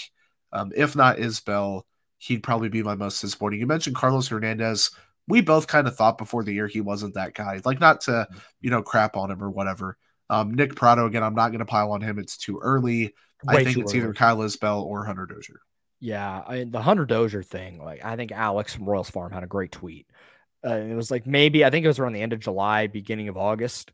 um, 0.53 0.71
if 0.75 0.95
not 0.95 1.17
Isbell, 1.17 1.83
he'd 2.17 2.43
probably 2.43 2.69
be 2.69 2.83
my 2.83 2.95
most 2.95 3.21
disappointing. 3.21 3.59
You 3.59 3.67
mentioned 3.67 3.95
Carlos 3.95 4.27
Hernandez. 4.27 4.91
We 5.27 5.41
both 5.41 5.67
kind 5.67 5.87
of 5.87 5.95
thought 5.95 6.17
before 6.17 6.43
the 6.43 6.53
year 6.53 6.67
he 6.67 6.81
wasn't 6.81 7.13
that 7.13 7.33
guy. 7.33 7.61
Like, 7.63 7.79
not 7.79 8.01
to, 8.01 8.27
you 8.61 8.69
know, 8.69 8.81
crap 8.81 9.15
on 9.15 9.31
him 9.31 9.41
or 9.43 9.49
whatever. 9.49 9.97
Um, 10.29 10.53
Nick 10.53 10.75
Pratto, 10.75 11.05
again, 11.05 11.23
I'm 11.23 11.35
not 11.35 11.49
going 11.49 11.59
to 11.59 11.65
pile 11.65 11.91
on 11.91 12.01
him. 12.01 12.19
It's 12.19 12.37
too 12.37 12.59
early. 12.61 13.13
I 13.47 13.63
think 13.63 13.77
it's 13.77 13.93
early. 13.93 14.03
either 14.03 14.13
Kyle 14.13 14.37
Isbell 14.37 14.83
or 14.83 15.05
Hunter 15.05 15.25
Dozier. 15.25 15.61
Yeah, 16.01 16.43
I 16.47 16.59
mean, 16.59 16.71
the 16.71 16.81
Hunter 16.81 17.05
Dozier 17.05 17.43
thing, 17.43 17.83
like 17.83 18.03
I 18.03 18.15
think 18.15 18.31
Alex 18.31 18.73
from 18.73 18.85
Royals 18.85 19.09
Farm 19.09 19.31
had 19.31 19.43
a 19.43 19.47
great 19.47 19.71
tweet. 19.71 20.07
Uh, 20.65 20.75
it 20.75 20.93
was 20.93 21.11
like 21.11 21.25
maybe 21.25 21.63
I 21.63 21.69
think 21.69 21.85
it 21.85 21.87
was 21.87 21.99
around 21.99 22.13
the 22.13 22.21
end 22.21 22.33
of 22.33 22.39
July, 22.39 22.87
beginning 22.87 23.27
of 23.27 23.37
August, 23.37 23.91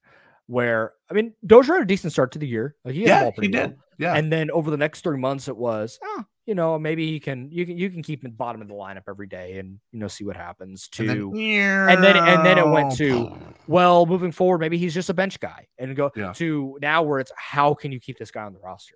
where 0.48 0.94
I 1.10 1.14
mean 1.14 1.34
Dozier 1.46 1.76
had 1.76 1.84
a 1.84 1.88
decent 1.88 2.14
start 2.14 2.32
to 2.34 2.40
the 2.40 2.48
year. 2.48 2.76
Like 2.84 2.96
he 2.96 3.06
Yeah, 3.06 3.32
he 3.40 3.48
well. 3.48 3.68
did. 3.68 3.78
Yeah. 3.98 4.14
And 4.16 4.32
then 4.32 4.52
over 4.52 4.70
the 4.72 4.78
next 4.78 5.02
three 5.02 5.18
months, 5.18 5.48
it 5.48 5.56
was, 5.58 6.00
oh, 6.04 6.24
you 6.46 6.54
know, 6.56 6.78
maybe 6.78 7.06
you 7.06 7.20
can 7.20 7.50
you 7.52 7.66
can 7.66 7.78
you 7.78 7.90
can 7.90 8.04
keep 8.04 8.22
him 8.24 8.28
at 8.28 8.34
the 8.34 8.38
bottom 8.38 8.62
of 8.62 8.68
the 8.68 8.74
lineup 8.74 9.04
every 9.08 9.26
day 9.28 9.58
and 9.58 9.80
you 9.92 10.00
know 10.00 10.08
see 10.08 10.24
what 10.24 10.36
happens. 10.36 10.88
To 10.90 11.04
and 11.34 11.38
and 11.90 12.04
then- 12.04 12.18
and 12.18 12.46
then 12.46 12.58
it 12.58 12.68
went 12.68 12.96
to- 12.98 13.36
well, 13.68 14.06
moving 14.06 14.32
forward, 14.32 14.60
maybe 14.60 14.78
he's 14.78 14.94
just 14.94 15.10
a 15.10 15.14
bench 15.14 15.40
guy, 15.40 15.68
and 15.80 15.96
go 15.96 16.12
Yeah. 16.16 16.34
to 16.34 16.78
now 16.82 17.02
where 17.04 17.20
it's 17.20 17.32
how 17.36 17.74
can 17.74 17.92
you 17.92 18.00
keep 18.00 18.18
this 18.20 18.32
guy 18.32 18.44
on 18.44 18.54
the 18.54 18.60
roster? 18.60 18.96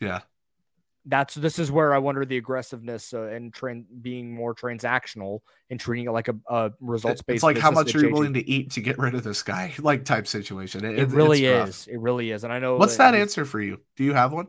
yeah. 0.00 0.20
That's 1.06 1.34
this 1.34 1.58
is 1.58 1.70
where 1.70 1.94
I 1.94 1.98
wonder 1.98 2.24
the 2.24 2.36
aggressiveness 2.36 3.14
uh, 3.14 3.22
and 3.22 3.54
being 4.02 4.34
more 4.34 4.54
transactional 4.54 5.40
and 5.70 5.78
treating 5.78 6.06
it 6.06 6.10
like 6.10 6.28
a, 6.28 6.34
a 6.48 6.72
results 6.80 7.22
based. 7.22 7.36
It's 7.36 7.44
like 7.44 7.58
how 7.58 7.70
much 7.70 7.94
are 7.94 8.00
you 8.00 8.12
willing 8.12 8.34
to 8.34 8.48
eat 8.48 8.72
to 8.72 8.80
get 8.80 8.98
rid 8.98 9.14
of 9.14 9.22
this 9.22 9.42
guy? 9.42 9.72
Like 9.86 10.04
type 10.04 10.26
situation. 10.26 10.84
It, 10.84 10.98
It, 10.98 11.08
really 11.10 11.46
rough. 11.46 11.68
is. 11.68 11.86
It 11.86 12.00
really 12.00 12.32
is. 12.32 12.42
And 12.42 12.52
I 12.52 12.58
know 12.58 12.76
What's 12.76 12.96
that 12.96 13.14
answer 13.14 13.44
for 13.44 13.60
you? 13.60 13.80
Do 13.96 14.02
you 14.02 14.14
have 14.14 14.32
one? 14.32 14.48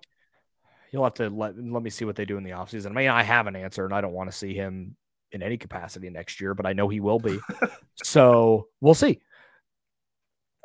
You'll 0.91 1.03
have 1.03 1.13
to 1.15 1.29
let 1.29 1.55
let 1.57 1.83
me 1.83 1.91
see 1.91 2.05
what 2.05 2.15
they 2.15 2.25
do 2.25 2.37
in 2.37 2.43
the 2.43 2.51
offseason. 2.51 2.87
I 2.87 2.93
mean, 2.93 3.09
I 3.09 3.21
have 3.21 3.45
an 3.45 3.55
answer, 3.55 3.85
and 3.85 3.93
I 3.93 4.01
don't 4.01 4.13
want 4.13 4.31
to 4.31 4.35
see 4.35 4.53
him 4.55 4.95
in 5.31 5.43
any 5.43 5.57
capacity 5.57 6.09
next 6.09 6.41
year, 6.41 6.55
but 6.55 6.65
I 6.65 6.73
know 6.73 6.87
he 6.87 6.99
will 6.99 7.19
be. 7.19 7.39
so 8.03 8.67
we'll 8.81 8.95
see. 8.95 9.19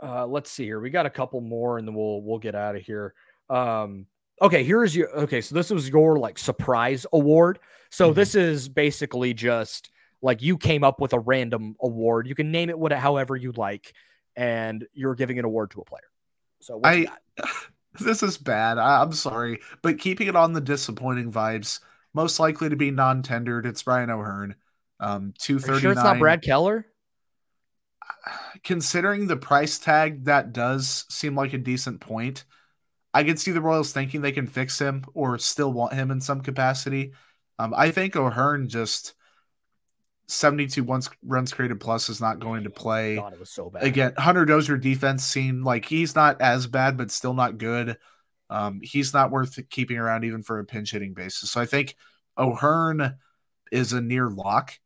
Uh, 0.02 0.26
let's 0.26 0.50
see 0.50 0.64
here. 0.64 0.80
We 0.80 0.90
got 0.90 1.06
a 1.06 1.10
couple 1.10 1.40
more, 1.42 1.76
and 1.76 1.86
then 1.86 1.94
we'll 1.94 2.22
we'll 2.22 2.38
get 2.38 2.54
out 2.54 2.76
of 2.76 2.82
here. 2.82 3.12
Um, 3.50 4.06
okay, 4.40 4.64
here's 4.64 4.94
your 4.94 5.10
okay. 5.20 5.40
So 5.40 5.54
this 5.54 5.70
was 5.70 5.88
your 5.88 6.18
like 6.18 6.38
surprise 6.38 7.06
award. 7.12 7.58
So 7.90 8.10
Mhm. 8.10 8.14
this 8.14 8.34
is 8.34 8.68
basically 8.68 9.34
just 9.34 9.90
like 10.22 10.40
you 10.42 10.56
came 10.56 10.84
up 10.84 11.00
with 11.00 11.12
a 11.12 11.18
random 11.18 11.76
award. 11.80 12.26
You 12.26 12.34
can 12.34 12.50
name 12.50 12.70
it 12.70 12.78
what 12.78 12.92
however 12.92 13.36
you 13.36 13.52
like, 13.52 13.92
and 14.36 14.86
you're 14.94 15.14
giving 15.14 15.38
an 15.38 15.44
award 15.44 15.72
to 15.72 15.80
a 15.80 15.84
player. 15.84 16.10
So 16.60 16.80
I-? 16.82 17.06
This 18.00 18.22
is 18.22 18.38
bad. 18.38 18.78
I, 18.78 19.02
I'm 19.02 19.12
sorry, 19.12 19.58
but 19.82 19.98
keeping 19.98 20.26
it 20.26 20.34
on 20.34 20.54
the 20.54 20.62
disappointing 20.62 21.30
vibes. 21.30 21.80
Most 22.14 22.40
likely 22.40 22.70
to 22.70 22.76
be 22.76 22.90
non-tendered. 22.90 23.66
It's 23.66 23.86
Ryan 23.86 24.08
O'Hearn. 24.08 24.54
Um, 24.98 25.34
two 25.38 25.58
thirty 25.58 25.80
sure 25.80 25.92
it's 25.92 26.02
not. 26.02 26.18
Brad 26.18 26.42
Keller? 26.42 26.86
Considering 28.64 29.26
the 29.26 29.36
price 29.36 29.78
tag, 29.78 30.24
that 30.24 30.54
does 30.54 31.04
seem 31.10 31.34
like 31.34 31.52
a 31.52 31.58
decent 31.58 32.00
point. 32.00 32.44
I 33.14 33.24
could 33.24 33.38
see 33.38 33.50
the 33.50 33.60
Royals 33.60 33.92
thinking 33.92 34.20
they 34.20 34.32
can 34.32 34.46
fix 34.46 34.78
him 34.78 35.04
or 35.14 35.38
still 35.38 35.72
want 35.72 35.92
him 35.92 36.10
in 36.10 36.20
some 36.20 36.40
capacity. 36.40 37.12
Um, 37.58 37.74
I 37.76 37.90
think 37.90 38.16
O'Hearn 38.16 38.68
just 38.68 39.14
72 40.28 40.82
runs, 40.82 41.10
runs 41.24 41.52
created 41.52 41.80
plus 41.80 42.08
is 42.08 42.20
not 42.20 42.40
going 42.40 42.64
to 42.64 42.70
play. 42.70 43.16
God, 43.16 43.34
it 43.34 43.38
was 43.38 43.50
so 43.50 43.70
bad. 43.70 43.84
Again, 43.84 44.14
Hunter 44.16 44.44
Dozier 44.44 44.78
defense 44.78 45.24
seemed 45.24 45.64
like 45.64 45.84
he's 45.84 46.14
not 46.14 46.40
as 46.40 46.66
bad, 46.66 46.96
but 46.96 47.10
still 47.10 47.34
not 47.34 47.58
good. 47.58 47.98
Um, 48.48 48.80
he's 48.82 49.12
not 49.14 49.30
worth 49.30 49.58
keeping 49.70 49.98
around 49.98 50.24
even 50.24 50.42
for 50.42 50.58
a 50.58 50.64
pinch 50.64 50.92
hitting 50.92 51.14
basis. 51.14 51.50
So 51.50 51.60
I 51.60 51.66
think 51.66 51.96
O'Hearn 52.36 53.16
is 53.70 53.92
a 53.92 54.00
near 54.00 54.28
lock 54.28 54.78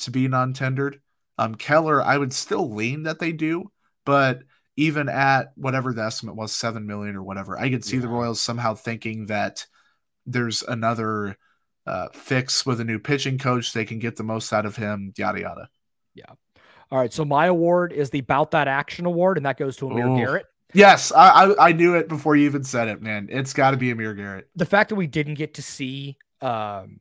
to 0.00 0.10
be 0.10 0.28
non 0.28 0.52
tendered. 0.52 1.00
Um, 1.38 1.54
Keller, 1.54 2.02
I 2.02 2.16
would 2.16 2.32
still 2.32 2.72
lean 2.72 3.04
that 3.04 3.18
they 3.18 3.32
do, 3.32 3.70
but 4.04 4.42
even 4.76 5.08
at 5.08 5.52
whatever 5.56 5.92
the 5.92 6.02
estimate 6.02 6.36
was, 6.36 6.52
seven 6.52 6.86
million 6.86 7.16
or 7.16 7.22
whatever, 7.22 7.58
I 7.58 7.70
could 7.70 7.84
see 7.84 7.98
the 7.98 8.08
Royals 8.08 8.40
somehow 8.40 8.74
thinking 8.74 9.26
that 9.26 9.66
there's 10.26 10.62
another 10.62 11.36
uh, 11.86 12.08
fix 12.12 12.66
with 12.66 12.80
a 12.80 12.84
new 12.84 12.98
pitching 12.98 13.38
coach. 13.38 13.72
They 13.72 13.84
can 13.84 13.98
get 13.98 14.16
the 14.16 14.22
most 14.22 14.52
out 14.52 14.66
of 14.66 14.76
him, 14.76 15.12
yada 15.16 15.40
yada. 15.40 15.68
Yeah. 16.14 16.32
All 16.90 16.98
right, 16.98 17.12
so 17.12 17.24
my 17.24 17.46
award 17.46 17.92
is 17.92 18.10
the 18.10 18.20
Bout 18.20 18.52
That 18.52 18.68
Action 18.68 19.06
Award, 19.06 19.38
and 19.38 19.46
that 19.46 19.58
goes 19.58 19.76
to 19.78 19.90
Amir 19.90 20.06
Ooh. 20.06 20.16
Garrett. 20.16 20.46
Yes, 20.72 21.10
I, 21.10 21.28
I 21.28 21.68
I 21.68 21.72
knew 21.72 21.94
it 21.94 22.08
before 22.08 22.36
you 22.36 22.44
even 22.44 22.64
said 22.64 22.88
it, 22.88 23.00
man. 23.00 23.28
It's 23.30 23.52
got 23.52 23.70
to 23.70 23.76
be 23.76 23.90
Amir 23.90 24.14
Garrett. 24.14 24.48
The 24.56 24.66
fact 24.66 24.90
that 24.90 24.96
we 24.96 25.06
didn't 25.06 25.34
get 25.34 25.54
to 25.54 25.62
see 25.62 26.18
um, 26.40 27.00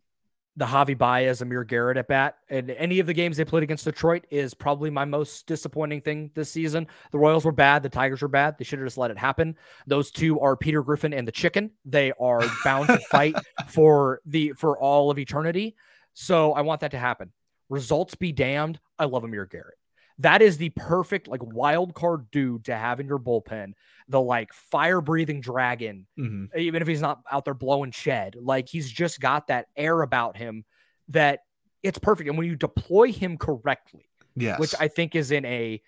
the 0.57 0.65
Javi 0.65 0.97
Baez, 0.97 1.41
Amir 1.41 1.63
Garrett 1.63 1.97
at 1.97 2.07
bat, 2.07 2.37
and 2.49 2.69
any 2.71 2.99
of 2.99 3.07
the 3.07 3.13
games 3.13 3.37
they 3.37 3.45
played 3.45 3.63
against 3.63 3.83
Detroit 3.83 4.25
is 4.29 4.53
probably 4.53 4.89
my 4.89 5.03
most 5.03 5.47
disappointing 5.47 6.01
thing 6.01 6.31
this 6.33 6.49
season. 6.51 6.87
The 7.11 7.17
Royals 7.17 7.43
were 7.43 7.51
bad, 7.51 7.83
the 7.83 7.89
Tigers 7.89 8.21
were 8.21 8.27
bad. 8.27 8.57
They 8.57 8.63
should 8.63 8.79
have 8.79 8.87
just 8.87 8.97
let 8.97 9.11
it 9.11 9.17
happen. 9.17 9.57
Those 9.85 10.11
two 10.11 10.39
are 10.39 10.55
Peter 10.55 10.81
Griffin 10.81 11.13
and 11.13 11.27
the 11.27 11.31
Chicken. 11.31 11.71
They 11.83 12.13
are 12.19 12.41
bound 12.63 12.87
to 12.87 12.99
fight 12.99 13.35
for 13.67 14.21
the 14.25 14.53
for 14.53 14.77
all 14.79 15.11
of 15.11 15.19
eternity. 15.19 15.75
So 16.13 16.53
I 16.53 16.61
want 16.61 16.81
that 16.81 16.91
to 16.91 16.99
happen. 16.99 17.31
Results 17.67 18.15
be 18.15 18.31
damned. 18.31 18.79
I 18.97 19.05
love 19.05 19.23
Amir 19.23 19.45
Garrett. 19.45 19.77
That 20.19 20.41
is 20.41 20.57
the 20.57 20.69
perfect 20.69 21.27
like 21.27 21.43
wild 21.43 21.93
card 21.93 22.31
dude 22.31 22.65
to 22.65 22.75
have 22.75 22.99
in 22.99 23.07
your 23.07 23.19
bullpen. 23.19 23.73
The 24.07 24.21
like 24.21 24.53
fire 24.53 25.01
breathing 25.01 25.41
dragon, 25.41 26.07
Mhm. 26.17 26.55
even 26.55 26.81
if 26.81 26.87
he's 26.87 27.01
not 27.01 27.21
out 27.29 27.43
there 27.45 27.53
blowing 27.53 27.91
shed. 27.91 28.35
Like 28.35 28.69
he's 28.69 28.89
just 28.89 29.19
got 29.19 29.47
that 29.47 29.67
air 29.75 30.01
about 30.01 30.37
him 30.37 30.63
that 31.09 31.41
it's 31.83 31.99
perfect. 31.99 32.29
And 32.29 32.37
when 32.37 32.47
you 32.47 32.55
deploy 32.55 33.11
him 33.11 33.37
correctly, 33.37 34.09
Yes, 34.35 34.59
which 34.59 34.73
I 34.79 34.87
think 34.87 35.15
is 35.15 35.31
in 35.31 35.45
a 35.45 35.81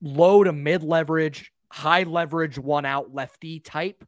low 0.00 0.44
to 0.44 0.52
mid 0.52 0.82
leverage, 0.82 1.52
high 1.72 2.02
leverage, 2.02 2.58
one 2.58 2.84
out 2.84 3.14
lefty 3.14 3.60
type, 3.60 4.04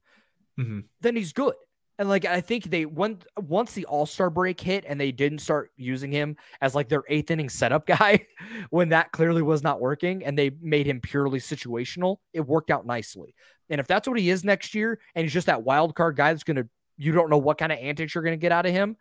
Mhm. 0.58 0.84
then 1.00 1.16
he's 1.16 1.32
good. 1.32 1.54
And 1.98 2.08
like 2.08 2.24
I 2.26 2.40
think 2.40 2.64
they 2.64 2.84
when 2.84 3.18
once 3.38 3.72
the 3.72 3.86
All 3.86 4.04
Star 4.04 4.28
break 4.28 4.60
hit 4.60 4.84
and 4.86 5.00
they 5.00 5.12
didn't 5.12 5.38
start 5.38 5.70
using 5.76 6.12
him 6.12 6.36
as 6.60 6.74
like 6.74 6.88
their 6.88 7.04
eighth 7.08 7.30
inning 7.30 7.48
setup 7.48 7.86
guy, 7.86 8.26
when 8.70 8.90
that 8.90 9.12
clearly 9.12 9.42
was 9.42 9.62
not 9.62 9.80
working, 9.80 10.24
and 10.24 10.38
they 10.38 10.50
made 10.60 10.86
him 10.86 11.00
purely 11.00 11.38
situational, 11.38 12.18
it 12.32 12.40
worked 12.40 12.70
out 12.70 12.86
nicely. 12.86 13.34
And 13.70 13.80
if 13.80 13.86
that's 13.86 14.06
what 14.06 14.18
he 14.18 14.30
is 14.30 14.44
next 14.44 14.74
year, 14.74 15.00
and 15.14 15.24
he's 15.24 15.32
just 15.32 15.46
that 15.46 15.62
wild 15.62 15.94
card 15.94 16.16
guy 16.16 16.32
that's 16.32 16.44
gonna 16.44 16.68
you 16.98 17.12
don't 17.12 17.30
know 17.30 17.38
what 17.38 17.58
kind 17.58 17.72
of 17.72 17.78
antics 17.78 18.14
you're 18.14 18.24
gonna 18.24 18.36
get 18.36 18.52
out 18.52 18.66
of 18.66 18.72
him, 18.72 18.96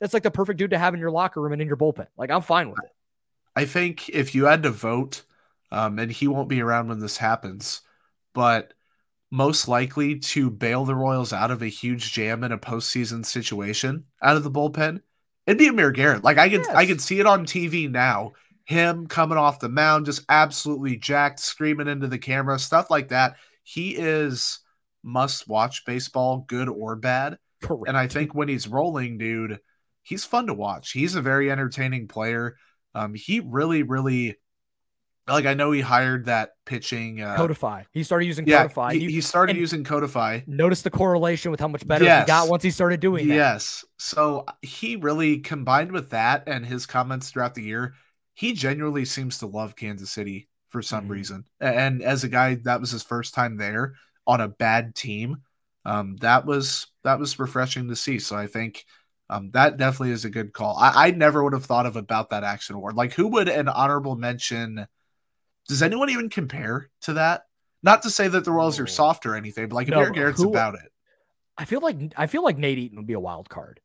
that's 0.00 0.14
like 0.14 0.24
the 0.24 0.30
perfect 0.30 0.58
dude 0.58 0.70
to 0.70 0.78
have 0.78 0.92
in 0.92 1.00
your 1.00 1.10
locker 1.10 1.40
room 1.40 1.52
and 1.52 1.62
in 1.62 1.68
your 1.68 1.76
bullpen. 1.76 2.06
Like 2.16 2.30
I'm 2.30 2.42
fine 2.42 2.70
with 2.70 2.82
it. 2.82 2.90
I 3.54 3.64
think 3.64 4.08
if 4.08 4.34
you 4.34 4.46
had 4.46 4.64
to 4.64 4.70
vote, 4.70 5.22
um, 5.70 5.98
and 6.00 6.10
he 6.10 6.26
won't 6.26 6.48
be 6.48 6.60
around 6.60 6.88
when 6.88 6.98
this 6.98 7.16
happens, 7.16 7.82
but 8.34 8.74
most 9.30 9.68
likely 9.68 10.18
to 10.18 10.50
bail 10.50 10.84
the 10.84 10.94
Royals 10.94 11.32
out 11.32 11.50
of 11.50 11.62
a 11.62 11.68
huge 11.68 12.12
jam 12.12 12.42
in 12.44 12.52
a 12.52 12.58
postseason 12.58 13.24
situation 13.24 14.04
out 14.22 14.36
of 14.36 14.44
the 14.44 14.50
bullpen, 14.50 15.00
It'd 15.46 15.58
be 15.58 15.68
Amir 15.68 15.90
Garrett. 15.90 16.22
Like 16.24 16.38
I 16.38 16.48
could 16.48 16.60
Yes. 16.62 16.74
I 16.74 16.86
could 16.86 17.00
see 17.00 17.18
it 17.20 17.26
on 17.26 17.44
TV 17.46 17.90
now. 17.90 18.32
Him 18.64 19.06
coming 19.06 19.38
off 19.38 19.58
the 19.58 19.68
mound, 19.68 20.06
just 20.06 20.24
absolutely 20.28 20.96
jacked, 20.96 21.40
screaming 21.40 21.88
into 21.88 22.06
the 22.06 22.18
camera, 22.18 22.58
stuff 22.58 22.90
like 22.90 23.08
that. 23.08 23.36
He 23.64 23.96
is 23.96 24.60
must 25.02 25.48
watch 25.48 25.84
baseball, 25.84 26.44
good 26.46 26.68
or 26.68 26.94
bad. 26.94 27.38
Correct. 27.62 27.88
And 27.88 27.96
I 27.96 28.06
think 28.06 28.34
when 28.34 28.48
he's 28.48 28.68
rolling, 28.68 29.18
dude, 29.18 29.58
he's 30.02 30.24
fun 30.24 30.46
to 30.46 30.54
watch. 30.54 30.92
He's 30.92 31.14
a 31.14 31.22
very 31.22 31.50
entertaining 31.50 32.06
player. 32.06 32.56
Um, 32.94 33.14
he 33.14 33.40
really, 33.40 33.82
really 33.82 34.36
like 35.32 35.46
I 35.46 35.54
know 35.54 35.70
he 35.70 35.80
hired 35.80 36.26
that 36.26 36.50
pitching 36.66 37.20
uh 37.22 37.36
Codify. 37.36 37.84
He 37.92 38.02
started 38.02 38.26
using 38.26 38.46
yeah, 38.46 38.62
Codify. 38.62 38.94
he, 38.94 39.10
he 39.10 39.20
started 39.20 39.52
and- 39.52 39.60
using 39.60 39.84
Codify. 39.84 40.40
notice 40.46 40.82
the 40.82 40.90
correlation 40.90 41.50
with 41.50 41.60
how 41.60 41.68
much 41.68 41.86
better 41.86 42.04
Yes. 42.04 42.24
he 42.24 42.26
got 42.28 42.48
once 42.48 42.62
he 42.62 42.70
started 42.70 43.00
doing 43.00 43.28
that. 43.28 43.34
Yes. 43.34 43.84
So 43.98 44.46
he 44.62 44.96
really 44.96 45.38
combined 45.38 45.92
with 45.92 46.10
that 46.10 46.44
and 46.46 46.64
his 46.64 46.86
comments 46.86 47.30
throughout 47.30 47.54
the 47.54 47.62
year, 47.62 47.94
he 48.34 48.52
genuinely 48.52 49.04
seems 49.04 49.38
to 49.38 49.46
love 49.46 49.76
Kansas 49.76 50.10
City 50.10 50.48
for 50.68 50.82
some 50.82 51.06
Mhm. 51.06 51.10
reason. 51.10 51.44
And 51.60 52.02
as 52.02 52.24
a 52.24 52.28
guy 52.28 52.56
that 52.64 52.80
was 52.80 52.90
his 52.90 53.02
first 53.02 53.34
time 53.34 53.56
there 53.56 53.94
on 54.26 54.40
a 54.40 54.48
bad 54.48 54.94
team, 54.94 55.38
um, 55.84 56.16
that 56.18 56.44
was 56.46 56.86
that 57.04 57.18
was 57.18 57.38
refreshing 57.38 57.88
to 57.88 57.96
see. 57.96 58.18
So 58.18 58.36
I 58.36 58.46
think 58.46 58.84
um, 59.30 59.50
that 59.52 59.76
definitely 59.76 60.10
is 60.10 60.24
a 60.24 60.30
good 60.30 60.52
call. 60.52 60.76
I, 60.76 61.06
I 61.06 61.10
never 61.12 61.42
would 61.44 61.52
have 61.52 61.64
thought 61.64 61.86
of 61.86 61.94
about 61.96 62.30
that 62.30 62.42
action 62.44 62.74
award. 62.74 62.96
Like 62.96 63.12
who 63.14 63.28
would 63.28 63.48
an 63.48 63.68
honorable 63.68 64.16
mention? 64.16 64.86
Does 65.70 65.82
anyone 65.82 66.10
even 66.10 66.28
compare 66.28 66.90
to 67.02 67.12
that? 67.14 67.46
Not 67.82 68.02
to 68.02 68.10
say 68.10 68.26
that 68.28 68.44
the 68.44 68.50
Royals 68.50 68.78
are 68.80 68.86
soft 68.88 69.24
or 69.24 69.36
anything, 69.36 69.68
but 69.68 69.74
like 69.76 69.88
No, 69.88 69.98
Amir 70.00 70.10
Garrett's 70.10 70.42
who- 70.42 70.50
about 70.50 70.74
it. 70.74 70.92
I 71.56 71.64
feel 71.64 71.80
like 71.80 71.96
I 72.16 72.26
feel 72.26 72.42
like 72.42 72.58
Nate 72.58 72.78
Eaton 72.78 72.96
would 72.98 73.06
be 73.06 73.12
a 73.12 73.20
wild 73.20 73.48
card. 73.48 73.80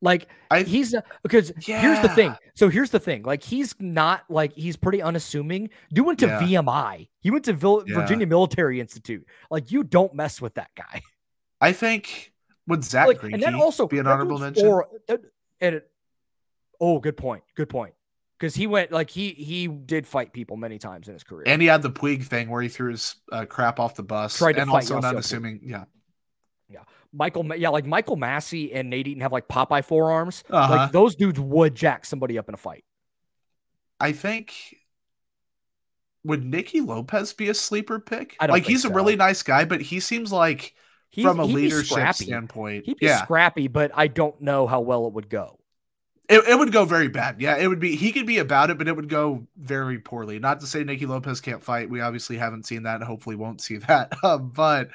Like 0.00 0.28
I 0.50 0.62
he's 0.62 0.94
because 1.24 1.50
here's 1.58 2.00
the 2.00 2.08
thing. 2.08 2.36
So 2.54 2.68
here's 2.68 2.90
the 2.90 3.00
thing. 3.00 3.24
Like 3.24 3.42
he's 3.42 3.74
not 3.80 4.22
like 4.28 4.52
he's 4.52 4.76
pretty 4.76 5.02
unassuming. 5.02 5.70
You 5.90 6.04
went 6.04 6.20
to 6.20 6.26
Yeah. 6.26 6.40
VMI. 6.40 7.08
He 7.20 7.30
went 7.32 7.44
to 7.46 7.52
Vil- 7.52 7.82
Yeah. 7.86 7.96
Virginia 7.96 8.26
Military 8.26 8.80
Institute. 8.80 9.26
Like 9.50 9.72
you 9.72 9.82
don't 9.82 10.14
mess 10.14 10.40
with 10.40 10.54
that 10.54 10.70
guy. 10.76 11.02
I 11.60 11.72
think 11.72 12.32
would 12.68 12.84
Zach 12.84 13.08
like, 13.08 13.18
Greinke 13.20 13.34
and 13.34 13.42
then 13.42 13.54
also 13.56 13.88
be 13.88 13.98
an 13.98 14.06
honorable 14.06 14.38
mention? 14.38 14.66
or- 14.66 14.86
and 15.60 15.74
it, 15.74 15.90
oh, 16.80 17.00
good 17.00 17.16
point. 17.16 17.42
Good 17.56 17.68
point. 17.68 17.94
Because 18.38 18.54
he 18.54 18.66
went 18.68 18.92
like 18.92 19.10
he 19.10 19.30
he 19.30 19.66
did 19.66 20.06
fight 20.06 20.32
people 20.32 20.56
many 20.56 20.78
times 20.78 21.08
in 21.08 21.14
his 21.14 21.24
career. 21.24 21.44
And 21.46 21.60
he 21.60 21.66
had 21.66 21.82
the 21.82 21.90
Puig 21.90 22.24
thing 22.24 22.48
where 22.48 22.62
he 22.62 22.68
threw 22.68 22.90
his 22.92 23.16
uh, 23.32 23.44
crap 23.46 23.80
off 23.80 23.96
the 23.96 24.04
bus. 24.04 24.38
Tried 24.38 24.52
to 24.52 24.62
and 24.62 24.70
fight 24.70 24.90
also 24.90 25.00
not 25.00 25.16
assuming, 25.16 25.60
yeah. 25.64 25.84
Yeah. 26.68 26.82
Michael, 27.12 27.56
yeah, 27.56 27.70
like 27.70 27.86
Michael 27.86 28.16
Massey 28.16 28.72
and 28.74 28.90
Nate 28.90 29.08
Eaton 29.08 29.22
have 29.22 29.32
like 29.32 29.48
Popeye 29.48 29.84
forearms. 29.84 30.44
Uh-huh. 30.50 30.72
Like 30.72 30.92
those 30.92 31.16
dudes 31.16 31.40
would 31.40 31.74
jack 31.74 32.04
somebody 32.04 32.38
up 32.38 32.48
in 32.48 32.54
a 32.54 32.58
fight. 32.58 32.84
I 33.98 34.12
think 34.12 34.54
would 36.24 36.44
Nicky 36.44 36.80
Lopez 36.80 37.32
be 37.32 37.48
a 37.48 37.54
sleeper 37.54 37.98
pick? 37.98 38.36
Like 38.40 38.64
he's 38.64 38.84
a 38.84 38.92
really 38.92 39.16
nice 39.16 39.42
guy, 39.42 39.64
but 39.64 39.80
he 39.80 39.98
seems 39.98 40.30
like 40.30 40.74
He's, 41.10 41.24
from 41.24 41.40
a 41.40 41.44
leadership 41.44 42.14
standpoint, 42.14 42.84
He'd 42.84 42.98
be 42.98 43.06
yeah, 43.06 43.22
scrappy, 43.22 43.66
but 43.66 43.90
I 43.94 44.08
don't 44.08 44.40
know 44.42 44.66
how 44.66 44.80
well 44.80 45.06
it 45.06 45.14
would 45.14 45.30
go. 45.30 45.57
It, 46.28 46.46
it 46.48 46.58
would 46.58 46.72
go 46.72 46.84
very 46.84 47.08
bad. 47.08 47.40
Yeah, 47.40 47.56
it 47.56 47.66
would 47.68 47.80
be. 47.80 47.96
He 47.96 48.12
could 48.12 48.26
be 48.26 48.38
about 48.38 48.70
it, 48.70 48.78
but 48.78 48.88
it 48.88 48.94
would 48.96 49.08
go 49.08 49.46
very 49.56 49.98
poorly. 49.98 50.38
Not 50.38 50.60
to 50.60 50.66
say 50.66 50.84
Nicky 50.84 51.06
Lopez 51.06 51.40
can't 51.40 51.62
fight. 51.62 51.88
We 51.90 52.00
obviously 52.00 52.36
haven't 52.36 52.66
seen 52.66 52.82
that, 52.84 52.96
and 52.96 53.04
hopefully 53.04 53.36
won't 53.36 53.60
see 53.60 53.76
that. 53.88 54.12
Um, 54.22 54.50
but 54.50 54.90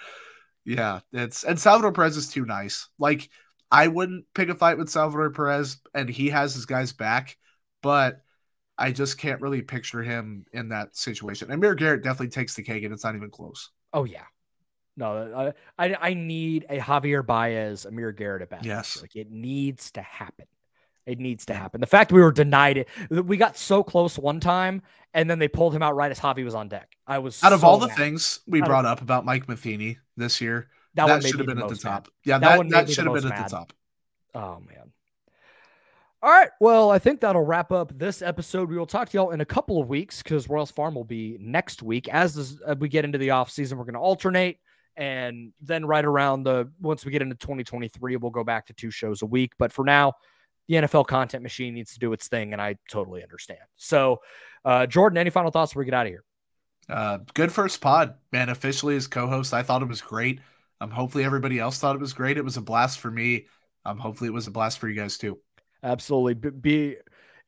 yeah, 0.66 1.00
it's 1.12 1.44
and 1.44 1.60
Salvador 1.60 1.92
Perez 1.92 2.18
is 2.18 2.30
too 2.30 2.46
nice. 2.46 2.88
Like 3.00 3.30
I 3.72 3.88
wouldn't 3.88 4.26
pick 4.34 4.50
a 4.50 4.56
fight 4.56 4.78
with 4.78 4.90
Salvador 4.90 5.32
Perez, 5.32 5.78
and 5.94 6.10
he 6.10 6.30
has 6.30 6.54
his 6.54 6.66
guys 6.66 6.94
back, 6.94 7.38
but 7.82 8.22
I 8.78 8.92
just 8.92 9.18
can't 9.18 9.42
really 9.42 9.62
picture 9.62 10.04
him 10.04 10.46
in 10.54 10.70
that 10.70 10.96
situation. 10.96 11.52
Amir 11.52 11.76
Garrett 11.76 12.04
definitely 12.04 12.30
takes 12.30 12.56
the 12.56 12.64
cake, 12.64 12.84
and 12.84 12.94
it's 12.94 13.04
not 13.04 13.16
even 13.16 13.30
close. 13.30 13.70
Oh 13.92 14.04
yeah, 14.06 14.26
no, 14.98 15.54
I 15.78 15.96
I, 15.96 16.14
need 16.14 16.66
a 16.70 16.80
Javier 16.80 17.26
Baez, 17.26 17.86
Amir 17.86 18.12
Garrett 18.12 18.42
at 18.44 18.50
bat. 18.50 18.60
this 18.62 18.68
Yes. 18.68 19.02
like 19.02 19.16
it 19.16 19.32
needs 19.32 19.92
to 19.92 20.02
happen. 20.02 20.46
It 21.06 21.20
needs 21.20 21.46
to 21.48 21.54
happen. 21.54 21.82
The 21.82 21.88
fact 21.88 22.12
we 22.12 22.22
were 22.22 22.32
denied 22.32 22.78
it, 22.78 22.88
we 23.10 23.36
got 23.38 23.58
so 23.58 23.84
close 23.84 24.18
one 24.18 24.40
time, 24.40 24.82
and 25.14 25.30
then 25.30 25.38
they 25.40 25.48
pulled 25.48 25.76
him 25.76 25.84
out 25.84 25.96
right 25.96 26.10
as 26.12 26.20
Javi 26.20 26.46
was 26.46 26.56
on 26.56 26.70
deck. 26.70 26.96
I 27.06 27.20
was 27.20 27.44
Out 27.44 27.52
of 27.54 27.60
so 27.62 27.68
all 27.68 27.78
the 27.78 27.90
things 27.90 28.40
we 28.48 28.60
Out 28.60 28.64
of- 28.64 28.68
brought 28.70 28.86
up 28.86 29.02
about 29.02 29.26
Mike 29.26 29.48
Matheny 29.50 29.98
this 30.16 30.40
year, 30.40 30.70
that, 30.96 31.08
that, 31.08 31.24
should 31.24 31.40
have 31.40 31.48
been 31.48 31.58
at 31.58 31.64
the 31.64 31.70
most 31.70 31.84
mad. 31.84 31.90
top. 31.92 32.08
Yeah, 32.24 32.38
That 32.38 32.50
that, 32.50 32.58
one 32.58 32.68
that, 32.70 32.90
should 32.90 33.06
have 33.06 33.14
been 33.16 33.32
at 33.32 33.50
the 33.50 33.50
top. 33.50 33.74
Oh 34.34 34.60
man. 34.62 34.92
All 36.22 36.30
right. 36.30 36.50
Well, 36.62 36.90
I 36.90 37.00
think 37.00 37.20
that'll 37.20 37.44
wrap 37.44 37.74
up 37.74 37.98
this 38.00 38.22
episode. 38.22 38.70
We 38.70 38.78
will 38.78 38.86
talk 38.86 39.10
to 39.10 39.18
y'all 39.18 39.32
in 39.32 39.42
a 39.42 39.46
couple 39.46 39.82
of 39.82 39.90
weeks 39.90 40.24
because 40.24 40.48
Royals 40.48 40.72
Farm 40.72 40.96
will 40.96 41.04
be 41.04 41.38
next 41.42 41.84
week. 41.84 42.08
As 42.08 42.34
this, 42.36 42.58
uh, 42.66 42.76
we 42.80 42.88
get 42.88 43.04
into 43.04 43.18
the 43.18 43.32
off 43.32 43.50
season, 43.52 43.78
we're 43.78 43.84
going 43.84 43.96
to 43.96 44.00
alternate, 44.00 44.60
and 44.96 45.52
then 45.62 45.86
right 45.86 46.06
around 46.06 46.44
the 46.44 46.72
once 46.80 47.04
we 47.04 47.12
get 47.12 47.22
into 47.22 47.36
2023, 47.36 48.16
we'll 48.16 48.32
go 48.32 48.46
back 48.46 48.68
to 48.68 48.74
two 48.74 48.90
shows 48.90 49.22
a 49.22 49.26
week. 49.26 49.52
But 49.60 49.74
for 49.74 49.84
now, 49.84 50.14
the 50.68 50.76
NFL 50.76 51.08
content 51.08 51.44
machine 51.44 51.74
needs 51.74 51.94
to 51.94 52.00
do 52.00 52.14
its 52.14 52.28
thing, 52.28 52.54
and 52.54 52.62
I 52.62 52.76
totally 52.90 53.22
understand. 53.24 53.60
So, 53.76 54.22
uh, 54.66 54.86
Jordan, 54.86 55.18
any 55.18 55.30
final 55.30 55.52
thoughts 55.52 55.72
before 55.72 55.82
we 55.82 55.86
get 55.86 55.94
out 55.94 56.06
of 56.06 56.12
here? 56.12 56.24
Uh, 56.90 57.20
good 57.34 57.52
first 57.52 57.82
pod, 57.82 58.16
man. 58.32 58.50
Officially 58.50 58.96
as 58.96 59.08
co-host, 59.08 59.54
I 59.54 59.64
thought 59.64 59.82
it 59.82 59.88
was 59.88 60.02
great. 60.02 60.40
Um, 60.82 60.90
hopefully 60.92 61.24
everybody 61.24 61.60
else 61.60 61.80
thought 61.80 61.96
it 61.96 62.02
was 62.02 62.14
great. 62.14 62.38
It 62.38 62.44
was 62.44 62.58
a 62.58 62.62
blast 62.62 63.00
for 63.00 63.10
me. 63.10 63.48
Um, 63.86 63.98
hopefully 63.98 64.28
it 64.30 64.34
was 64.34 64.48
a 64.48 64.52
blast 64.52 64.80
for 64.80 64.90
you 64.90 64.96
guys 64.96 65.18
too. 65.18 65.40
Absolutely. 65.82 66.34
Be, 66.34 66.50
be 66.50 66.96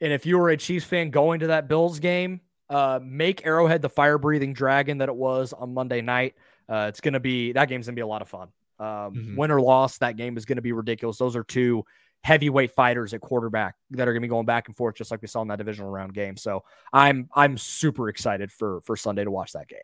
and 0.01 0.11
if 0.13 0.26
you 0.26 0.38
were 0.38 0.49
a 0.49 0.57
Chiefs 0.57 0.86
fan 0.86 1.09
going 1.09 1.39
to 1.41 1.47
that 1.47 1.68
Bills 1.68 1.99
game, 1.99 2.41
uh, 2.70 2.99
make 3.01 3.45
Arrowhead 3.45 3.82
the 3.82 3.89
fire 3.89 4.18
breathing 4.18 4.53
dragon 4.53 4.97
that 4.99 5.09
it 5.09 5.16
was 5.16 5.53
on 5.53 5.74
Monday 5.74 6.01
night. 6.01 6.36
Uh, 6.68 6.88
it's 6.89 6.99
gonna 7.01 7.20
be 7.20 7.51
that 7.53 7.70
game's 7.70 7.86
gonna 7.88 7.95
be 7.95 8.01
a 8.01 8.07
lot 8.07 8.22
of 8.22 8.28
fun. 8.28 8.49
Um, 8.80 9.13
Mhm. 9.13 9.38
Win 9.38 9.51
or 9.51 9.61
loss, 9.61 9.97
that 9.99 10.18
game 10.18 10.36
is 10.38 10.45
gonna 10.45 10.61
be 10.61 10.72
ridiculous. 10.74 11.18
Those 11.18 11.36
are 11.36 11.43
two 11.43 11.86
heavyweight 12.24 12.72
fighters 12.72 13.13
at 13.13 13.22
quarterback 13.22 13.76
that 13.91 14.07
are 14.07 14.13
gonna 14.13 14.22
be 14.22 14.28
going 14.28 14.45
back 14.45 14.68
and 14.68 14.76
forth, 14.76 14.95
just 14.95 15.11
like 15.11 15.22
we 15.22 15.28
saw 15.28 15.41
in 15.41 15.47
that 15.49 15.57
divisional 15.57 15.91
round 15.91 16.13
game. 16.13 16.38
So 16.38 16.63
I'm 16.91 17.30
I'm 17.34 17.57
super 17.57 18.09
excited 18.09 18.51
for 18.51 18.82
for 18.82 18.95
Sunday 18.95 19.24
to 19.24 19.32
watch 19.32 19.53
that 19.53 19.68
game. 19.68 19.80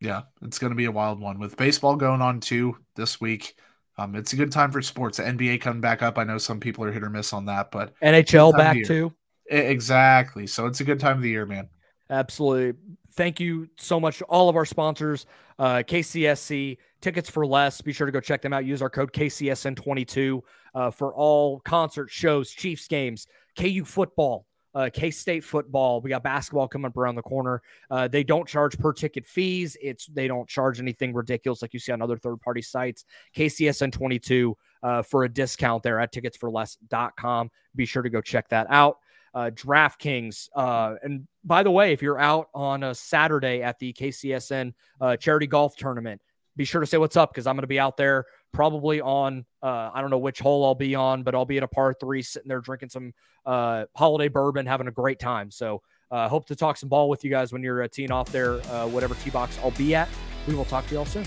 Yeah, 0.00 0.22
it's 0.42 0.58
going 0.58 0.70
to 0.70 0.76
be 0.76 0.84
a 0.84 0.92
wild 0.92 1.20
one 1.20 1.40
with 1.40 1.56
baseball 1.56 1.96
going 1.96 2.22
on 2.22 2.40
too 2.40 2.76
this 2.94 3.20
week. 3.20 3.54
Um, 3.96 4.14
it's 4.14 4.32
a 4.32 4.36
good 4.36 4.52
time 4.52 4.70
for 4.70 4.80
sports. 4.80 5.16
The 5.16 5.24
NBA 5.24 5.60
coming 5.60 5.80
back 5.80 6.02
up. 6.02 6.18
I 6.18 6.24
know 6.24 6.38
some 6.38 6.60
people 6.60 6.84
are 6.84 6.92
hit 6.92 7.02
or 7.02 7.10
miss 7.10 7.32
on 7.32 7.46
that, 7.46 7.72
but 7.72 7.94
NHL 8.00 8.56
back 8.56 8.76
too. 8.84 9.12
exactly. 9.46 10.46
So 10.46 10.66
it's 10.66 10.80
a 10.80 10.84
good 10.84 11.00
time 11.00 11.16
of 11.16 11.22
the 11.22 11.30
year, 11.30 11.46
man. 11.46 11.68
Absolutely. 12.08 12.78
Thank 13.18 13.40
you 13.40 13.68
so 13.74 13.98
much 13.98 14.18
to 14.18 14.24
all 14.26 14.48
of 14.48 14.54
our 14.54 14.64
sponsors, 14.64 15.26
uh, 15.58 15.82
KCSC, 15.84 16.78
Tickets 17.00 17.28
for 17.28 17.44
Less. 17.44 17.80
Be 17.80 17.92
sure 17.92 18.06
to 18.06 18.12
go 18.12 18.20
check 18.20 18.42
them 18.42 18.52
out. 18.52 18.64
Use 18.64 18.80
our 18.80 18.88
code 18.88 19.12
KCSN22 19.12 20.40
uh, 20.72 20.92
for 20.92 21.12
all 21.12 21.58
concert 21.58 22.12
shows, 22.12 22.48
Chiefs 22.48 22.86
games, 22.86 23.26
KU 23.58 23.84
football, 23.84 24.46
uh, 24.72 24.88
K 24.92 25.10
State 25.10 25.42
football. 25.42 26.00
We 26.00 26.10
got 26.10 26.22
basketball 26.22 26.68
coming 26.68 26.86
up 26.86 26.96
around 26.96 27.16
the 27.16 27.22
corner. 27.22 27.60
Uh, 27.90 28.06
they 28.06 28.22
don't 28.22 28.46
charge 28.46 28.78
per 28.78 28.92
ticket 28.92 29.26
fees. 29.26 29.76
It's 29.82 30.06
they 30.06 30.28
don't 30.28 30.48
charge 30.48 30.78
anything 30.78 31.12
ridiculous 31.12 31.60
like 31.60 31.74
you 31.74 31.80
see 31.80 31.90
on 31.90 32.00
other 32.00 32.18
third 32.18 32.40
party 32.40 32.62
sites. 32.62 33.04
KCSN22 33.36 34.54
uh, 34.84 35.02
for 35.02 35.24
a 35.24 35.28
discount 35.28 35.82
there 35.82 35.98
at 35.98 36.12
ticketsforless.com. 36.12 37.50
Be 37.74 37.84
sure 37.84 38.02
to 38.02 38.10
go 38.10 38.20
check 38.20 38.48
that 38.50 38.68
out 38.70 38.98
uh, 39.34 39.50
DraftKings. 39.54 40.48
Uh, 40.54 40.94
and 41.02 41.26
by 41.44 41.62
the 41.62 41.70
way, 41.70 41.92
if 41.92 42.02
you're 42.02 42.18
out 42.18 42.48
on 42.54 42.82
a 42.82 42.94
Saturday 42.94 43.62
at 43.62 43.78
the 43.78 43.92
KCSN 43.92 44.74
uh, 45.00 45.16
charity 45.16 45.46
golf 45.46 45.76
tournament, 45.76 46.20
be 46.56 46.64
sure 46.64 46.80
to 46.80 46.86
say 46.86 46.98
what's 46.98 47.16
up 47.16 47.32
because 47.32 47.46
I'm 47.46 47.54
going 47.54 47.62
to 47.62 47.68
be 47.68 47.78
out 47.78 47.96
there 47.96 48.26
probably 48.52 49.00
on, 49.00 49.44
uh, 49.62 49.90
I 49.94 50.00
don't 50.00 50.10
know 50.10 50.18
which 50.18 50.40
hole 50.40 50.64
I'll 50.64 50.74
be 50.74 50.94
on, 50.94 51.22
but 51.22 51.34
I'll 51.34 51.44
be 51.44 51.56
at 51.56 51.62
a 51.62 51.68
par 51.68 51.94
three 51.98 52.20
sitting 52.22 52.48
there 52.48 52.60
drinking 52.60 52.88
some 52.88 53.12
uh, 53.46 53.84
holiday 53.94 54.28
bourbon, 54.28 54.66
having 54.66 54.88
a 54.88 54.92
great 54.92 55.18
time. 55.18 55.50
So, 55.50 55.82
uh, 56.10 56.28
hope 56.28 56.46
to 56.46 56.56
talk 56.56 56.76
some 56.76 56.88
ball 56.88 57.08
with 57.08 57.22
you 57.22 57.30
guys 57.30 57.52
when 57.52 57.62
you're 57.62 57.82
uh, 57.82 57.88
teeing 57.88 58.10
off 58.10 58.32
there, 58.32 58.54
uh, 58.72 58.88
whatever 58.88 59.14
tee 59.16 59.30
box 59.30 59.58
I'll 59.62 59.70
be 59.72 59.94
at. 59.94 60.08
We 60.46 60.54
will 60.54 60.64
talk 60.64 60.86
to 60.88 60.94
y'all 60.94 61.04
soon. 61.04 61.26